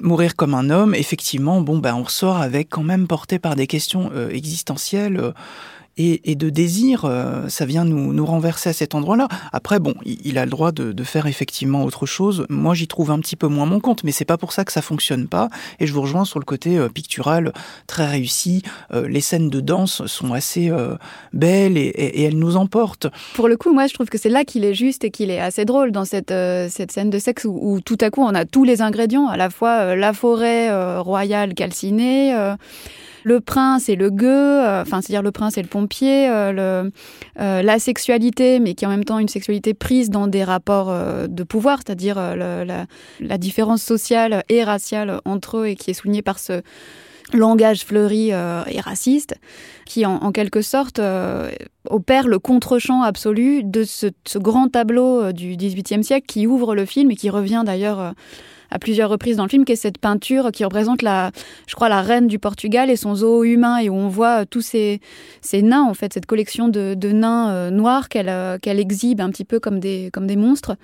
Mourir 0.00 0.34
comme 0.34 0.54
un 0.54 0.70
homme, 0.70 0.94
effectivement, 0.94 1.60
bon, 1.60 1.78
ben, 1.78 1.94
on 1.94 2.02
ressort 2.02 2.38
avec 2.38 2.68
quand 2.70 2.82
même 2.82 3.06
porté 3.06 3.38
par 3.38 3.54
des 3.54 3.66
questions 3.66 4.10
existentielles 4.30 5.32
et, 6.00 6.34
de 6.34 6.50
désir, 6.50 7.04
euh, 7.04 7.48
ça 7.48 7.66
vient 7.66 7.84
nous, 7.84 8.26
renverser 8.26 8.70
à 8.70 8.72
cet 8.72 8.94
endroit-là. 8.94 9.28
Après, 9.52 9.78
bon, 9.78 9.94
il, 10.04 10.38
a 10.38 10.44
le 10.44 10.50
droit 10.50 10.72
de, 10.72 11.04
faire 11.04 11.26
effectivement 11.26 11.84
autre 11.84 12.06
chose. 12.06 12.46
Moi, 12.48 12.74
j'y 12.74 12.86
trouve 12.86 13.10
un 13.10 13.18
petit 13.18 13.36
peu 13.36 13.48
moins 13.48 13.66
mon 13.66 13.80
compte, 13.80 14.04
mais 14.04 14.12
c'est 14.12 14.24
pas 14.24 14.38
pour 14.38 14.52
ça 14.52 14.64
que 14.64 14.72
ça 14.72 14.82
fonctionne 14.82 15.26
pas. 15.26 15.48
Et 15.78 15.86
je 15.86 15.92
vous 15.92 16.02
rejoins 16.02 16.24
sur 16.24 16.38
le 16.38 16.44
côté 16.44 16.78
euh, 16.78 16.88
pictural 16.88 17.52
très 17.86 18.06
réussi. 18.06 18.62
Euh, 18.92 19.08
les 19.08 19.20
scènes 19.20 19.50
de 19.50 19.60
danse 19.60 20.06
sont 20.06 20.32
assez 20.32 20.70
belles 21.32 21.76
et, 21.76 22.22
elles 22.22 22.38
nous 22.38 22.56
emportent. 22.56 23.08
Pour 23.34 23.48
le 23.48 23.56
coup, 23.56 23.72
moi, 23.72 23.86
je 23.86 23.94
trouve 23.94 24.08
que 24.08 24.18
c'est 24.18 24.28
là 24.28 24.44
qu'il 24.44 24.64
est 24.64 24.74
juste 24.74 25.04
et 25.04 25.10
qu'il 25.10 25.30
est 25.30 25.40
assez 25.40 25.64
drôle 25.64 25.92
dans 25.92 26.04
cette, 26.04 26.30
scène 26.30 27.10
de 27.10 27.18
sexe 27.18 27.44
où, 27.44 27.80
tout 27.84 27.98
à 28.00 28.10
coup 28.10 28.22
on 28.22 28.34
a 28.34 28.44
tous 28.44 28.64
les 28.64 28.82
ingrédients, 28.82 29.26
à 29.28 29.36
la 29.36 29.50
fois 29.50 29.94
la 29.96 30.12
forêt 30.12 30.98
royale 30.98 31.54
calcinée 31.54 32.34
le 33.24 33.40
prince 33.40 33.88
et 33.88 33.96
le 33.96 34.10
gueux, 34.10 34.28
euh, 34.28 34.82
enfin 34.82 35.00
c'est-à-dire 35.00 35.22
le 35.22 35.32
prince 35.32 35.58
et 35.58 35.62
le 35.62 35.68
pompier, 35.68 36.28
euh, 36.28 36.88
euh, 37.38 37.62
la 37.62 37.78
sexualité, 37.78 38.60
mais 38.60 38.74
qui 38.74 38.84
est 38.84 38.88
en 38.88 38.90
même 38.90 39.04
temps 39.04 39.18
une 39.18 39.28
sexualité 39.28 39.74
prise 39.74 40.10
dans 40.10 40.26
des 40.26 40.44
rapports 40.44 40.92
de 41.28 41.42
pouvoir, 41.42 41.80
c'est-à-dire 41.84 42.16
la, 42.36 43.38
différence 43.38 43.82
sociale 43.82 44.44
et 44.48 44.64
raciale 44.64 45.20
entre 45.24 45.58
eux 45.58 45.66
et 45.66 45.76
qui 45.76 45.90
est 45.90 45.94
soulignée 45.94 46.22
par 46.22 46.38
ce 46.38 46.62
langage 47.32 47.84
fleuri 47.84 48.28
et 48.28 48.80
raciste, 48.80 49.36
qui 49.86 50.04
en, 50.04 50.32
quelque 50.32 50.62
sorte 50.62 51.00
opère 51.88 52.28
le 52.28 52.38
contre-champ 52.38 53.02
absolu 53.02 53.62
de 53.64 53.84
ce, 53.84 54.08
ce 54.26 54.38
grand 54.38 54.68
tableau 54.68 55.32
du 55.32 55.56
XVIIIe 55.56 56.04
siècle 56.04 56.26
qui 56.26 56.46
ouvre 56.46 56.74
le 56.74 56.84
film 56.84 57.10
et 57.10 57.16
qui 57.16 57.30
revient 57.30 57.62
d'ailleurs 57.64 58.14
à 58.70 58.78
plusieurs 58.78 59.10
reprises 59.10 59.36
dans 59.36 59.44
le 59.44 59.48
film, 59.48 59.64
qui 59.64 59.72
est 59.72 59.76
cette 59.76 59.98
peinture 59.98 60.50
qui 60.52 60.64
représente 60.64 61.02
la, 61.02 61.30
je 61.66 61.74
crois, 61.74 61.88
la 61.88 62.02
reine 62.02 62.26
du 62.26 62.38
Portugal 62.38 62.90
et 62.90 62.96
son 62.96 63.14
zoo 63.14 63.44
humain, 63.44 63.78
et 63.78 63.88
où 63.88 63.94
on 63.94 64.08
voit 64.08 64.46
tous 64.46 64.62
ces, 64.62 65.00
ces 65.40 65.62
nains, 65.62 65.84
en 65.84 65.94
fait, 65.94 66.12
cette 66.12 66.26
collection 66.26 66.68
de, 66.68 66.94
de 66.94 67.10
nains 67.10 67.50
euh, 67.50 67.70
noirs 67.70 68.08
qu'elle 68.08 68.28
euh, 68.28 68.58
qu'elle 68.58 68.78
exhibe 68.78 69.20
un 69.20 69.30
petit 69.30 69.44
peu 69.44 69.60
comme 69.60 69.80
des, 69.80 70.10
comme 70.12 70.26
des 70.26 70.36
monstres. 70.36 70.76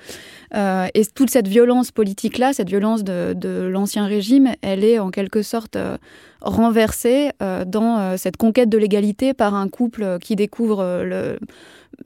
Euh, 0.54 0.86
et 0.94 1.04
toute 1.06 1.30
cette 1.30 1.48
violence 1.48 1.90
politique-là, 1.90 2.52
cette 2.52 2.68
violence 2.68 3.04
de, 3.04 3.34
de 3.34 3.66
l'ancien 3.66 4.06
régime, 4.06 4.54
elle 4.62 4.84
est 4.84 4.98
en 4.98 5.10
quelque 5.10 5.42
sorte 5.42 5.76
euh, 5.76 5.96
renversée 6.40 7.30
euh, 7.42 7.64
dans 7.64 8.16
cette 8.16 8.36
conquête 8.36 8.68
de 8.68 8.78
l'égalité 8.78 9.34
par 9.34 9.54
un 9.54 9.68
couple 9.68 10.18
qui 10.20 10.36
découvre 10.36 11.02
le 11.02 11.38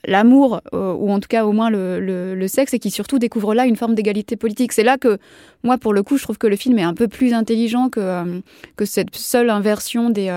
l'amour, 0.06 0.60
ou 0.72 1.12
en 1.12 1.20
tout 1.20 1.28
cas 1.28 1.44
au 1.44 1.52
moins 1.52 1.70
le, 1.70 2.46
sexe, 2.48 2.74
et 2.74 2.78
qui 2.78 2.90
surtout 2.90 3.18
découvre 3.18 3.54
là 3.54 3.66
une 3.66 3.76
forme 3.76 3.94
d'égalité 3.94 4.36
politique. 4.36 4.72
C'est 4.72 4.82
là 4.82 4.98
que, 4.98 5.18
moi, 5.62 5.78
pour 5.78 5.92
le 5.92 6.02
coup, 6.02 6.16
je 6.16 6.22
trouve 6.22 6.38
que 6.38 6.46
le 6.46 6.56
film 6.56 6.78
est 6.78 6.82
un 6.82 6.94
peu 6.94 7.08
plus 7.08 7.34
intelligent 7.34 7.88
que, 7.88 8.40
que 8.76 8.84
cette 8.84 9.14
seule 9.14 9.50
inversion 9.50 10.10
des, 10.10 10.32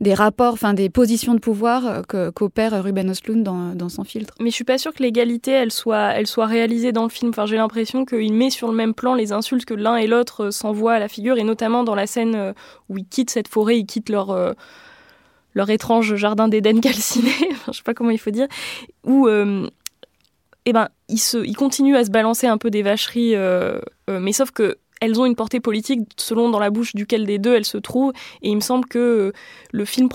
des 0.00 0.14
rapports, 0.14 0.52
enfin 0.52 0.74
des 0.74 0.90
positions 0.90 1.34
de 1.34 1.40
pouvoir 1.40 2.02
qu'opère 2.06 2.82
Ruben 2.82 3.10
Östlund 3.10 3.42
dans, 3.42 3.74
dans, 3.74 3.88
son 3.88 4.04
filtre. 4.04 4.34
Mais 4.40 4.50
je 4.50 4.54
suis 4.54 4.64
pas 4.64 4.78
sûre 4.78 4.92
que 4.92 5.02
l'égalité, 5.02 5.50
elle 5.50 5.72
soit, 5.72 6.12
elle 6.14 6.26
soit 6.26 6.46
réalisée 6.46 6.92
dans 6.92 7.04
le 7.04 7.08
film. 7.08 7.30
Enfin, 7.30 7.46
j'ai 7.46 7.56
l'impression 7.56 8.04
qu'il 8.04 8.32
met 8.32 8.50
sur 8.50 8.68
le 8.68 8.74
même 8.74 8.94
plan 8.94 9.14
les 9.14 9.32
insultes 9.32 9.64
que 9.64 9.74
l'un 9.74 9.96
et 9.96 10.06
l'autre 10.06 10.50
s'envoient 10.50 10.94
à 10.94 10.98
la 10.98 11.08
figure, 11.08 11.38
et 11.38 11.44
notamment 11.44 11.84
dans 11.84 11.94
la 11.94 12.06
scène 12.06 12.54
où 12.88 12.98
ils 12.98 13.06
quittent 13.06 13.30
cette 13.30 13.48
forêt, 13.48 13.78
ils 13.78 13.86
quittent 13.86 14.10
leur 14.10 14.54
leur 15.54 15.70
étrange 15.70 16.14
jardin 16.16 16.48
d'Éden 16.48 16.80
calciné, 16.80 17.32
je 17.66 17.72
sais 17.72 17.82
pas 17.82 17.94
comment 17.94 18.10
il 18.10 18.18
faut 18.18 18.30
dire, 18.30 18.48
où 19.04 19.28
euh, 19.28 19.68
eh 20.66 20.72
ben, 20.72 20.88
ils, 21.08 21.18
se, 21.18 21.38
ils 21.38 21.56
continuent 21.56 21.96
à 21.96 22.04
se 22.04 22.10
balancer 22.10 22.46
un 22.46 22.58
peu 22.58 22.70
des 22.70 22.82
vacheries, 22.82 23.34
euh, 23.34 23.78
euh, 24.10 24.20
mais 24.20 24.32
sauf 24.32 24.50
que 24.50 24.78
elles 25.00 25.20
ont 25.20 25.26
une 25.26 25.36
portée 25.36 25.60
politique 25.60 26.00
selon 26.16 26.48
dans 26.48 26.58
la 26.60 26.70
bouche 26.70 26.94
duquel 26.94 27.26
des 27.26 27.38
deux 27.38 27.54
elles 27.54 27.64
se 27.64 27.78
trouvent, 27.78 28.12
et 28.42 28.50
il 28.50 28.56
me 28.56 28.60
semble 28.60 28.86
que 28.86 29.32
le 29.72 29.84
film 29.84 30.08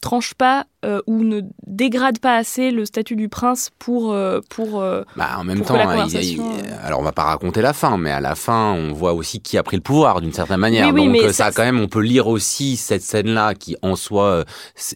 tranche 0.00 0.34
pas 0.34 0.66
euh, 0.84 1.00
ou 1.06 1.24
ne 1.24 1.40
dégrade 1.66 2.18
pas 2.18 2.36
assez 2.36 2.70
le 2.70 2.84
statut 2.84 3.16
du 3.16 3.30
prince 3.30 3.70
pour 3.78 4.12
euh, 4.12 4.40
pour 4.50 4.82
euh, 4.82 5.02
bah, 5.16 5.30
en 5.38 5.44
même 5.44 5.62
temps 5.62 5.74
alors 5.74 7.00
on 7.00 7.02
va 7.02 7.12
pas 7.12 7.24
raconter 7.24 7.62
la 7.62 7.72
fin 7.72 7.96
mais 7.96 8.10
à 8.10 8.20
la 8.20 8.34
fin 8.34 8.72
on 8.72 8.92
voit 8.92 9.14
aussi 9.14 9.40
qui 9.40 9.56
a 9.56 9.62
pris 9.62 9.76
le 9.76 9.82
pouvoir 9.82 10.20
d'une 10.20 10.32
certaine 10.32 10.60
manière. 10.60 10.92
Donc 10.92 11.16
ça, 11.32 11.52
quand 11.52 11.64
même 11.64 11.80
on 11.80 11.88
peut 11.88 12.02
lire 12.02 12.26
aussi 12.26 12.76
cette 12.76 13.02
scène 13.02 13.28
là 13.28 13.54
qui 13.54 13.76
en 13.82 13.96
soi 13.96 14.44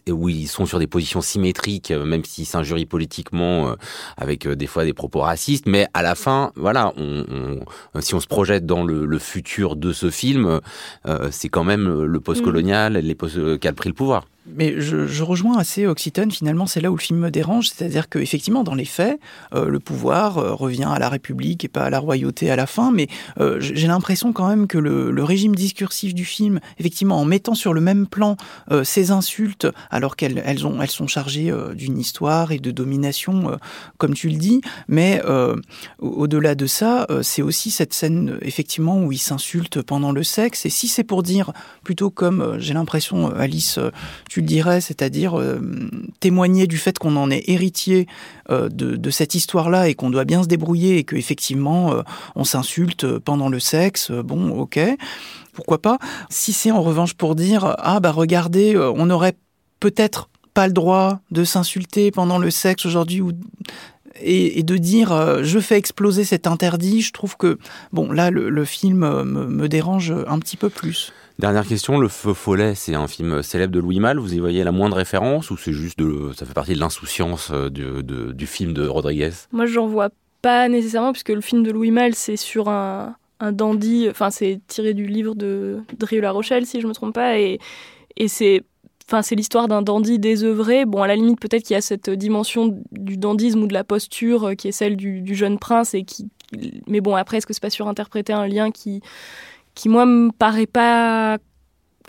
où 0.07 0.29
ils 0.29 0.47
sont 0.47 0.67
sur 0.67 0.77
des 0.77 0.87
positions 0.87 1.21
symétriques 1.21 1.91
même 1.91 2.23
s'ils 2.23 2.45
s'injurient 2.45 2.85
politiquement 2.85 3.73
avec 4.17 4.47
des 4.47 4.67
fois 4.67 4.85
des 4.85 4.93
propos 4.93 5.21
racistes. 5.21 5.65
Mais 5.65 5.87
à 5.95 6.03
la 6.03 6.13
fin 6.13 6.51
voilà 6.55 6.93
on, 6.97 7.59
si 7.99 8.13
on 8.13 8.19
se 8.19 8.27
projette 8.27 8.65
dans 8.65 8.83
le, 8.83 9.05
le 9.05 9.19
futur 9.19 9.75
de 9.75 9.91
ce 9.91 10.11
film 10.11 10.59
c'est 11.31 11.49
quand 11.49 11.63
même 11.63 12.03
le 12.03 12.19
postcolonial 12.19 12.93
mm. 12.93 12.97
les 12.97 13.15
post 13.15 13.59
qui 13.59 13.67
a 13.67 13.73
pris 13.73 13.89
le 13.89 13.95
pouvoir. 13.95 14.25
Mais 14.55 14.79
je, 14.79 15.05
je, 15.05 15.23
rejoins 15.23 15.57
assez 15.57 15.78
Occitane, 15.87 16.31
finalement, 16.31 16.65
c'est 16.65 16.81
là 16.81 16.91
où 16.91 16.95
le 16.95 17.01
film 17.01 17.19
me 17.19 17.31
dérange, 17.31 17.69
c'est-à-dire 17.69 18.09
qu'effectivement, 18.09 18.63
dans 18.63 18.75
les 18.75 18.85
faits, 18.85 19.19
euh, 19.53 19.65
le 19.65 19.79
pouvoir 19.79 20.37
euh, 20.37 20.53
revient 20.53 20.89
à 20.89 20.99
la 20.99 21.09
République 21.09 21.65
et 21.65 21.67
pas 21.67 21.83
à 21.83 21.89
la 21.89 21.99
royauté 21.99 22.49
à 22.51 22.55
la 22.55 22.65
fin, 22.65 22.91
mais 22.91 23.07
euh, 23.39 23.57
j'ai 23.59 23.87
l'impression 23.87 24.33
quand 24.33 24.47
même 24.47 24.67
que 24.67 24.77
le, 24.77 25.23
régime 25.23 25.55
discursif 25.55 26.15
du 26.15 26.25
film, 26.25 26.59
effectivement, 26.79 27.19
en 27.19 27.25
mettant 27.25 27.53
sur 27.53 27.73
le 27.73 27.81
même 27.81 28.07
plan 28.07 28.35
ces 28.83 29.11
insultes, 29.11 29.67
alors 29.91 30.15
qu'elles 30.15 30.41
elles 30.43 30.65
ont, 30.65 30.81
elles 30.81 30.89
sont 30.89 31.07
chargées 31.07 31.53
d'une 31.75 31.99
histoire 31.99 32.51
et 32.51 32.57
de 32.57 32.71
domination, 32.71 33.59
comme 33.97 34.15
tu 34.15 34.29
le 34.29 34.37
dis, 34.37 34.61
mais 34.87 35.21
au-delà 35.99 36.55
de 36.55 36.65
ça, 36.65 37.05
c'est 37.21 37.43
aussi 37.43 37.69
cette 37.69 37.93
scène, 37.93 38.39
effectivement, 38.41 39.03
où 39.03 39.11
ils 39.11 39.19
s'insultent 39.19 39.81
pendant 39.83 40.11
le 40.11 40.23
sexe, 40.23 40.65
et 40.65 40.69
si 40.69 40.87
c'est 40.87 41.03
pour 41.03 41.21
dire, 41.21 41.51
plutôt 41.83 42.09
comme 42.09 42.55
j'ai 42.59 42.73
l'impression, 42.73 43.27
Alice, 43.35 43.77
tu 44.29 44.39
le 44.39 44.47
dirais, 44.47 44.81
c'est-à-dire 44.81 45.39
témoigner 46.19 46.67
du 46.67 46.77
fait 46.77 46.97
qu'on 46.97 47.15
en 47.15 47.31
est 47.31 47.47
héritier 47.47 48.07
euh, 48.49 48.69
de, 48.69 49.09
cette 49.09 49.35
histoire-là 49.35 49.89
et 49.89 49.95
qu'on 49.95 50.09
doit 50.09 50.25
bien 50.25 50.43
se 50.43 50.47
débrouiller 50.47 50.97
et 50.97 51.03
qu'effectivement 51.03 51.93
euh, 51.93 52.01
on 52.35 52.43
s'insulte 52.43 53.17
pendant 53.19 53.49
le 53.49 53.59
sexe, 53.59 54.11
bon, 54.11 54.51
ok, 54.51 54.79
pourquoi 55.53 55.81
pas. 55.81 55.97
Si 56.29 56.53
c'est 56.53 56.71
en 56.71 56.81
revanche 56.81 57.13
pour 57.13 57.35
dire 57.35 57.75
ah 57.79 57.99
bah 57.99 58.11
regardez, 58.11 58.77
on 58.77 59.09
aurait 59.09 59.35
peut-être 59.79 60.29
pas 60.53 60.67
le 60.67 60.73
droit 60.73 61.19
de 61.31 61.43
s'insulter 61.43 62.11
pendant 62.11 62.37
le 62.37 62.51
sexe 62.51 62.85
aujourd'hui 62.85 63.21
ou 63.21 63.31
et, 64.21 64.63
de 64.63 64.77
dire 64.77 65.43
je 65.43 65.59
fais 65.59 65.77
exploser 65.77 66.23
cet 66.23 66.45
interdit, 66.45 67.01
je 67.01 67.13
trouve 67.13 67.37
que 67.37 67.57
bon 67.93 68.11
là 68.11 68.29
le, 68.31 68.65
film 68.65 68.99
me, 69.23 69.67
dérange 69.67 70.13
un 70.27 70.39
petit 70.39 70.57
peu 70.57 70.69
plus. 70.69 71.13
Dernière 71.39 71.65
question, 71.65 71.97
Le 71.97 72.09
Feu 72.09 72.33
Follet, 72.33 72.75
c'est 72.75 72.95
un 72.95 73.07
film 73.07 73.41
célèbre 73.41 73.71
de 73.71 73.79
Louis 73.79 74.01
Malle. 74.01 74.19
Vous 74.19 74.33
y 74.33 74.39
voyez 74.39 74.61
la 74.65 74.73
moindre 74.73 74.97
référence 74.97 75.51
ou 75.51 75.55
c'est 75.55 75.71
juste 75.71 75.97
de, 75.97 76.33
ça 76.35 76.45
fait 76.45 76.53
partie 76.53 76.73
de 76.73 76.81
l'insouciance 76.81 77.49
euh, 77.53 77.69
du, 77.69 78.45
film 78.45 78.73
de 78.73 78.85
Rodriguez? 78.85 79.31
Moi, 79.53 79.65
j'en 79.65 79.87
vois 79.87 80.09
pas 80.41 80.67
nécessairement 80.67 81.13
puisque 81.13 81.29
le 81.29 81.39
film 81.39 81.63
de 81.63 81.71
Louis 81.71 81.91
Malle, 81.91 82.13
c'est 82.13 82.35
sur 82.35 82.67
un, 82.67 83.15
dandy. 83.53 84.09
Enfin, 84.09 84.31
c'est 84.31 84.59
tiré 84.67 84.93
du 84.93 85.07
livre 85.07 85.33
de 85.33 85.79
Drieu 85.97 86.19
La 86.19 86.31
Rochelle, 86.31 86.65
si 86.65 86.81
je 86.81 86.87
me 86.87 86.91
trompe 86.91 87.15
pas, 87.15 87.39
et, 87.39 87.57
c'est 88.27 88.63
Enfin, 89.07 89.21
c'est 89.23 89.33
l'histoire 89.33 89.67
d'un 89.67 89.81
dandy 89.81 90.19
désœuvré. 90.19 90.85
Bon, 90.85 91.01
à 91.01 91.07
la 91.07 91.15
limite, 91.15 91.39
peut-être 91.39 91.63
qu'il 91.63 91.73
y 91.73 91.77
a 91.77 91.81
cette 91.81 92.11
dimension 92.11 92.79
du 92.91 93.17
dandisme 93.17 93.63
ou 93.63 93.67
de 93.67 93.73
la 93.73 93.83
posture 93.83 94.49
euh, 94.49 94.53
qui 94.53 94.67
est 94.67 94.71
celle 94.71 94.97
du, 94.97 95.21
du 95.21 95.33
jeune 95.33 95.57
prince 95.57 95.95
et 95.95 96.03
qui. 96.03 96.29
Mais 96.85 97.01
bon, 97.01 97.15
après, 97.15 97.37
est-ce 97.37 97.47
que 97.47 97.53
c'est 97.53 97.61
pas 97.61 97.71
surinterpréter 97.71 98.33
un 98.33 98.45
lien 98.45 98.69
qui, 98.69 99.01
qui 99.79 99.87
moi 99.87 100.05
me 100.05 100.29
paraît 100.31 100.67
pas 100.67 101.37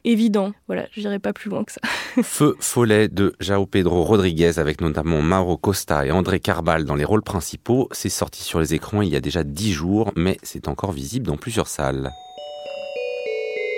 évident. 0.03 0.53
Voilà, 0.67 0.89
je 0.91 1.03
n'irai 1.03 1.21
pas 1.21 1.33
plus 1.33 1.51
loin 1.51 1.63
que 1.63 1.71
ça. 1.71 1.81
Feu 2.23 2.57
Follet 2.59 3.07
de 3.07 3.33
Jao 3.39 3.65
Pedro 3.65 4.03
Rodriguez 4.03 4.59
avec 4.59 4.81
notamment 4.81 5.23
Mauro 5.23 5.57
Costa 5.57 6.05
et 6.05 6.11
André 6.11 6.41
Carbal 6.41 6.85
dans 6.85 6.97
les 6.97 7.05
rôles 7.05 7.23
principaux. 7.23 7.89
C'est 7.93 8.09
sorti 8.09 8.43
sur 8.43 8.59
les 8.59 8.75
écrans 8.75 9.03
il 9.03 9.11
y 9.11 9.15
a 9.15 9.21
déjà 9.21 9.45
dix 9.45 9.73
jours, 9.73 10.11
mais 10.17 10.37
c'est 10.43 10.67
encore 10.67 10.91
visible 10.91 11.27
dans 11.27 11.37
plusieurs 11.37 11.69
salles. 11.69 12.11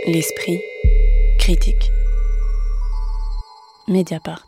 L'esprit 0.06 0.58
critique. 1.38 1.90
Mediapart. 3.88 4.46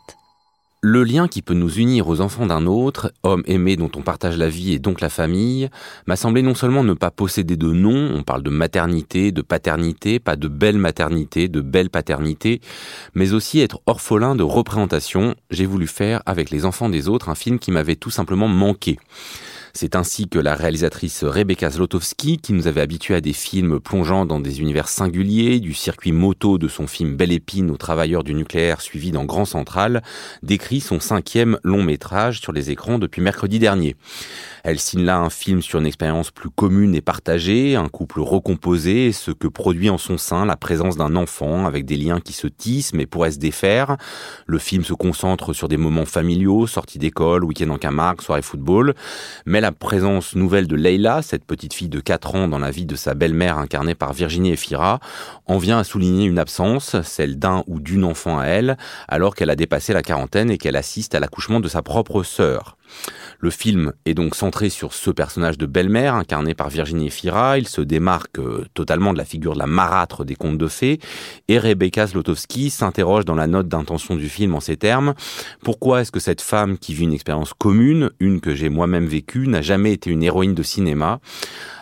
Le 0.87 1.03
lien 1.03 1.27
qui 1.27 1.41
peut 1.41 1.55
nous 1.55 1.79
unir 1.79 2.07
aux 2.07 2.21
enfants 2.21 2.45
d'un 2.45 2.67
autre, 2.67 3.11
homme 3.23 3.41
aimé 3.47 3.75
dont 3.75 3.89
on 3.95 4.03
partage 4.03 4.37
la 4.37 4.49
vie 4.49 4.71
et 4.71 4.77
donc 4.77 5.01
la 5.01 5.09
famille, 5.09 5.67
m'a 6.05 6.15
semblé 6.15 6.43
non 6.43 6.53
seulement 6.53 6.83
ne 6.83 6.93
pas 6.93 7.09
posséder 7.09 7.57
de 7.57 7.71
nom, 7.71 8.11
on 8.13 8.21
parle 8.21 8.43
de 8.43 8.51
maternité, 8.51 9.31
de 9.31 9.41
paternité, 9.41 10.19
pas 10.19 10.35
de 10.35 10.47
belle 10.47 10.77
maternité, 10.77 11.47
de 11.47 11.61
belle 11.61 11.89
paternité, 11.89 12.61
mais 13.15 13.33
aussi 13.33 13.61
être 13.61 13.81
orphelin 13.87 14.35
de 14.35 14.43
représentation. 14.43 15.33
J'ai 15.49 15.65
voulu 15.65 15.87
faire 15.87 16.21
avec 16.27 16.51
les 16.51 16.65
enfants 16.65 16.87
des 16.87 17.09
autres 17.09 17.29
un 17.29 17.35
film 17.35 17.57
qui 17.57 17.71
m'avait 17.71 17.95
tout 17.95 18.11
simplement 18.11 18.47
manqué. 18.47 18.99
C'est 19.77 19.97
ainsi 19.97 20.29
que 20.29 20.39
la 20.39 20.55
réalisatrice 20.55 21.25
Rebecca 21.25 21.69
Zlotowski, 21.69 22.37
qui 22.37 22.53
nous 22.53 22.67
avait 22.67 22.79
habitués 22.79 23.15
à 23.15 23.19
des 23.19 23.33
films 23.33 23.81
plongeant 23.81 24.25
dans 24.25 24.39
des 24.39 24.61
univers 24.61 24.87
singuliers, 24.87 25.59
du 25.59 25.73
circuit 25.73 26.13
moto 26.13 26.57
de 26.57 26.69
son 26.69 26.87
film 26.87 27.17
Belle 27.17 27.33
Épine 27.33 27.69
aux 27.69 27.75
travailleurs 27.75 28.23
du 28.23 28.33
nucléaire 28.33 28.79
suivi 28.79 29.11
dans 29.11 29.25
Grand 29.25 29.43
Central, 29.43 30.01
décrit 30.43 30.79
son 30.79 31.01
cinquième 31.01 31.59
long 31.65 31.83
métrage 31.83 32.39
sur 32.39 32.53
les 32.53 32.71
écrans 32.71 32.99
depuis 32.99 33.21
mercredi 33.21 33.59
dernier. 33.59 33.97
Elle 34.63 34.79
signe 34.79 35.03
là 35.03 35.19
un 35.19 35.29
film 35.29 35.61
sur 35.61 35.79
une 35.79 35.85
expérience 35.85 36.31
plus 36.31 36.49
commune 36.49 36.95
et 36.95 37.01
partagée, 37.01 37.75
un 37.75 37.89
couple 37.89 38.21
recomposé, 38.21 39.11
ce 39.11 39.31
que 39.31 39.47
produit 39.47 39.89
en 39.89 39.97
son 39.97 40.17
sein 40.17 40.45
la 40.45 40.55
présence 40.55 40.95
d'un 40.95 41.17
enfant 41.17 41.65
avec 41.65 41.85
des 41.85 41.97
liens 41.97 42.21
qui 42.21 42.31
se 42.31 42.47
tissent 42.47 42.93
mais 42.93 43.05
pourraient 43.05 43.31
se 43.31 43.39
défaire. 43.39 43.97
Le 44.47 44.57
film 44.57 44.85
se 44.85 44.93
concentre 44.93 45.51
sur 45.51 45.67
des 45.67 45.77
moments 45.77 46.05
familiaux, 46.05 46.65
sorties 46.65 46.97
d'école, 46.97 47.43
week-end 47.43 47.69
en 47.71 47.77
Camargue, 47.77 48.21
soirée 48.21 48.41
football, 48.41 48.95
la 49.65 49.71
présence 49.71 50.35
nouvelle 50.35 50.67
de 50.67 50.75
Leila, 50.75 51.23
cette 51.23 51.43
petite 51.43 51.73
fille 51.73 51.89
de 51.89 51.99
4 51.99 52.35
ans 52.35 52.47
dans 52.47 52.59
la 52.59 52.69
vie 52.69 52.85
de 52.85 52.95
sa 52.95 53.15
belle-mère 53.15 53.57
incarnée 53.57 53.95
par 53.95 54.13
Virginie 54.13 54.51
Efira, 54.51 54.99
en 55.47 55.57
vient 55.57 55.79
à 55.79 55.83
souligner 55.83 56.25
une 56.25 56.37
absence, 56.37 57.01
celle 57.01 57.39
d'un 57.39 57.63
ou 57.65 57.79
d'une 57.79 58.03
enfant 58.03 58.37
à 58.37 58.45
elle, 58.45 58.77
alors 59.07 59.33
qu'elle 59.33 59.49
a 59.49 59.55
dépassé 59.55 59.91
la 59.91 60.03
quarantaine 60.03 60.51
et 60.51 60.59
qu'elle 60.59 60.75
assiste 60.75 61.15
à 61.15 61.19
l'accouchement 61.19 61.59
de 61.59 61.67
sa 61.67 61.81
propre 61.81 62.21
sœur. 62.21 62.77
Le 63.39 63.49
film 63.49 63.91
est 64.05 64.13
donc 64.13 64.35
centré 64.35 64.69
sur 64.69 64.93
ce 64.93 65.11
personnage 65.11 65.57
de 65.57 65.65
belle-mère 65.65 66.15
incarné 66.15 66.53
par 66.53 66.69
Virginie 66.69 67.09
Fira. 67.09 67.57
Il 67.57 67.67
se 67.67 67.81
démarque 67.81 68.39
euh, 68.39 68.65
totalement 68.73 69.13
de 69.13 69.17
la 69.17 69.25
figure 69.25 69.53
de 69.53 69.59
la 69.59 69.67
marâtre 69.67 70.23
des 70.23 70.35
contes 70.35 70.57
de 70.57 70.67
fées. 70.67 70.99
Et 71.47 71.59
Rebecca 71.59 72.07
Zlotowski 72.07 72.69
s'interroge 72.69 73.25
dans 73.25 73.35
la 73.35 73.47
note 73.47 73.67
d'intention 73.67 74.15
du 74.15 74.29
film 74.29 74.55
en 74.55 74.59
ces 74.59 74.77
termes. 74.77 75.13
Pourquoi 75.63 76.01
est-ce 76.01 76.11
que 76.11 76.19
cette 76.19 76.41
femme 76.41 76.77
qui 76.77 76.93
vit 76.93 77.03
une 77.03 77.13
expérience 77.13 77.53
commune, 77.53 78.11
une 78.19 78.39
que 78.39 78.55
j'ai 78.55 78.69
moi-même 78.69 79.05
vécue, 79.05 79.47
n'a 79.55 79.61
jamais 79.61 79.93
été 79.93 80.09
une 80.09 80.23
héroïne 80.23 80.53
de 80.53 80.63
cinéma 80.63 81.19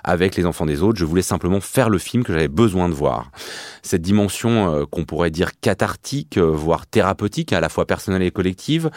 avec 0.03 0.36
les 0.36 0.45
enfants 0.45 0.65
des 0.65 0.83
autres. 0.83 0.99
Je 0.99 1.05
voulais 1.05 1.21
simplement 1.21 1.62
faire 1.62 1.89
le 1.89 1.97
film 1.97 2.23
que 2.23 2.33
j'avais 2.33 2.47
besoin 2.47 2.89
de 2.89 2.93
voir. 2.93 3.31
Cette 3.81 4.01
dimension 4.01 4.73
euh, 4.73 4.86
qu'on 4.86 5.05
pourrait 5.05 5.31
dire 5.31 5.51
cathartique, 5.59 6.38
euh, 6.38 6.51
voire 6.51 6.88
thérapeutique, 6.88 7.53
à 7.53 7.62
la 7.62 7.69
fois 7.69 7.86
personnelle 7.86 8.21
et 8.21 8.31
collective, 8.31 8.89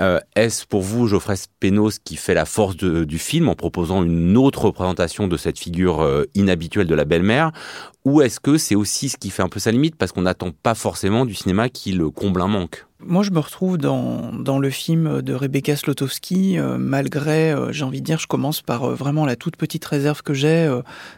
euh, 0.00 0.20
est-ce 0.36 0.66
pour 0.66 0.82
vous, 0.82 1.06
Geoffrey 1.06 1.36
Pénos, 1.60 1.98
qui 2.04 2.16
fait 2.16 2.34
la 2.34 2.44
force 2.44 2.76
du 2.76 3.18
film 3.18 3.48
en 3.48 3.54
proposant 3.54 4.02
une 4.04 4.36
autre 4.36 4.66
représentation 4.66 5.28
de 5.28 5.36
cette 5.36 5.58
figure 5.58 6.06
inhabituelle 6.34 6.86
de 6.86 6.94
la 6.94 7.04
belle-mère 7.04 7.52
ou 8.04 8.22
est-ce 8.22 8.40
que 8.40 8.56
c'est 8.56 8.74
aussi 8.74 9.08
ce 9.08 9.16
qui 9.16 9.30
fait 9.30 9.42
un 9.42 9.48
peu 9.48 9.60
sa 9.60 9.70
limite 9.70 9.96
parce 9.96 10.12
qu'on 10.12 10.22
n'attend 10.22 10.50
pas 10.52 10.74
forcément 10.74 11.26
du 11.26 11.34
cinéma 11.34 11.68
qui 11.68 11.92
le 11.92 12.10
comble 12.10 12.40
un 12.40 12.48
manque? 12.48 12.86
Moi, 13.02 13.22
je 13.22 13.30
me 13.30 13.38
retrouve 13.38 13.78
dans, 13.78 14.30
dans 14.30 14.58
le 14.58 14.68
film 14.68 15.22
de 15.22 15.32
Rebecca 15.32 15.74
Slotowski, 15.74 16.58
euh, 16.58 16.76
malgré, 16.76 17.50
euh, 17.50 17.72
j'ai 17.72 17.84
envie 17.84 18.02
de 18.02 18.04
dire, 18.04 18.18
je 18.18 18.26
commence 18.26 18.60
par 18.60 18.84
euh, 18.84 18.94
vraiment 18.94 19.24
la 19.24 19.36
toute 19.36 19.56
petite 19.56 19.84
réserve 19.86 20.22
que 20.22 20.34
j'ai, 20.34 20.70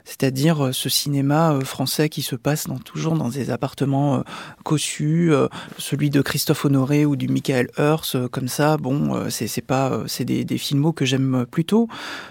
c'est-à-dire 0.05 0.71
ce 0.73 0.88
cinéma 0.88 1.59
français 1.64 2.09
qui 2.09 2.23
se 2.23 2.37
passe 2.37 2.68
dans, 2.68 2.79
toujours 2.79 3.14
dans 3.14 3.29
des 3.29 3.51
appartements 3.51 4.23
cossus, 4.62 5.33
celui 5.79 6.11
de 6.11 6.23
Christophe 6.23 6.64
Honoré 6.64 7.04
ou 7.04 7.17
du 7.17 7.29
Michael 7.29 7.69
Hearst, 7.79 8.29
comme 8.29 8.48
ça, 8.48 8.77
bon, 8.77 9.29
c'est 9.31 9.61
pas, 9.61 10.02
c'est 10.07 10.25
des, 10.25 10.44
des 10.44 10.59
films 10.59 10.92
que 10.92 11.04
j'aime 11.04 11.46
plutôt. 11.50 11.88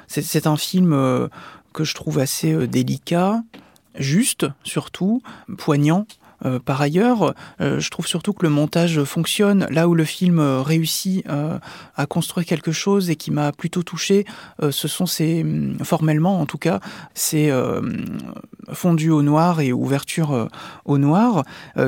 C'est 0.08 0.48
un 0.48 0.58
film 0.58 0.92
que 1.74 1.84
je 1.84 1.94
trouve 1.94 2.20
assez 2.20 2.68
délicat, 2.68 3.44
juste 3.96 4.46
surtout, 4.64 5.22
poignant 5.58 6.06
euh, 6.46 6.60
par 6.60 6.82
ailleurs, 6.82 7.34
euh, 7.60 7.80
je 7.80 7.90
trouve 7.90 8.08
surtout 8.08 8.34
que 8.34 8.44
le 8.44 8.50
montage 8.50 9.04
fonctionne 9.04 9.68
là 9.70 9.88
où 9.88 9.96
le 9.96 10.06
film 10.06 10.40
euh, 10.40 10.62
réussit 10.62 11.26
à 11.96 12.06
construire 12.06 12.46
quelque 12.46 12.72
chose 12.72 13.10
et 13.10 13.16
qui 13.16 13.32
m'a 13.32 13.52
plutôt 13.52 13.84
touché. 13.84 14.26
ce 14.62 14.88
sont 14.88 15.06
ces, 15.06 15.42
hum, 15.42 15.78
formellement 15.84 16.40
en 16.40 16.46
tout 16.46 16.58
cas, 16.58 16.80
ces 17.14 17.52
fondu 18.72 19.10
au 19.10 19.22
noir 19.22 19.60
et 19.62 19.74
ouverture 19.74 20.48
au 20.86 20.98
noir 20.98 21.44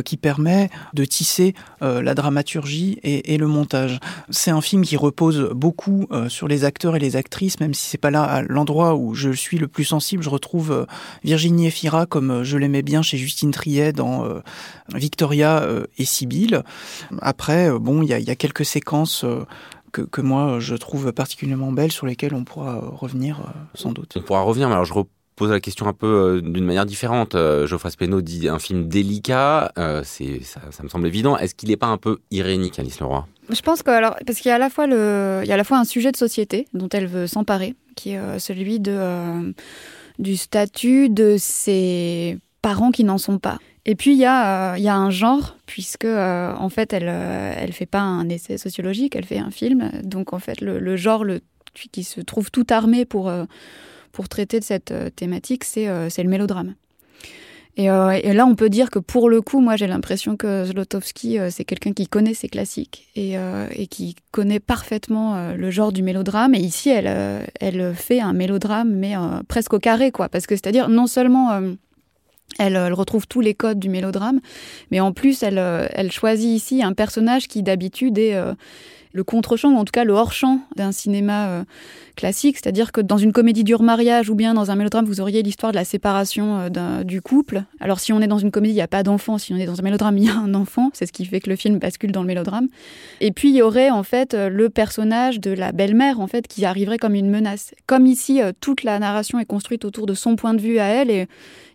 qui 0.05 0.17
permet 0.17 0.69
de 0.93 1.05
tisser 1.05 1.53
la 1.81 2.13
dramaturgie 2.13 2.99
et, 3.03 3.37
le 3.37 3.47
montage. 3.47 3.99
C'est 4.29 4.51
un 4.51 4.61
film 4.61 4.83
qui 4.83 4.97
repose 4.97 5.49
beaucoup 5.53 6.07
sur 6.27 6.47
les 6.47 6.65
acteurs 6.65 6.95
et 6.95 6.99
les 6.99 7.15
actrices, 7.15 7.59
même 7.59 7.73
si 7.73 7.87
c'est 7.87 7.97
pas 7.97 8.11
là 8.11 8.43
l'endroit 8.47 8.95
où 8.95 9.13
je 9.13 9.31
suis 9.31 9.57
le 9.57 9.67
plus 9.67 9.85
sensible. 9.85 10.23
Je 10.23 10.29
retrouve 10.29 10.85
Virginie 11.23 11.67
Efira 11.67 12.05
comme 12.05 12.43
je 12.43 12.57
l'aimais 12.57 12.83
bien 12.83 13.01
chez 13.01 13.17
Justine 13.17 13.51
Triet 13.51 13.93
dans 13.93 14.42
Victoria 14.93 15.61
euh, 15.63 15.85
et 15.97 16.05
Sibylle. 16.05 16.63
Après, 17.21 17.69
euh, 17.69 17.79
bon, 17.79 18.01
il 18.01 18.09
y, 18.09 18.13
a, 18.13 18.35
quelques 18.35 18.65
séquences 18.65 19.23
euh, 19.23 19.45
que, 19.91 20.21
moi 20.21 20.59
je 20.59 20.75
trouve 20.75 21.11
particulièrement 21.13 21.71
belles 21.71 21.91
sur 21.91 22.05
lesquelles 22.05 22.33
on 22.33 22.43
pourra 22.43 22.79
revenir 22.79 23.53
sans 23.75 23.91
doute. 23.91 24.13
On 24.17 24.21
pourra 24.21 24.41
revenir, 24.41 24.67
mais 24.67 24.73
alors 24.73 24.85
je 24.85 24.93
repose 24.93 25.51
la 25.51 25.59
question 25.59 25.87
un 25.87 25.93
peu 25.93 26.41
d'une 26.43 26.65
manière 26.65 26.87
différente. 26.87 27.33
Geoffroy 27.33 27.91
Speno 27.91 28.21
dit 28.21 28.49
un 28.49 28.57
film 28.57 28.87
délicat, 28.87 29.71
c'est 30.03 30.41
ça, 30.41 30.61
me 30.81 30.89
semble 30.89 31.05
évident. 31.05 31.37
Est-ce 31.37 31.53
qu'il 31.53 31.69
n'est 31.69 31.77
pas 31.77 31.87
un 31.87 31.97
peu 31.97 32.19
irénique, 32.31 32.79
Alice 32.79 32.99
Leroy? 32.99 33.27
Je 33.51 33.61
pense 33.61 33.83
que 33.83 33.91
alors 33.91 34.15
parce 34.25 34.39
qu'il 34.39 34.49
y 34.49 34.51
a 34.51 34.55
à 34.55 34.59
la 34.59 34.71
fois 34.71 34.87
le, 34.87 35.41
il 35.43 35.47
y 35.47 35.51
a 35.51 35.53
à 35.53 35.57
la 35.57 35.63
fois 35.63 35.77
un 35.77 35.85
sujet 35.85 36.11
de 36.11 36.17
société 36.17 36.67
dont 36.73 36.89
elle 36.89 37.05
veut 37.05 37.27
s'emparer, 37.27 37.75
qui 37.95 38.13
est 38.13 38.39
celui 38.39 38.79
de 38.79 39.53
du 40.19 40.37
statut 40.37 41.09
de 41.09 41.35
ses 41.37 42.37
parents 42.61 42.91
qui 42.91 43.03
n'en 43.03 43.17
sont 43.17 43.39
pas. 43.39 43.59
Et 43.85 43.95
puis 43.95 44.13
il 44.13 44.17
y, 44.17 44.25
a, 44.25 44.73
euh, 44.73 44.77
y 44.77 44.87
a 44.87 44.95
un 44.95 45.09
genre, 45.09 45.57
puisque 45.65 46.05
euh, 46.05 46.53
en 46.55 46.69
fait 46.69 46.93
elle 46.93 47.09
euh, 47.09 47.53
elle 47.57 47.73
fait 47.73 47.85
pas 47.85 47.99
un 47.99 48.29
essai 48.29 48.57
sociologique, 48.57 49.15
elle 49.15 49.25
fait 49.25 49.39
un 49.39 49.51
film. 49.51 49.91
Donc 50.03 50.33
en 50.33 50.39
fait 50.39 50.61
le, 50.61 50.95
genre 50.95 51.25
le, 51.25 51.41
qui 51.91 52.03
se 52.03 52.21
trouve 52.21 52.49
tout 52.49 52.65
armé 52.69 53.03
pour, 53.03 53.31
pour 54.13 54.29
traiter 54.29 54.59
de 54.59 54.63
cette 54.63 54.93
thématique, 55.15 55.65
c'est 55.65 55.87
le 55.87 56.29
mélodrame. 56.29 56.75
Et, 57.75 57.85
et, 57.85 58.33
là, 58.33 58.45
on 58.45 58.53
peut 58.53 58.69
dire 58.69 58.91
que 58.91 58.99
pour 58.99 59.31
le 59.31 59.41
coup, 59.41 59.59
moi, 59.59 59.75
j'ai 59.77 59.87
l'impression 59.87 60.37
que 60.37 60.63
Zlotowski, 60.65 61.39
c'est 61.49 61.65
quelqu'un 61.65 61.91
qui 61.91 62.05
connaît 62.05 62.35
ses 62.35 62.47
classiques 62.47 63.07
et, 63.15 63.33
et 63.71 63.87
qui 63.87 64.15
connaît 64.29 64.59
parfaitement 64.59 65.53
le 65.53 65.71
genre 65.71 65.91
du 65.91 66.03
mélodrame. 66.03 66.53
Et 66.53 66.59
ici, 66.59 66.89
elle, 66.89 67.47
elle 67.59 67.95
fait 67.95 68.19
un 68.19 68.33
mélodrame, 68.33 68.91
mais 68.93 69.15
presque 69.47 69.73
au 69.73 69.79
carré, 69.79 70.11
quoi. 70.11 70.29
Parce 70.29 70.45
que 70.45 70.55
c'est-à-dire, 70.55 70.87
non 70.87 71.07
seulement 71.07 71.59
elle, 72.59 72.75
elle, 72.75 72.93
retrouve 72.93 73.27
tous 73.27 73.41
les 73.41 73.53
codes 73.53 73.79
du 73.79 73.89
mélodrame, 73.89 74.39
mais 74.91 74.99
en 74.99 75.11
plus, 75.11 75.43
elle, 75.43 75.57
euh, 75.57 75.87
choisit 76.09 76.49
ici 76.49 76.83
un 76.83 76.93
personnage 76.93 77.47
qui 77.47 77.63
d'habitude 77.63 78.17
est 78.17 78.35
euh, 78.35 78.53
le 79.13 79.23
contre-champ, 79.23 79.71
ou 79.71 79.77
en 79.77 79.85
tout 79.85 79.91
cas 79.91 80.03
le 80.03 80.13
hors-champ 80.13 80.59
d'un 80.75 80.91
cinéma 80.91 81.47
euh, 81.47 81.63
classique. 82.15 82.57
C'est-à-dire 82.57 82.91
que 82.91 83.01
dans 83.01 83.17
une 83.17 83.31
comédie 83.31 83.63
dure 83.63 83.83
mariage 83.83 84.29
ou 84.29 84.35
bien 84.35 84.53
dans 84.53 84.71
un 84.71 84.75
mélodrame, 84.75 85.05
vous 85.05 85.21
auriez 85.21 85.43
l'histoire 85.43 85.71
de 85.71 85.77
la 85.77 85.85
séparation 85.85 86.69
euh, 86.75 87.03
du 87.03 87.21
couple. 87.21 87.63
Alors 87.79 87.99
si 87.99 88.13
on 88.13 88.21
est 88.21 88.27
dans 88.27 88.37
une 88.37 88.51
comédie, 88.51 88.73
il 88.73 88.77
n'y 88.77 88.81
a 88.81 88.87
pas 88.87 89.03
d'enfant. 89.03 89.37
Si 89.37 89.53
on 89.53 89.57
est 89.57 89.65
dans 89.65 89.79
un 89.79 89.83
mélodrame, 89.83 90.17
il 90.17 90.25
y 90.25 90.29
a 90.29 90.37
un 90.37 90.53
enfant. 90.53 90.91
C'est 90.93 91.05
ce 91.05 91.11
qui 91.11 91.25
fait 91.25 91.39
que 91.39 91.49
le 91.49 91.55
film 91.55 91.79
bascule 91.79 92.11
dans 92.11 92.21
le 92.21 92.27
mélodrame. 92.27 92.67
Et 93.21 93.31
puis 93.31 93.49
il 93.49 93.55
y 93.55 93.61
aurait 93.61 93.89
en 93.89 94.03
fait 94.03 94.33
euh, 94.33 94.49
le 94.49 94.69
personnage 94.69 95.39
de 95.39 95.51
la 95.51 95.71
belle-mère 95.71 96.19
en 96.19 96.27
fait 96.27 96.47
qui 96.47 96.65
arriverait 96.65 96.97
comme 96.97 97.15
une 97.15 97.29
menace. 97.29 97.73
Comme 97.87 98.05
ici, 98.05 98.41
toute 98.61 98.83
la 98.83 98.99
narration 98.99 99.39
est 99.39 99.45
construite 99.45 99.85
autour 99.85 100.05
de 100.05 100.13
son 100.13 100.35
point 100.35 100.53
de 100.53 100.61
vue 100.61 100.79
à 100.79 100.85
elle 100.85 101.11
et 101.11 101.27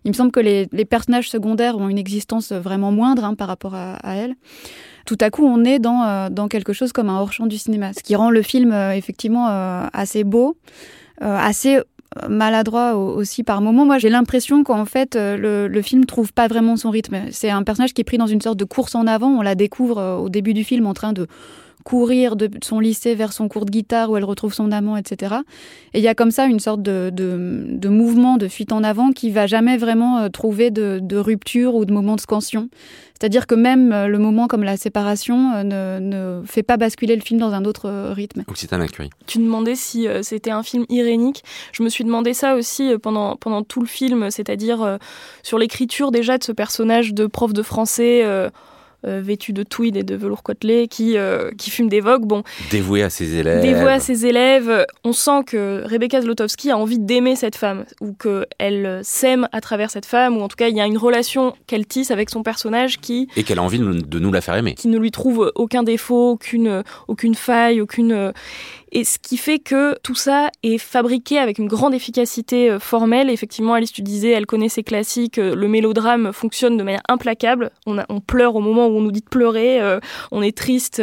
il 0.05 0.11
me 0.11 0.15
semble 0.15 0.31
que 0.31 0.41
les, 0.41 0.67
personnages 0.85 1.29
secondaires 1.29 1.77
ont 1.77 1.89
une 1.89 1.99
existence 1.99 2.53
vraiment 2.53 2.93
moindre 2.93 3.25
hein, 3.25 3.35
par 3.35 3.49
rapport 3.49 3.75
à 3.75 3.99
elle 4.15 4.37
tout 5.09 5.17
à 5.23 5.31
coup, 5.31 5.47
on 5.47 5.65
est 5.65 5.79
dans, 5.79 6.03
euh, 6.03 6.29
dans 6.29 6.49
quelque 6.49 6.75
chose 6.75 6.93
comme 6.93 7.09
un 7.09 7.19
hors-champ 7.19 7.47
du 7.47 7.57
cinéma, 7.57 7.95
ce 7.95 8.03
qui 8.03 8.15
rend 8.15 8.29
le 8.29 8.43
film 8.43 8.73
euh, 8.73 8.93
effectivement 8.93 9.49
euh, 9.49 9.87
assez 9.95 10.23
beau, 10.29 10.57
assez 11.21 11.81
maladroit 12.29 12.95
aussi 12.95 13.43
par 13.43 13.61
moments. 13.61 13.85
Moi, 13.85 13.99
j'ai 13.99 14.09
l'impression 14.09 14.65
qu'en 14.65 14.85
fait, 14.85 15.15
le, 15.15 15.69
le, 15.69 15.83
film 15.83 16.07
trouve 16.07 16.33
pas 16.33 16.49
vraiment 16.49 16.77
son 16.77 16.91
rythme. 16.91 17.23
C'est 17.31 17.51
un 17.51 17.63
personnage 17.63 17.93
qui 17.93 18.01
est 18.01 18.05
pris 18.05 18.19
dans 18.19 18.27
une 18.27 18.41
sorte 18.41 18.59
de 18.59 18.65
course 18.65 18.95
en 18.95 19.07
avant. 19.07 19.29
On 19.29 19.43
la 19.43 19.55
découvre 19.55 20.19
au 20.23 20.29
début 20.29 20.55
du 20.55 20.65
film 20.65 20.87
en 20.87 20.95
train 20.95 21.13
de 21.13 21.27
courir 21.89 22.37
de 22.37 22.51
son 22.63 22.81
lycée 22.81 23.15
vers 23.15 23.33
son 23.33 23.49
cours 23.49 23.65
de 23.65 23.71
guitare 23.71 24.11
où 24.11 24.19
elle 24.19 24.25
retrouve 24.25 24.53
son 24.53 24.73
amant, 24.73 24.99
etc. 24.99 25.37
Et 25.95 26.01
il 26.01 26.05
y 26.05 26.09
a 26.09 26.15
comme 26.15 26.31
ça 26.31 26.45
une 26.45 26.61
sorte 26.61 26.83
de, 26.83 27.09
de, 27.11 27.89
mouvement, 27.89 28.37
de 28.37 28.47
fuite 28.47 28.73
en 28.73 28.85
avant 28.85 29.11
qui 29.11 29.31
va 29.31 29.47
jamais 29.47 29.79
vraiment 29.79 30.19
euh, 30.19 30.29
trouver 30.29 30.71
de, 30.71 30.99
de 31.03 31.17
rupture 31.17 31.75
ou 31.75 31.87
de 31.87 31.93
moment 31.95 32.15
de 32.15 32.21
scansion. 32.21 32.69
C'est-à-dire 33.19 33.47
que 33.47 33.55
même 33.55 33.91
euh, 33.93 34.07
le 34.07 34.19
moment 34.19 34.49
comme 34.49 34.65
la 34.65 34.77
séparation 34.77 35.55
euh, 35.55 35.63
ne, 35.63 36.41
ne, 36.41 36.43
fait 36.45 36.63
pas 36.63 36.77
basculer 36.77 37.17
le 37.17 37.23
film 37.23 37.41
dans 37.41 37.55
un 37.55 37.65
autre 37.65 37.89
rythme. 38.13 38.45
Occitane 38.49 38.87
Curie. 38.89 39.09
Tu 39.27 39.39
demandais 39.39 39.75
si 39.75 40.07
c'était 40.21 40.51
un 40.51 40.63
film 40.63 40.85
irénique. 40.91 41.43
Je 41.73 41.83
me 41.83 41.89
suis 41.89 42.05
demandé 42.05 42.35
ça 42.35 42.55
aussi 42.55 42.93
pendant, 43.03 43.37
pendant 43.37 43.63
tout 43.63 43.81
le 43.81 43.87
film, 43.87 44.31
c'est-à-dire 44.31 44.99
sur 45.43 45.57
l'écriture 45.57 46.11
déjà 46.11 46.37
de 46.37 46.45
ce 46.45 46.53
personnage 46.53 47.15
de 47.15 47.27
prof 47.27 47.55
de 47.55 47.63
français 47.63 48.23
euh, 48.25 48.51
vêtu 49.05 49.53
de 49.53 49.63
tweed 49.63 49.97
et 49.97 50.03
de 50.03 50.17
velours 50.17 50.43
côtelé, 50.43 50.89
qui, 50.89 51.17
euh, 51.17 51.51
qui 51.57 51.71
fume 51.71 51.89
des 51.89 52.01
vogues. 52.01 52.25
Bon, 52.25 52.43
dévoué 52.71 53.03
à 53.03 53.11
ses 53.11 53.37
élèves. 53.37 53.63
Dévoué 53.63 53.91
à 53.91 54.01
ses 54.01 54.27
élèves. 54.27 54.87
On 55.05 55.13
sent 55.13 55.45
que 55.47 55.83
Rebecca 55.85 56.21
Zlotowski 56.21 56.71
a 56.71 56.77
envie 56.77 56.99
d'aimer 56.99 57.37
cette 57.37 57.57
femme, 57.57 57.85
ou 58.01 58.13
qu'elle 58.13 59.01
s'aime 59.03 59.49
à 59.53 59.61
travers 59.61 59.91
cette 59.91 60.07
femme, 60.07 60.37
ou 60.37 60.41
en 60.41 60.49
tout 60.49 60.57
cas, 60.57 60.69
il 60.69 60.77
y 60.77 60.81
a 60.81 60.87
une 60.87 60.99
relation 60.99 61.55
qu'elle 61.67 61.87
tisse 61.87 62.11
avec 62.11 62.31
son 62.31 62.43
personnage 62.43 62.99
qui... 62.99 63.29
Et 63.37 63.45
qu'elle 63.45 63.59
a 63.59 63.63
envie 63.63 63.79
de 63.79 64.19
nous 64.19 64.33
la 64.33 64.41
faire 64.41 64.57
aimer. 64.57 64.75
Qui 64.75 64.89
ne 64.89 64.99
lui 64.99 65.11
trouve 65.11 65.53
aucun 65.55 65.83
défaut, 65.83 66.31
aucune, 66.31 66.83
aucune 67.07 67.35
faille, 67.35 67.81
aucune... 67.81 68.33
Et 68.91 69.05
ce 69.05 69.19
qui 69.19 69.37
fait 69.37 69.59
que 69.59 69.97
tout 70.03 70.15
ça 70.15 70.51
est 70.63 70.79
fabriqué 70.79 71.39
avec 71.39 71.59
une 71.59 71.69
grande 71.69 71.95
efficacité 71.95 72.71
euh, 72.71 72.79
formelle. 72.79 73.29
Effectivement, 73.29 73.75
Alice, 73.75 73.93
tu 73.93 74.03
disais, 74.03 74.31
elle 74.31 74.47
connaît 74.47 74.71
ses 74.71 74.83
classiques. 74.83 75.39
Euh, 75.39 75.55
le 75.55 75.69
mélodrame 75.69 76.33
fonctionne 76.33 76.77
de 76.77 76.83
manière 76.83 77.03
implacable. 77.09 77.71
On, 77.87 77.99
on 78.09 78.21
pleure 78.21 78.57
au 78.57 78.61
moment 78.61 78.87
où 78.87 78.97
on 78.97 79.01
nous 79.03 79.13
dit 79.13 79.21
de 79.21 79.29
pleurer. 79.29 79.81
Euh, 79.81 80.01
on 80.31 80.43
est 80.43 80.57
triste 80.57 81.03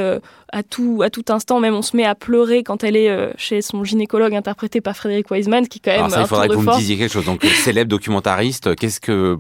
à 0.52 0.64
tout, 0.64 1.02
à 1.04 1.10
tout 1.10 1.26
instant. 1.30 1.60
Même 1.60 1.76
on 1.76 1.84
se 1.84 1.96
met 1.96 2.06
à 2.06 2.16
pleurer 2.16 2.64
quand 2.64 2.84
elle 2.84 2.96
est 2.96 3.34
chez 3.38 3.62
son 3.62 3.84
gynécologue 3.84 4.34
interprété 4.34 4.82
par 4.82 4.96
Frédéric 4.96 5.30
Wiseman, 5.30 5.68
qui 5.68 5.80
est 5.80 5.82
quand 5.84 5.92
même. 5.92 6.00
Alors 6.00 6.12
ça, 6.12 6.22
il 6.22 6.28
faudrait 6.28 6.48
que 6.48 6.56
vous 6.56 6.62
me 6.62 6.78
disiez 6.78 6.98
quelque 6.98 7.12
chose. 7.12 7.26
Donc, 7.26 7.44
célèbre 7.64 7.90
documentariste, 7.90 8.76
qu'est-ce 8.76 9.00
que. 9.00 9.38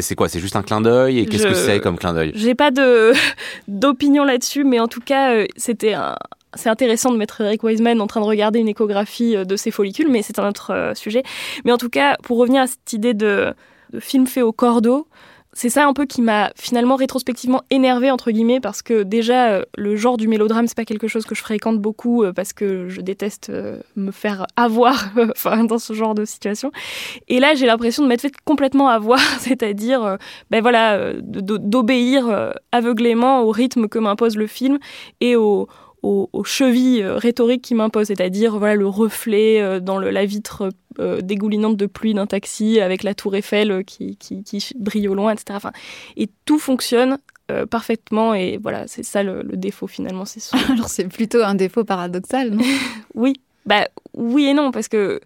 C'est 0.00 0.14
quoi? 0.14 0.28
C'est 0.28 0.40
juste 0.40 0.56
un 0.56 0.62
clin 0.62 0.80
d'œil? 0.80 1.20
Et 1.20 1.26
qu'est-ce 1.26 1.46
que 1.46 1.54
c'est 1.54 1.80
comme 1.80 1.98
clin 1.98 2.14
d'œil? 2.14 2.32
J'ai 2.34 2.54
pas 2.54 2.70
de 2.70 3.12
d'opinion 3.68 4.24
là-dessus, 4.24 4.64
mais 4.64 4.78
en 4.78 4.88
tout 4.88 5.00
cas, 5.00 5.44
c'était 5.56 5.94
un, 5.94 6.16
c'est 6.54 6.68
intéressant 6.68 7.12
de 7.12 7.16
mettre 7.16 7.40
Eric 7.40 7.62
Wiseman 7.62 8.00
en 8.00 8.06
train 8.06 8.20
de 8.20 8.26
regarder 8.26 8.58
une 8.58 8.68
échographie 8.68 9.36
euh, 9.36 9.44
de 9.44 9.56
ses 9.56 9.70
follicules, 9.70 10.08
mais 10.08 10.22
c'est 10.22 10.38
un 10.38 10.48
autre 10.48 10.72
euh, 10.72 10.94
sujet. 10.94 11.22
Mais 11.64 11.72
en 11.72 11.78
tout 11.78 11.90
cas, 11.90 12.16
pour 12.22 12.38
revenir 12.38 12.62
à 12.62 12.66
cette 12.66 12.92
idée 12.92 13.14
de, 13.14 13.52
film 14.00 14.26
fait 14.26 14.42
au 14.42 14.52
cordeau, 14.52 15.08
c'est 15.54 15.70
ça 15.70 15.86
un 15.86 15.94
peu 15.94 16.04
qui 16.04 16.20
m'a 16.20 16.52
finalement 16.56 16.94
rétrospectivement 16.94 17.62
énervé 17.70 18.10
entre 18.10 18.30
guillemets 18.30 18.60
parce 18.60 18.82
que 18.82 19.02
déjà 19.02 19.52
euh, 19.52 19.62
le 19.78 19.96
genre 19.96 20.18
du 20.18 20.28
mélodrame 20.28 20.66
c'est 20.66 20.76
pas 20.76 20.84
quelque 20.84 21.08
chose 21.08 21.24
que 21.24 21.34
je 21.34 21.40
fréquente 21.40 21.78
beaucoup 21.78 22.22
parce 22.36 22.52
que 22.52 22.90
je 22.90 23.00
déteste 23.00 23.50
me 23.96 24.10
faire 24.10 24.46
avoir 24.56 25.08
dans 25.64 25.78
ce 25.78 25.94
genre 25.94 26.14
de 26.14 26.26
situation 26.26 26.70
et 27.28 27.40
là 27.40 27.54
j'ai 27.54 27.64
l'impression 27.64 28.02
de 28.02 28.08
m'être 28.08 28.20
fait 28.20 28.32
complètement 28.44 28.88
avoir 28.88 29.18
c'est-à-dire 29.40 30.18
ben 30.50 30.60
voilà 30.60 31.14
d'obéir 31.14 32.52
aveuglément 32.70 33.40
au 33.40 33.50
rythme 33.50 33.88
que 33.88 33.98
m'impose 33.98 34.36
le 34.36 34.46
film 34.46 34.78
et 35.22 35.34
au 35.34 35.66
aux, 36.02 36.44
chevilles 36.44 37.02
euh, 37.02 37.16
rhétoriques 37.16 37.62
qui 37.62 37.74
m'imposent, 37.74 38.08
c'est-à-dire 38.08 38.58
voilà 38.58 38.74
le 38.74 38.86
reflet 38.86 39.60
euh, 39.60 39.80
dans 39.80 39.98
la 39.98 40.24
vitre 40.24 40.70
euh, 40.98 41.20
dégoulinante 41.20 41.76
de 41.76 41.86
pluie 41.86 42.14
d'un 42.14 42.26
taxi 42.26 42.80
avec 42.80 43.02
la 43.02 43.14
tour 43.14 43.34
Eiffel 43.34 43.84
qui, 43.84 44.16
brille 44.76 45.08
au 45.08 45.14
loin, 45.14 45.32
etc. 45.32 45.46
Enfin, 45.52 45.72
et 46.16 46.28
tout 46.44 46.58
fonctionne 46.58 47.18
parfaitement 47.70 48.34
et 48.34 48.58
voilà, 48.62 48.86
c'est 48.88 49.02
ça 49.02 49.22
le, 49.22 49.42
défaut 49.54 49.86
finalement. 49.86 50.26
C'est 50.26 50.42
Alors 50.70 50.88
c'est 50.88 51.08
plutôt 51.08 51.42
un 51.42 51.54
défaut 51.54 51.84
paradoxal, 51.84 52.50
non? 52.50 52.64
Oui, 53.14 53.40
bah 53.64 53.88
oui 54.14 54.44
et 54.44 54.54
non 54.54 54.70
parce 54.70 54.88
que 54.88 55.20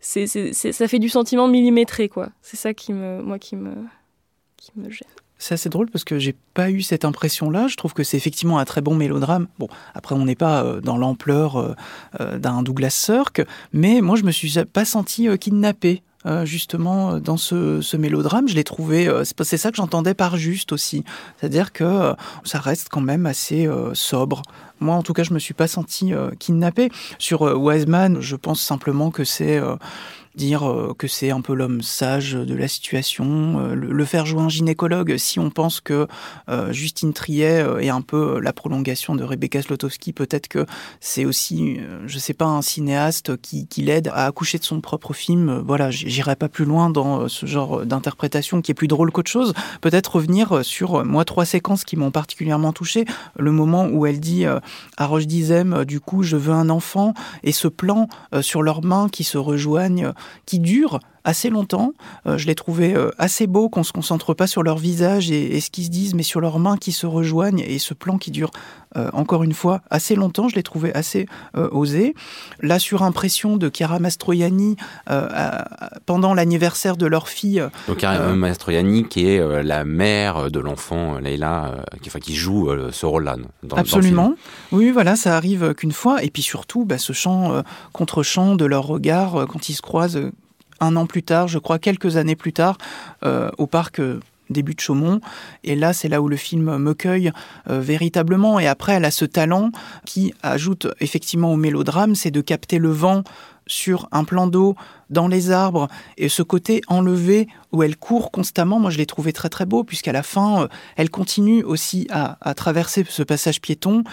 c'est, 0.00 0.26
ça 0.26 0.86
fait 0.86 0.98
du 0.98 1.08
sentiment 1.08 1.48
millimétré 1.48 2.08
quoi. 2.08 2.28
C'est 2.42 2.58
ça 2.58 2.74
qui 2.74 2.92
me, 2.92 3.22
moi 3.22 3.38
qui 3.38 3.56
me, 3.56 3.72
qui 4.58 4.70
me 4.76 4.90
gêne. 4.90 5.08
C'est 5.38 5.54
assez 5.54 5.68
drôle 5.68 5.90
parce 5.90 6.04
que 6.04 6.18
j'ai 6.18 6.34
pas 6.54 6.70
eu 6.70 6.82
cette 6.82 7.04
impression-là. 7.04 7.68
Je 7.68 7.76
trouve 7.76 7.92
que 7.92 8.02
c'est 8.02 8.16
effectivement 8.16 8.58
un 8.58 8.64
très 8.64 8.80
bon 8.80 8.94
mélodrame. 8.94 9.48
Bon, 9.58 9.68
après, 9.94 10.14
on 10.14 10.24
n'est 10.24 10.34
pas 10.34 10.64
euh, 10.64 10.80
dans 10.80 10.96
l'ampleur 10.96 11.56
euh, 11.56 11.74
euh, 12.20 12.38
d'un 12.38 12.62
Douglas 12.62 12.90
Sirk, 12.90 13.44
mais 13.72 14.00
moi, 14.00 14.16
je 14.16 14.24
me 14.24 14.30
suis 14.30 14.52
pas 14.72 14.84
senti 14.84 15.28
kidnappé. 15.38 16.02
Justement, 16.42 17.20
dans 17.20 17.36
ce, 17.36 17.96
mélodrame, 17.96 18.48
je 18.48 18.56
l'ai 18.56 18.64
trouvé. 18.64 19.08
C'est 19.22 19.56
ça 19.56 19.70
que 19.70 19.76
j'entendais 19.76 20.12
par 20.12 20.36
juste 20.36 20.72
aussi, 20.72 21.04
c'est-à-dire 21.38 21.72
que 21.72 22.14
ça 22.42 22.58
reste 22.58 22.88
quand 22.90 23.00
même 23.00 23.26
assez 23.26 23.70
sobre. 23.92 24.42
Moi, 24.80 24.96
en 24.96 25.04
tout 25.04 25.12
cas, 25.12 25.22
je 25.22 25.32
me 25.32 25.38
suis 25.38 25.54
pas 25.54 25.68
senti 25.68 26.12
kidnappé. 26.40 26.90
Sur 27.20 27.42
Wiseman, 27.42 28.20
je 28.20 28.34
pense 28.34 28.60
simplement 28.60 29.12
que 29.12 29.22
c'est 29.22 29.60
dire 30.36 30.68
euh, 30.68 30.94
que 30.96 31.08
c'est 31.08 31.30
un 31.30 31.40
peu 31.40 31.54
l'homme 31.54 31.82
sage 31.82 32.34
de 32.34 32.54
la 32.54 32.68
situation, 32.68 33.58
euh, 33.58 33.74
le 33.74 34.04
faire 34.04 34.26
jouer 34.26 34.42
un 34.42 34.48
gynécologue, 34.48 35.16
si 35.16 35.40
on 35.40 35.50
pense 35.50 35.80
que 35.80 36.06
euh, 36.48 36.72
Justine 36.72 37.12
Triet 37.12 37.64
est 37.80 37.88
un 37.88 38.02
peu 38.02 38.38
la 38.40 38.52
prolongation 38.52 39.14
de 39.14 39.24
Rebecca 39.24 39.62
Slotowski, 39.62 40.12
peut-être 40.12 40.48
que 40.48 40.66
c'est 41.00 41.24
aussi, 41.24 41.80
je 42.06 42.18
sais 42.18 42.34
pas, 42.34 42.44
un 42.44 42.62
cinéaste 42.62 43.36
qui, 43.38 43.66
qui 43.66 43.82
l'aide 43.82 44.08
à 44.08 44.26
accoucher 44.26 44.58
de 44.58 44.64
son 44.64 44.80
propre 44.80 45.14
film. 45.14 45.62
Voilà, 45.66 45.90
j'irai 45.90 46.36
pas 46.36 46.48
plus 46.48 46.64
loin 46.64 46.90
dans 46.90 47.28
ce 47.28 47.46
genre 47.46 47.86
d'interprétation 47.86 48.60
qui 48.60 48.72
est 48.72 48.74
plus 48.74 48.88
drôle 48.88 49.10
qu'autre 49.10 49.30
chose. 49.30 49.54
Peut-être 49.80 50.16
revenir 50.16 50.64
sur, 50.64 51.04
moi, 51.04 51.24
trois 51.24 51.44
séquences 51.44 51.84
qui 51.84 51.96
m'ont 51.96 52.10
particulièrement 52.10 52.72
touché. 52.72 53.06
Le 53.38 53.52
moment 53.52 53.86
où 53.86 54.06
elle 54.06 54.20
dit 54.20 54.44
à 54.44 55.06
Roche 55.06 55.26
Dizem, 55.26 55.84
du 55.84 56.00
coup, 56.00 56.22
je 56.22 56.36
veux 56.36 56.52
un 56.52 56.68
enfant, 56.68 57.14
et 57.42 57.52
ce 57.52 57.68
plan 57.68 58.08
sur 58.42 58.62
leurs 58.62 58.84
mains 58.84 59.08
qui 59.08 59.24
se 59.24 59.38
rejoignent 59.38 60.12
qui 60.44 60.58
durent 60.58 61.00
assez 61.26 61.50
longtemps. 61.50 61.92
Euh, 62.26 62.38
je 62.38 62.46
l'ai 62.46 62.54
trouvé 62.54 62.94
euh, 62.94 63.10
assez 63.18 63.46
beau 63.46 63.68
qu'on 63.68 63.82
se 63.82 63.92
concentre 63.92 64.32
pas 64.32 64.46
sur 64.46 64.62
leur 64.62 64.78
visage 64.78 65.30
et, 65.30 65.60
ce 65.60 65.70
qu'ils 65.70 65.84
se 65.84 65.90
disent, 65.90 66.14
mais 66.14 66.22
sur 66.22 66.40
leurs 66.40 66.58
mains 66.58 66.76
qui 66.76 66.92
se 66.92 67.06
rejoignent 67.06 67.62
et 67.66 67.78
ce 67.78 67.94
plan 67.94 68.16
qui 68.16 68.30
dure 68.30 68.50
euh, 68.96 69.10
encore 69.12 69.42
une 69.42 69.52
fois 69.52 69.82
assez 69.90 70.14
longtemps. 70.14 70.48
Je 70.48 70.54
l'ai 70.54 70.62
trouvé 70.62 70.94
assez 70.94 71.26
osé. 71.54 72.14
La 72.60 72.78
surimpression 72.78 73.56
de 73.56 73.70
Chiara 73.74 73.98
Mastroianni 73.98 74.76
pendant 76.06 76.32
l'anniversaire 76.32 76.96
de 76.96 77.06
leur 77.06 77.28
fille. 77.28 77.62
Donc 77.88 77.98
Chiara 77.98 78.34
Mastroianni 78.34 79.04
qui 79.04 79.26
est 79.26 79.62
la 79.64 79.84
mère 79.84 80.50
de 80.50 80.60
l'enfant 80.60 81.18
Leila, 81.18 81.84
qui, 82.02 82.08
enfin, 82.08 82.20
qui 82.20 82.36
joue 82.36 82.70
ce 82.92 83.04
rôle-là. 83.04 83.36
Absolument. 83.74 84.34
oui, 84.70 84.92
voilà, 84.92 85.16
ça 85.16 85.36
arrive 85.36 85.74
qu'une 85.74 85.92
fois. 85.92 86.22
Et 86.22 86.30
puis 86.30 86.42
surtout, 86.42 86.84
bah, 86.84 86.98
ce 86.98 87.12
chant 87.12 87.62
contre 87.92 88.22
chant 88.22 88.54
de 88.54 88.64
leur 88.64 88.86
regard 88.86 89.46
quand 89.48 89.68
ils 89.68 89.74
se 89.74 89.82
croisent 89.82 90.30
un 90.80 90.96
an 90.96 91.06
plus 91.06 91.22
tard, 91.22 91.48
je 91.48 91.58
crois 91.58 91.78
quelques 91.78 92.16
années 92.16 92.36
plus 92.36 92.52
tard, 92.52 92.78
euh, 93.24 93.50
au 93.58 93.66
parc 93.66 94.00
euh, 94.00 94.20
début 94.50 94.74
de 94.74 94.80
Chaumont. 94.80 95.20
Et 95.64 95.74
là, 95.74 95.92
c'est 95.92 96.08
là 96.08 96.22
où 96.22 96.28
le 96.28 96.36
film 96.36 96.76
me 96.76 96.94
cueille 96.94 97.32
euh, 97.68 97.80
véritablement. 97.80 98.58
Et 98.58 98.66
après, 98.66 98.92
elle 98.92 99.04
a 99.04 99.10
ce 99.10 99.24
talent 99.24 99.70
qui 100.04 100.34
ajoute 100.42 100.88
effectivement 101.00 101.52
au 101.52 101.56
mélodrame, 101.56 102.14
c'est 102.14 102.30
de 102.30 102.40
capter 102.40 102.78
le 102.78 102.90
vent 102.90 103.22
sur 103.68 104.08
un 104.12 104.22
plan 104.22 104.46
d'eau 104.46 104.76
dans 105.10 105.26
les 105.26 105.50
arbres 105.50 105.88
et 106.16 106.28
ce 106.28 106.42
côté 106.42 106.82
enlevé 106.86 107.48
où 107.72 107.82
elle 107.82 107.96
court 107.96 108.30
constamment, 108.30 108.78
moi 108.78 108.92
je 108.92 108.98
l'ai 108.98 109.06
trouvé 109.06 109.32
très 109.32 109.48
très 109.48 109.66
beau 109.66 109.82
puisqu'à 109.82 110.12
la 110.12 110.22
fin 110.22 110.68
elle 110.94 111.10
continue 111.10 111.64
aussi 111.64 112.06
à, 112.10 112.38
à 112.40 112.54
traverser 112.54 113.04
ce 113.08 113.24
passage 113.24 113.60
piéton 113.60 114.04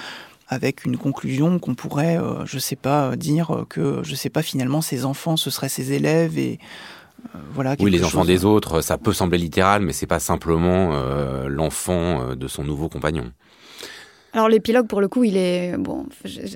avec 0.54 0.86
une 0.86 0.98
conclusion 0.98 1.60
qu'on 1.60 1.76
pourrait, 1.76 2.18
euh, 2.18 2.46
je 2.46 2.60
sais 2.60 2.76
pas, 2.76 3.16
dire 3.16 3.66
que, 3.70 4.02
je 4.04 4.16
sais 4.16 4.30
pas, 4.30 4.42
finalement, 4.42 4.82
ses 4.82 5.06
enfants, 5.06 5.38
ce 5.38 5.50
seraient 5.50 5.70
ses 5.70 5.92
élèves 5.92 6.38
et 6.38 6.60
euh, 7.36 7.40
voilà. 7.54 7.76
Oui, 7.80 7.92
les 7.92 8.04
enfants 8.04 8.26
des 8.26 8.46
autres, 8.46 8.82
ça 8.82 8.98
peut 8.98 9.14
sembler 9.14 9.38
littéral, 9.38 9.82
mais 9.82 9.94
c'est 9.94 10.08
pas 10.08 10.20
simplement 10.20 10.92
euh, 10.94 11.48
l'enfant 11.48 12.36
de 12.36 12.48
son 12.48 12.64
nouveau 12.64 12.90
compagnon. 12.90 13.32
Alors 14.34 14.50
l'épilogue, 14.50 14.88
pour 14.88 15.00
le 15.00 15.08
coup, 15.08 15.24
il 15.24 15.38
est 15.38 15.78
bon. 15.78 16.08
Je, 16.26 16.42
ne 16.42 16.48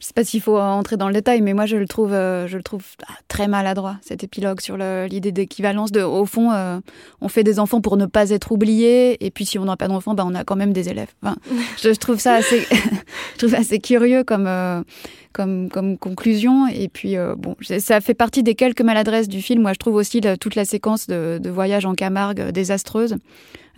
sais 0.00 0.12
pas 0.12 0.24
s'il 0.24 0.40
faut 0.40 0.58
entrer 0.58 0.96
dans 0.96 1.06
le 1.06 1.14
détail, 1.14 1.40
mais 1.40 1.54
moi 1.54 1.66
je 1.66 1.76
le 1.76 1.86
trouve, 1.86 2.12
euh, 2.12 2.48
je 2.48 2.56
le 2.56 2.64
trouve 2.64 2.84
ah, 3.06 3.12
très 3.28 3.46
maladroit 3.46 3.96
cet 4.02 4.24
épilogue 4.24 4.60
sur 4.60 4.76
l'idée 4.76 5.30
d'équivalence. 5.30 5.92
De, 5.92 6.02
au 6.02 6.26
fond, 6.26 6.50
euh, 6.50 6.80
on 7.20 7.28
fait 7.28 7.44
des 7.44 7.60
enfants 7.60 7.80
pour 7.80 7.96
ne 7.96 8.06
pas 8.06 8.30
être 8.30 8.50
oubliés, 8.50 9.24
et 9.24 9.30
puis 9.30 9.46
si 9.46 9.56
on 9.58 9.64
n'a 9.64 9.76
pas 9.76 9.86
d'enfants, 9.86 10.14
bah, 10.14 10.24
on 10.26 10.34
a 10.34 10.42
quand 10.42 10.56
même 10.56 10.72
des 10.72 10.88
élèves. 10.88 11.12
je, 11.80 11.90
trouve 11.90 12.18
ça 12.18 12.34
assez, 12.34 12.66
je 13.34 13.38
trouve 13.38 13.54
assez 13.54 13.78
curieux 13.78 14.24
comme. 14.24 14.46
Euh, 14.48 14.82
comme, 15.32 15.68
conclusion. 15.98 16.66
Et 16.68 16.88
puis, 16.88 17.16
bon, 17.36 17.56
ça 17.78 18.00
fait 18.00 18.14
partie 18.14 18.42
des 18.42 18.54
quelques 18.54 18.82
maladresses 18.82 19.28
du 19.28 19.42
film. 19.42 19.62
Moi, 19.62 19.72
je 19.72 19.78
trouve 19.78 19.94
aussi 19.94 20.20
toute 20.40 20.54
la 20.54 20.64
séquence 20.64 21.06
de, 21.06 21.40
voyage 21.48 21.86
en 21.86 21.94
Camargue 21.94 22.50
désastreuse. 22.50 23.16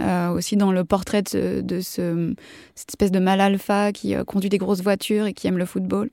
Euh, 0.01 0.31
aussi 0.31 0.57
dans 0.57 0.73
le 0.73 0.83
portrait 0.83 1.23
de, 1.23 1.81
ce, 1.81 2.35
cette 2.75 2.91
espèce 2.91 3.13
de 3.13 3.21
mal 3.21 3.41
alpha 3.41 3.93
qui 3.93 4.17
euh, 4.17 4.25
conduit 4.25 4.51
des 4.51 4.59
grosses 4.59 4.83
voitures 4.83 5.27
et 5.27 5.33
qui 5.33 5.47
aime 5.47 5.57
le 5.57 5.67
football. 5.67 6.11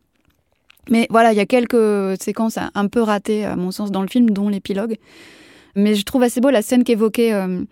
Mais 0.91 1.07
voilà, 1.09 1.33
il 1.33 1.37
y 1.37 1.39
a 1.39 1.47
quelques 1.47 2.21
séquences 2.21 2.57
un 2.57 2.87
peu 2.87 3.01
ratées, 3.01 3.43
à 3.43 3.55
mon 3.55 3.71
sens, 3.71 3.91
dans 3.91 4.03
le 4.03 4.07
film, 4.07 4.29
dont 4.29 4.49
l'épilogue. 4.49 4.97
Mais 5.75 5.95
je 5.95 6.03
trouve 6.03 6.21
assez 6.21 6.41
beau 6.41 6.51
la 6.51 6.61
scène 6.61 6.83
qu'évoquait 6.83 7.33
euh, 7.33 7.63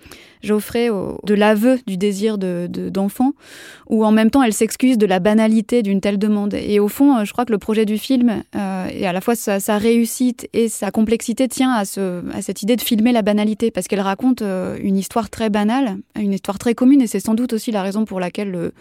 Geoffrey 0.42 0.90
de 0.90 1.34
l'aveu 1.34 1.80
du 1.86 1.98
désir 1.98 2.38
d'enfant, 2.38 3.30
de, 3.30 3.94
où 3.94 4.06
en 4.06 4.12
même 4.12 4.32
temps 4.32 4.42
elle 4.42 4.54
s'excuse 4.54 4.98
de 4.98 5.06
la 5.06 5.20
banalité 5.20 5.84
d'une 5.84 6.02
telle 6.02 6.18
demande. 6.18 6.54
Et 6.54 6.80
au 6.80 6.88
fond, 6.88 7.18
euh, 7.18 7.26
je 7.26 7.34
crois 7.34 7.46
que 7.46 7.52
le 7.52 7.58
projet 7.58 7.86
du 7.86 7.98
film, 7.98 8.44
euh, 8.56 8.88
et 8.92 9.06
à 9.06 9.14
la 9.14 9.22
fois 9.22 9.36
sa, 9.36 9.78
réussite 9.78 10.48
et 10.54 10.70
sa 10.70 10.92
complexité, 10.92 11.48
tient 11.48 11.72
à, 11.72 11.86
ce, 11.86 12.24
à 12.34 12.42
cette 12.42 12.62
idée 12.62 12.76
de 12.76 12.82
filmer 12.82 13.12
la 13.12 13.22
banalité, 13.22 13.72
parce 13.72 13.88
qu'elle 13.88 14.02
raconte 14.02 14.42
une 14.42 14.98
histoire 14.98 15.30
très 15.30 15.50
banale, 15.50 15.98
une 16.16 16.34
histoire 16.34 16.58
très 16.58 16.74
commune, 16.74 17.02
et 17.02 17.08
c'est 17.08 17.20
sans 17.20 17.36
doute 17.36 17.54
aussi 17.54 17.72
la 17.72 17.82
raison 17.82 18.06
pour 18.06 18.20
laquelle 18.20 18.52
le, 18.52 18.74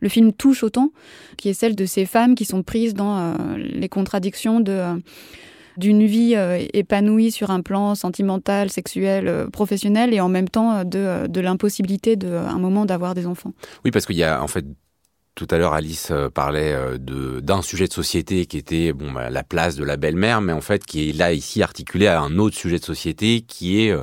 le 0.00 0.08
film 0.08 0.32
touche 0.32 0.62
autant, 0.62 0.90
qui 1.36 1.48
est 1.48 1.54
celle 1.54 1.74
de 1.74 1.86
ces 1.86 2.06
femmes 2.06 2.34
qui 2.34 2.44
sont 2.44 2.62
prises 2.62 2.94
dans 2.94 3.34
les 3.56 3.88
contradictions 3.88 4.60
de 4.60 4.82
d'une 5.78 6.04
vie 6.04 6.34
euh, 6.36 6.62
épanouie 6.74 7.30
sur 7.30 7.50
un 7.50 7.62
plan 7.62 7.94
sentimental, 7.94 8.68
sexuel, 8.68 9.28
euh, 9.28 9.48
professionnel, 9.48 10.12
et 10.12 10.20
en 10.20 10.28
même 10.28 10.48
temps 10.48 10.84
euh, 10.94 11.26
de, 11.28 11.40
l'impossibilité 11.40 12.16
d'un 12.16 12.58
moment 12.58 12.84
d'avoir 12.84 13.14
des 13.14 13.26
enfants. 13.26 13.52
Oui, 13.84 13.92
parce 13.92 14.04
qu'il 14.04 14.16
y 14.16 14.24
a 14.24 14.42
en 14.42 14.48
fait 14.48 14.66
tout 15.36 15.46
à 15.52 15.58
l'heure, 15.58 15.72
Alice 15.72 16.12
parlait 16.34 16.98
de 16.98 17.38
d'un 17.38 17.62
sujet 17.62 17.86
de 17.86 17.92
société 17.92 18.46
qui 18.46 18.58
était 18.58 18.92
bon 18.92 19.12
bah, 19.12 19.30
la 19.30 19.44
place 19.44 19.76
de 19.76 19.84
la 19.84 19.96
belle-mère, 19.96 20.40
mais 20.40 20.52
en 20.52 20.60
fait 20.60 20.84
qui 20.84 21.10
est 21.10 21.12
là 21.12 21.32
ici 21.32 21.62
articulé 21.62 22.08
à 22.08 22.20
un 22.20 22.38
autre 22.38 22.56
sujet 22.56 22.80
de 22.80 22.84
société 22.84 23.42
qui 23.42 23.80
est 23.80 23.96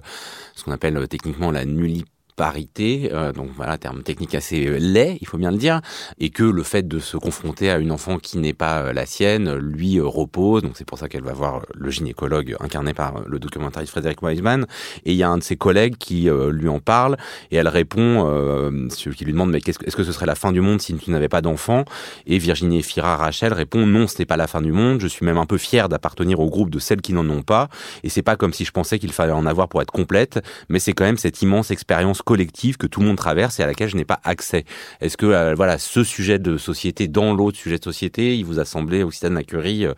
ce 0.56 0.64
qu'on 0.64 0.72
appelle 0.72 1.06
techniquement 1.10 1.52
la 1.52 1.66
nullité 1.66 2.10
parité, 2.36 3.10
euh, 3.14 3.32
donc 3.32 3.50
voilà, 3.56 3.78
terme 3.78 4.04
technique 4.04 4.36
assez 4.36 4.66
euh, 4.68 4.78
laid, 4.78 5.18
il 5.22 5.28
faut 5.28 5.38
bien 5.38 5.52
le 5.52 5.58
dire, 5.58 5.82
et 6.20 6.30
que 6.30 6.44
le 6.44 6.64
fait 6.64 6.88
de 6.88 7.00
se 7.00 7.18
confronter 7.18 7.70
à 7.70 7.78
une 7.78 7.92
enfant 7.92 8.18
qui 8.20 8.38
n'est 8.38 8.54
pas 8.54 8.82
euh, 8.82 8.94
la 8.94 9.06
sienne 9.06 9.56
lui 9.56 10.00
repose, 10.00 10.62
donc 10.62 10.74
c'est 10.76 10.86
pour 10.86 10.98
ça 10.98 11.08
qu'elle 11.08 11.24
va 11.24 11.34
voir 11.34 11.62
le 11.74 11.90
gynécologue 11.92 12.56
incarné 12.60 12.94
par 12.94 13.22
le 13.26 13.40
documentariste 13.40 13.92
Frédéric 13.92 14.22
Weisman, 14.22 14.66
et 15.06 15.14
il 15.14 15.18
y 15.18 15.24
a 15.24 15.30
un 15.30 15.38
de 15.38 15.44
ses 15.44 15.56
collègues 15.56 15.96
qui 15.98 16.30
lui 16.50 16.68
en 16.68 16.80
parle, 16.80 17.18
et 17.52 17.56
elle 17.56 17.68
répond, 17.68 18.28
euh, 18.28 18.88
qui 18.90 19.26
lui 19.26 19.32
demande 19.32 19.52
mais 19.52 19.60
est-ce 19.66 19.96
que 19.96 20.04
ce 20.04 20.12
serait 20.12 20.26
la 20.26 20.36
fin 20.36 20.52
du 20.52 20.62
monde 20.62 20.82
si 20.82 20.94
tu 20.96 21.12
n'avais 21.12 21.30
pas 21.30 21.42
d'enfant? 21.42 21.86
Et 22.26 22.38
Virginie 22.38 22.84
Fira 22.84 23.16
Rachel 23.16 23.54
répond 23.54 23.86
non, 23.86 24.08
ce 24.08 24.20
n'est 24.20 24.26
pas 24.26 24.38
la 24.38 24.48
fin 24.48 24.62
du 24.62 24.72
monde, 24.72 25.00
je 25.00 25.08
suis 25.08 25.26
même 25.26 25.38
un 25.38 25.46
peu 25.46 25.58
fière 25.58 25.88
d'appartenir 25.90 26.40
au 26.40 26.50
groupe 26.50 26.70
de 26.70 26.80
celles 26.80 27.02
qui 27.02 27.14
n'en 27.14 27.30
ont 27.30 27.44
pas, 27.44 27.70
et 28.04 28.10
c'est 28.10 28.24
pas 28.24 28.36
comme 28.36 28.54
si 28.54 28.66
je 28.66 28.72
pensais 28.72 29.00
qu'il 29.00 29.14
fallait 29.14 29.32
en 29.32 29.46
avoir 29.46 29.70
pour 29.70 29.82
être 29.82 29.92
complète, 29.92 30.44
mais 30.70 30.80
c'est 30.80 30.94
quand 30.94 31.06
même 31.06 31.18
cette 31.18 31.42
immense 31.42 31.72
expérience 31.72 32.22
collective 32.26 32.78
que 32.78 32.88
tout 32.88 33.00
le 33.00 33.06
monde 33.06 33.18
traverse 33.18 33.60
et 33.60 33.64
à 33.64 33.68
laquelle 33.68 33.88
je 33.88 33.96
n'ai 33.96 34.04
pas 34.04 34.20
accès. 34.24 34.66
Est-ce 35.00 35.16
que 35.16 35.28
euh, 35.28 35.54
voilà 35.56 35.78
ce 35.78 36.04
sujet 36.04 36.40
de 36.40 36.58
société 36.58 37.08
dans 37.08 37.34
l'autre 37.34 37.58
sujet 37.58 37.78
de 37.78 37.84
société, 37.84 38.36
il 38.36 38.44
vous 38.44 38.60
a 38.60 38.66
semblé 38.66 39.00
de 39.00 39.30
Macurie 39.30 39.86
euh, 39.86 39.94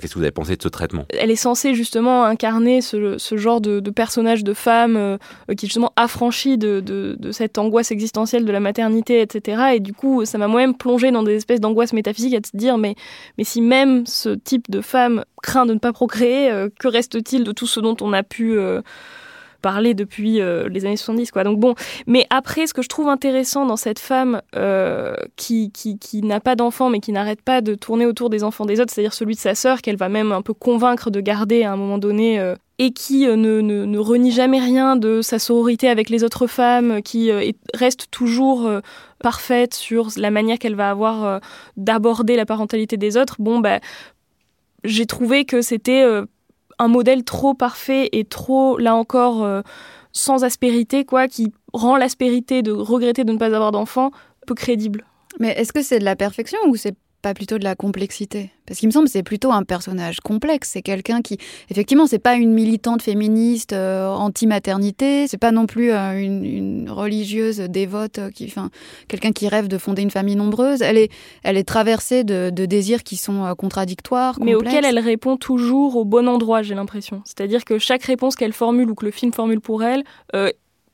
Qu'est-ce 0.00 0.14
que 0.14 0.18
vous 0.18 0.24
avez 0.24 0.30
pensé 0.30 0.56
de 0.56 0.62
ce 0.62 0.68
traitement? 0.68 1.04
Elle 1.10 1.30
est 1.30 1.36
censée 1.36 1.74
justement 1.74 2.24
incarner 2.24 2.80
ce, 2.80 3.18
genre 3.36 3.60
de, 3.60 3.80
personnage 3.90 4.44
de 4.44 4.54
femme 4.54 4.96
euh, 4.96 5.18
qui 5.56 5.66
est 5.66 5.68
justement 5.68 5.92
affranchi 5.96 6.56
de, 6.56 6.80
de, 6.80 7.32
cette 7.32 7.58
angoisse 7.58 7.90
existentielle 7.90 8.44
de 8.44 8.52
la 8.52 8.60
maternité, 8.60 9.20
etc. 9.20 9.74
Et 9.74 9.80
du 9.80 9.92
coup, 9.92 10.24
ça 10.24 10.38
m'a 10.38 10.46
moi-même 10.46 10.76
plongé 10.76 11.10
dans 11.10 11.22
des 11.22 11.34
espèces 11.34 11.60
d'angoisse 11.60 11.92
métaphysique 11.92 12.34
à 12.34 12.38
se 12.46 12.56
dire 12.56 12.78
mais, 12.78 12.94
mais 13.36 13.44
si 13.44 13.60
même 13.60 14.06
ce 14.06 14.30
type 14.30 14.70
de 14.70 14.80
femme 14.80 15.24
craint 15.42 15.66
de 15.66 15.74
ne 15.74 15.78
pas 15.78 15.92
procréer, 15.92 16.50
que 16.78 16.88
reste-t-il 16.88 17.42
de 17.42 17.52
tout 17.52 17.66
ce 17.66 17.80
dont 17.80 17.96
on 18.00 18.12
a 18.12 18.22
pu 18.22 18.56
parler 19.62 19.94
depuis 19.94 20.40
euh, 20.40 20.68
les 20.68 20.84
années 20.84 20.96
70. 20.96 21.30
Quoi. 21.30 21.44
Donc 21.44 21.58
bon, 21.58 21.74
mais 22.06 22.26
après, 22.28 22.66
ce 22.66 22.74
que 22.74 22.82
je 22.82 22.88
trouve 22.88 23.08
intéressant 23.08 23.64
dans 23.64 23.76
cette 23.76 23.98
femme 23.98 24.42
euh, 24.56 25.14
qui, 25.36 25.70
qui, 25.72 25.98
qui 25.98 26.20
n'a 26.22 26.40
pas 26.40 26.56
d'enfant, 26.56 26.90
mais 26.90 27.00
qui 27.00 27.12
n'arrête 27.12 27.40
pas 27.40 27.62
de 27.62 27.74
tourner 27.74 28.04
autour 28.04 28.28
des 28.28 28.44
enfants 28.44 28.66
des 28.66 28.80
autres, 28.80 28.92
c'est-à-dire 28.92 29.14
celui 29.14 29.34
de 29.34 29.40
sa 29.40 29.54
sœur, 29.54 29.80
qu'elle 29.80 29.96
va 29.96 30.10
même 30.10 30.32
un 30.32 30.42
peu 30.42 30.52
convaincre 30.52 31.10
de 31.10 31.20
garder 31.20 31.62
à 31.62 31.72
un 31.72 31.76
moment 31.76 31.98
donné. 31.98 32.38
Euh, 32.38 32.54
et 32.78 32.90
qui 32.90 33.26
ne, 33.26 33.36
ne, 33.36 33.84
ne, 33.84 33.98
renie 33.98 34.32
jamais 34.32 34.58
rien 34.58 34.96
de 34.96 35.22
sa 35.22 35.38
sororité 35.38 35.88
avec 35.88 36.10
les 36.10 36.24
autres 36.24 36.48
femmes, 36.48 37.00
qui 37.00 37.30
reste 37.74 38.10
toujours 38.10 38.68
parfaite 39.20 39.74
sur 39.74 40.08
la 40.16 40.32
manière 40.32 40.58
qu'elle 40.58 40.74
va 40.74 40.90
avoir 40.90 41.40
d'aborder 41.76 42.34
la 42.34 42.44
parentalité 42.44 42.96
des 42.96 43.16
autres, 43.16 43.36
bon, 43.38 43.60
bah, 43.60 43.78
j'ai 44.82 45.06
trouvé 45.06 45.44
que 45.44 45.62
c'était 45.62 46.04
un 46.82 46.88
modèle 46.88 47.24
trop 47.24 47.54
parfait 47.54 48.08
et 48.12 48.24
trop, 48.24 48.76
là 48.76 48.94
encore, 48.94 49.62
sans 50.12 50.44
aspérité, 50.44 51.04
quoi, 51.04 51.28
qui 51.28 51.52
rend 51.72 51.96
l'aspérité 51.96 52.62
de 52.62 52.72
regretter 52.72 53.24
de 53.24 53.32
ne 53.32 53.38
pas 53.38 53.46
avoir 53.46 53.72
d'enfant 53.72 54.10
peu 54.46 54.54
crédible. 54.54 55.04
Mais 55.38 55.50
est-ce 55.50 55.72
que 55.72 55.82
c'est 55.82 55.98
de 55.98 56.04
la 56.04 56.16
perfection 56.16 56.58
ou 56.66 56.76
c'est 56.76 56.96
pas 57.22 57.34
plutôt 57.34 57.56
de 57.56 57.64
la 57.64 57.76
complexité 57.76 58.50
Parce 58.66 58.80
qu'il 58.80 58.88
me 58.88 58.92
semble 58.92 59.06
que 59.06 59.12
c'est 59.12 59.22
plutôt 59.22 59.52
un 59.52 59.62
personnage 59.62 60.20
complexe. 60.20 60.70
C'est 60.72 60.82
quelqu'un 60.82 61.22
qui, 61.22 61.38
effectivement, 61.70 62.06
c'est 62.06 62.18
pas 62.18 62.34
une 62.34 62.52
militante 62.52 63.00
féministe 63.00 63.72
euh, 63.72 64.08
anti-maternité. 64.08 65.28
C'est 65.28 65.38
pas 65.38 65.52
non 65.52 65.66
plus 65.66 65.92
euh, 65.92 66.20
une, 66.20 66.90
religieuse 66.90 67.58
dévote, 67.60 68.18
euh, 68.18 68.30
qui, 68.30 68.46
enfin, 68.46 68.70
quelqu'un 69.08 69.30
qui 69.30 69.48
rêve 69.48 69.68
de 69.68 69.78
fonder 69.78 70.02
une 70.02 70.10
famille 70.10 70.36
nombreuse. 70.36 70.82
Elle 70.82 70.98
est, 70.98 71.10
elle 71.44 71.56
est 71.56 71.64
traversée 71.64 72.24
de, 72.24 72.50
désirs 72.50 73.04
qui 73.04 73.16
sont 73.16 73.54
contradictoires, 73.56 74.38
mais 74.40 74.54
auxquels 74.54 74.84
elle 74.84 74.98
répond 74.98 75.36
toujours 75.36 75.96
au 75.96 76.04
bon 76.04 76.28
endroit. 76.28 76.62
J'ai 76.62 76.74
l'impression. 76.74 77.22
C'est-à-dire 77.24 77.64
que 77.64 77.78
chaque 77.78 78.02
réponse 78.02 78.34
qu'elle 78.34 78.52
formule 78.52 78.90
ou 78.90 78.94
que 78.94 79.04
le 79.04 79.10
film 79.10 79.32
formule 79.32 79.60
pour 79.60 79.84
elle 79.84 80.04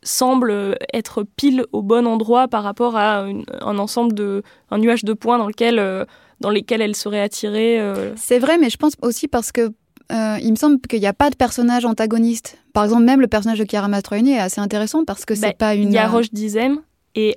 semble 0.02 0.76
être 0.92 1.24
pile 1.36 1.64
au 1.72 1.82
bon 1.82 2.06
endroit 2.06 2.48
par 2.48 2.62
rapport 2.62 2.96
à 2.96 3.24
un 3.24 3.78
ensemble 3.78 4.14
de 4.14 4.42
un 4.70 4.78
nuage 4.78 5.04
de 5.04 5.12
points 5.12 5.38
dans 5.38 5.46
lequel 5.46 5.78
euh, 5.78 6.04
dans 6.40 6.50
lesquels 6.50 6.80
elle 6.80 6.96
serait 6.96 7.20
attirée. 7.20 7.80
Euh. 7.80 8.12
C'est 8.16 8.38
vrai, 8.38 8.58
mais 8.58 8.70
je 8.70 8.76
pense 8.76 8.94
aussi 9.02 9.28
parce 9.28 9.52
que 9.52 9.72
euh, 10.10 10.38
il 10.42 10.50
me 10.50 10.56
semble 10.56 10.80
qu'il 10.80 11.00
n'y 11.00 11.06
a 11.06 11.12
pas 11.12 11.30
de 11.30 11.36
personnage 11.36 11.84
antagoniste. 11.84 12.58
Par 12.72 12.84
exemple, 12.84 13.04
même 13.04 13.20
le 13.20 13.26
personnage 13.26 13.58
de 13.58 13.66
Chiara 13.68 13.88
Mastroianni 13.88 14.32
est 14.32 14.38
assez 14.38 14.60
intéressant 14.60 15.04
parce 15.04 15.24
que 15.24 15.34
c'est 15.34 15.48
bah, 15.48 15.54
pas 15.58 15.74
une. 15.74 15.88
Il 15.88 15.94
y 15.94 15.98
a 15.98 16.08
Roche 16.08 16.30
Dizem 16.32 16.80
et 17.18 17.36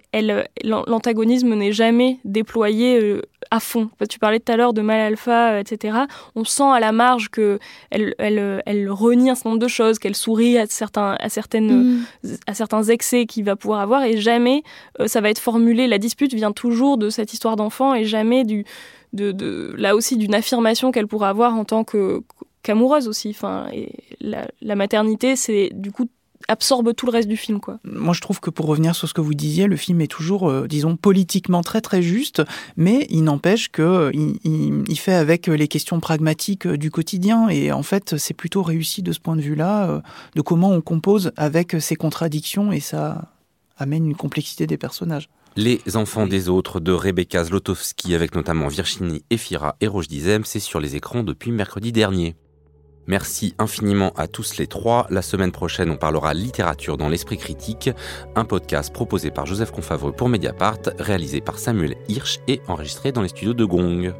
l'antagonisme 0.63 1.55
n'est 1.55 1.71
jamais 1.71 2.19
déployé 2.23 3.01
euh, 3.01 3.23
à 3.49 3.59
fond. 3.59 3.89
Tu 4.07 4.19
parlais 4.19 4.39
tout 4.39 4.51
à 4.51 4.55
l'heure 4.55 4.73
de 4.73 4.81
Mal 4.81 4.99
Alpha, 4.99 5.59
etc. 5.59 6.01
On 6.35 6.43
sent 6.43 6.69
à 6.71 6.79
la 6.79 6.91
marge 6.91 7.29
que 7.29 7.57
elle, 7.89 8.13
elle, 8.19 8.91
renie 8.91 9.31
un 9.31 9.35
certain 9.35 9.49
nombre 9.49 9.61
de 9.61 9.67
choses, 9.67 9.97
qu'elle 9.97 10.15
sourit 10.15 10.59
à 10.59 10.67
certains, 10.67 11.17
à, 11.19 11.29
certaines, 11.29 11.95
mm. 11.95 12.05
à 12.45 12.53
certains 12.53 12.83
excès 12.83 13.25
qu'il 13.25 13.43
va 13.43 13.55
pouvoir 13.55 13.79
avoir, 13.79 14.03
et 14.03 14.17
jamais 14.17 14.61
euh, 14.99 15.07
ça 15.07 15.19
va 15.19 15.31
être 15.31 15.39
formulé. 15.39 15.87
La 15.87 15.97
dispute 15.97 16.35
vient 16.35 16.51
toujours 16.51 16.99
de 16.99 17.09
cette 17.09 17.33
histoire 17.33 17.55
d'enfant 17.55 17.95
et 17.95 18.05
jamais 18.05 18.43
du, 18.43 18.65
de, 19.13 19.31
de, 19.31 19.73
là 19.77 19.95
aussi 19.95 20.15
d'une 20.15 20.35
affirmation 20.35 20.91
qu'elle 20.91 21.07
pourrait 21.07 21.29
avoir 21.29 21.55
en 21.55 21.65
tant 21.65 21.83
que 21.83 22.21
qu'amoureuse 22.61 23.07
aussi. 23.07 23.29
Enfin, 23.31 23.65
et 23.73 23.93
la, 24.19 24.47
la 24.61 24.75
maternité, 24.75 25.35
c'est 25.35 25.71
du 25.73 25.91
coup 25.91 26.07
absorbe 26.47 26.93
tout 26.93 27.05
le 27.05 27.11
reste 27.11 27.27
du 27.27 27.37
film. 27.37 27.59
Quoi. 27.59 27.79
Moi, 27.83 28.13
je 28.13 28.21
trouve 28.21 28.39
que 28.39 28.49
pour 28.49 28.65
revenir 28.65 28.95
sur 28.95 29.07
ce 29.07 29.13
que 29.13 29.21
vous 29.21 29.33
disiez, 29.33 29.67
le 29.67 29.75
film 29.75 30.01
est 30.01 30.07
toujours, 30.07 30.49
euh, 30.49 30.67
disons, 30.67 30.95
politiquement 30.95 31.61
très 31.61 31.81
très 31.81 32.01
juste, 32.01 32.41
mais 32.77 33.07
il 33.09 33.23
n'empêche 33.23 33.69
que 33.69 33.81
euh, 33.81 34.11
il, 34.13 34.99
fait 34.99 35.13
avec 35.13 35.47
les 35.47 35.67
questions 35.67 35.99
pragmatiques 35.99 36.67
euh, 36.67 36.77
du 36.77 36.91
quotidien. 36.91 37.49
Et 37.49 37.71
en 37.71 37.83
fait, 37.83 38.17
c'est 38.17 38.33
plutôt 38.33 38.63
réussi 38.63 39.01
de 39.01 39.11
ce 39.11 39.19
point 39.19 39.35
de 39.35 39.41
vue-là, 39.41 40.01
de 40.35 40.41
comment 40.41 40.71
on 40.71 40.81
compose 40.81 41.31
avec 41.37 41.75
ces 41.79 41.95
contradictions, 41.95 42.71
et 42.71 42.79
ça 42.79 43.31
amène 43.77 44.05
une 44.05 44.15
complexité 44.15 44.67
des 44.67 44.77
personnages. 44.77 45.29
Les 45.57 45.81
enfants 45.95 46.27
des 46.27 46.47
autres 46.47 46.79
de 46.79 46.93
Rebecca 46.93 47.43
Zlotowski, 47.43 48.15
avec 48.15 48.35
notamment 48.35 48.67
Virginie 48.67 49.23
Efira 49.29 49.75
et 49.81 49.87
Roche 49.87 50.07
Dizem, 50.07 50.45
c'est 50.45 50.61
sur 50.61 50.79
les 50.79 50.95
écrans 50.95 51.23
depuis 51.23 51.51
mercredi 51.51 51.91
dernier. 51.91 52.35
Merci 53.07 53.55
infiniment 53.57 54.13
à 54.15 54.27
tous 54.27 54.57
les 54.57 54.67
trois. 54.67 55.07
La 55.09 55.21
semaine 55.21 55.51
prochaine, 55.51 55.89
on 55.89 55.97
parlera 55.97 56.33
littérature 56.33 56.97
dans 56.97 57.09
l'esprit 57.09 57.37
critique, 57.37 57.89
un 58.35 58.45
podcast 58.45 58.93
proposé 58.93 59.31
par 59.31 59.45
Joseph 59.45 59.71
Confavreux 59.71 60.11
pour 60.11 60.29
Mediapart, 60.29 60.79
réalisé 60.99 61.41
par 61.41 61.59
Samuel 61.59 61.95
Hirsch 62.07 62.39
et 62.47 62.61
enregistré 62.67 63.11
dans 63.11 63.21
les 63.21 63.29
studios 63.29 63.53
de 63.53 63.65
Gong. 63.65 64.13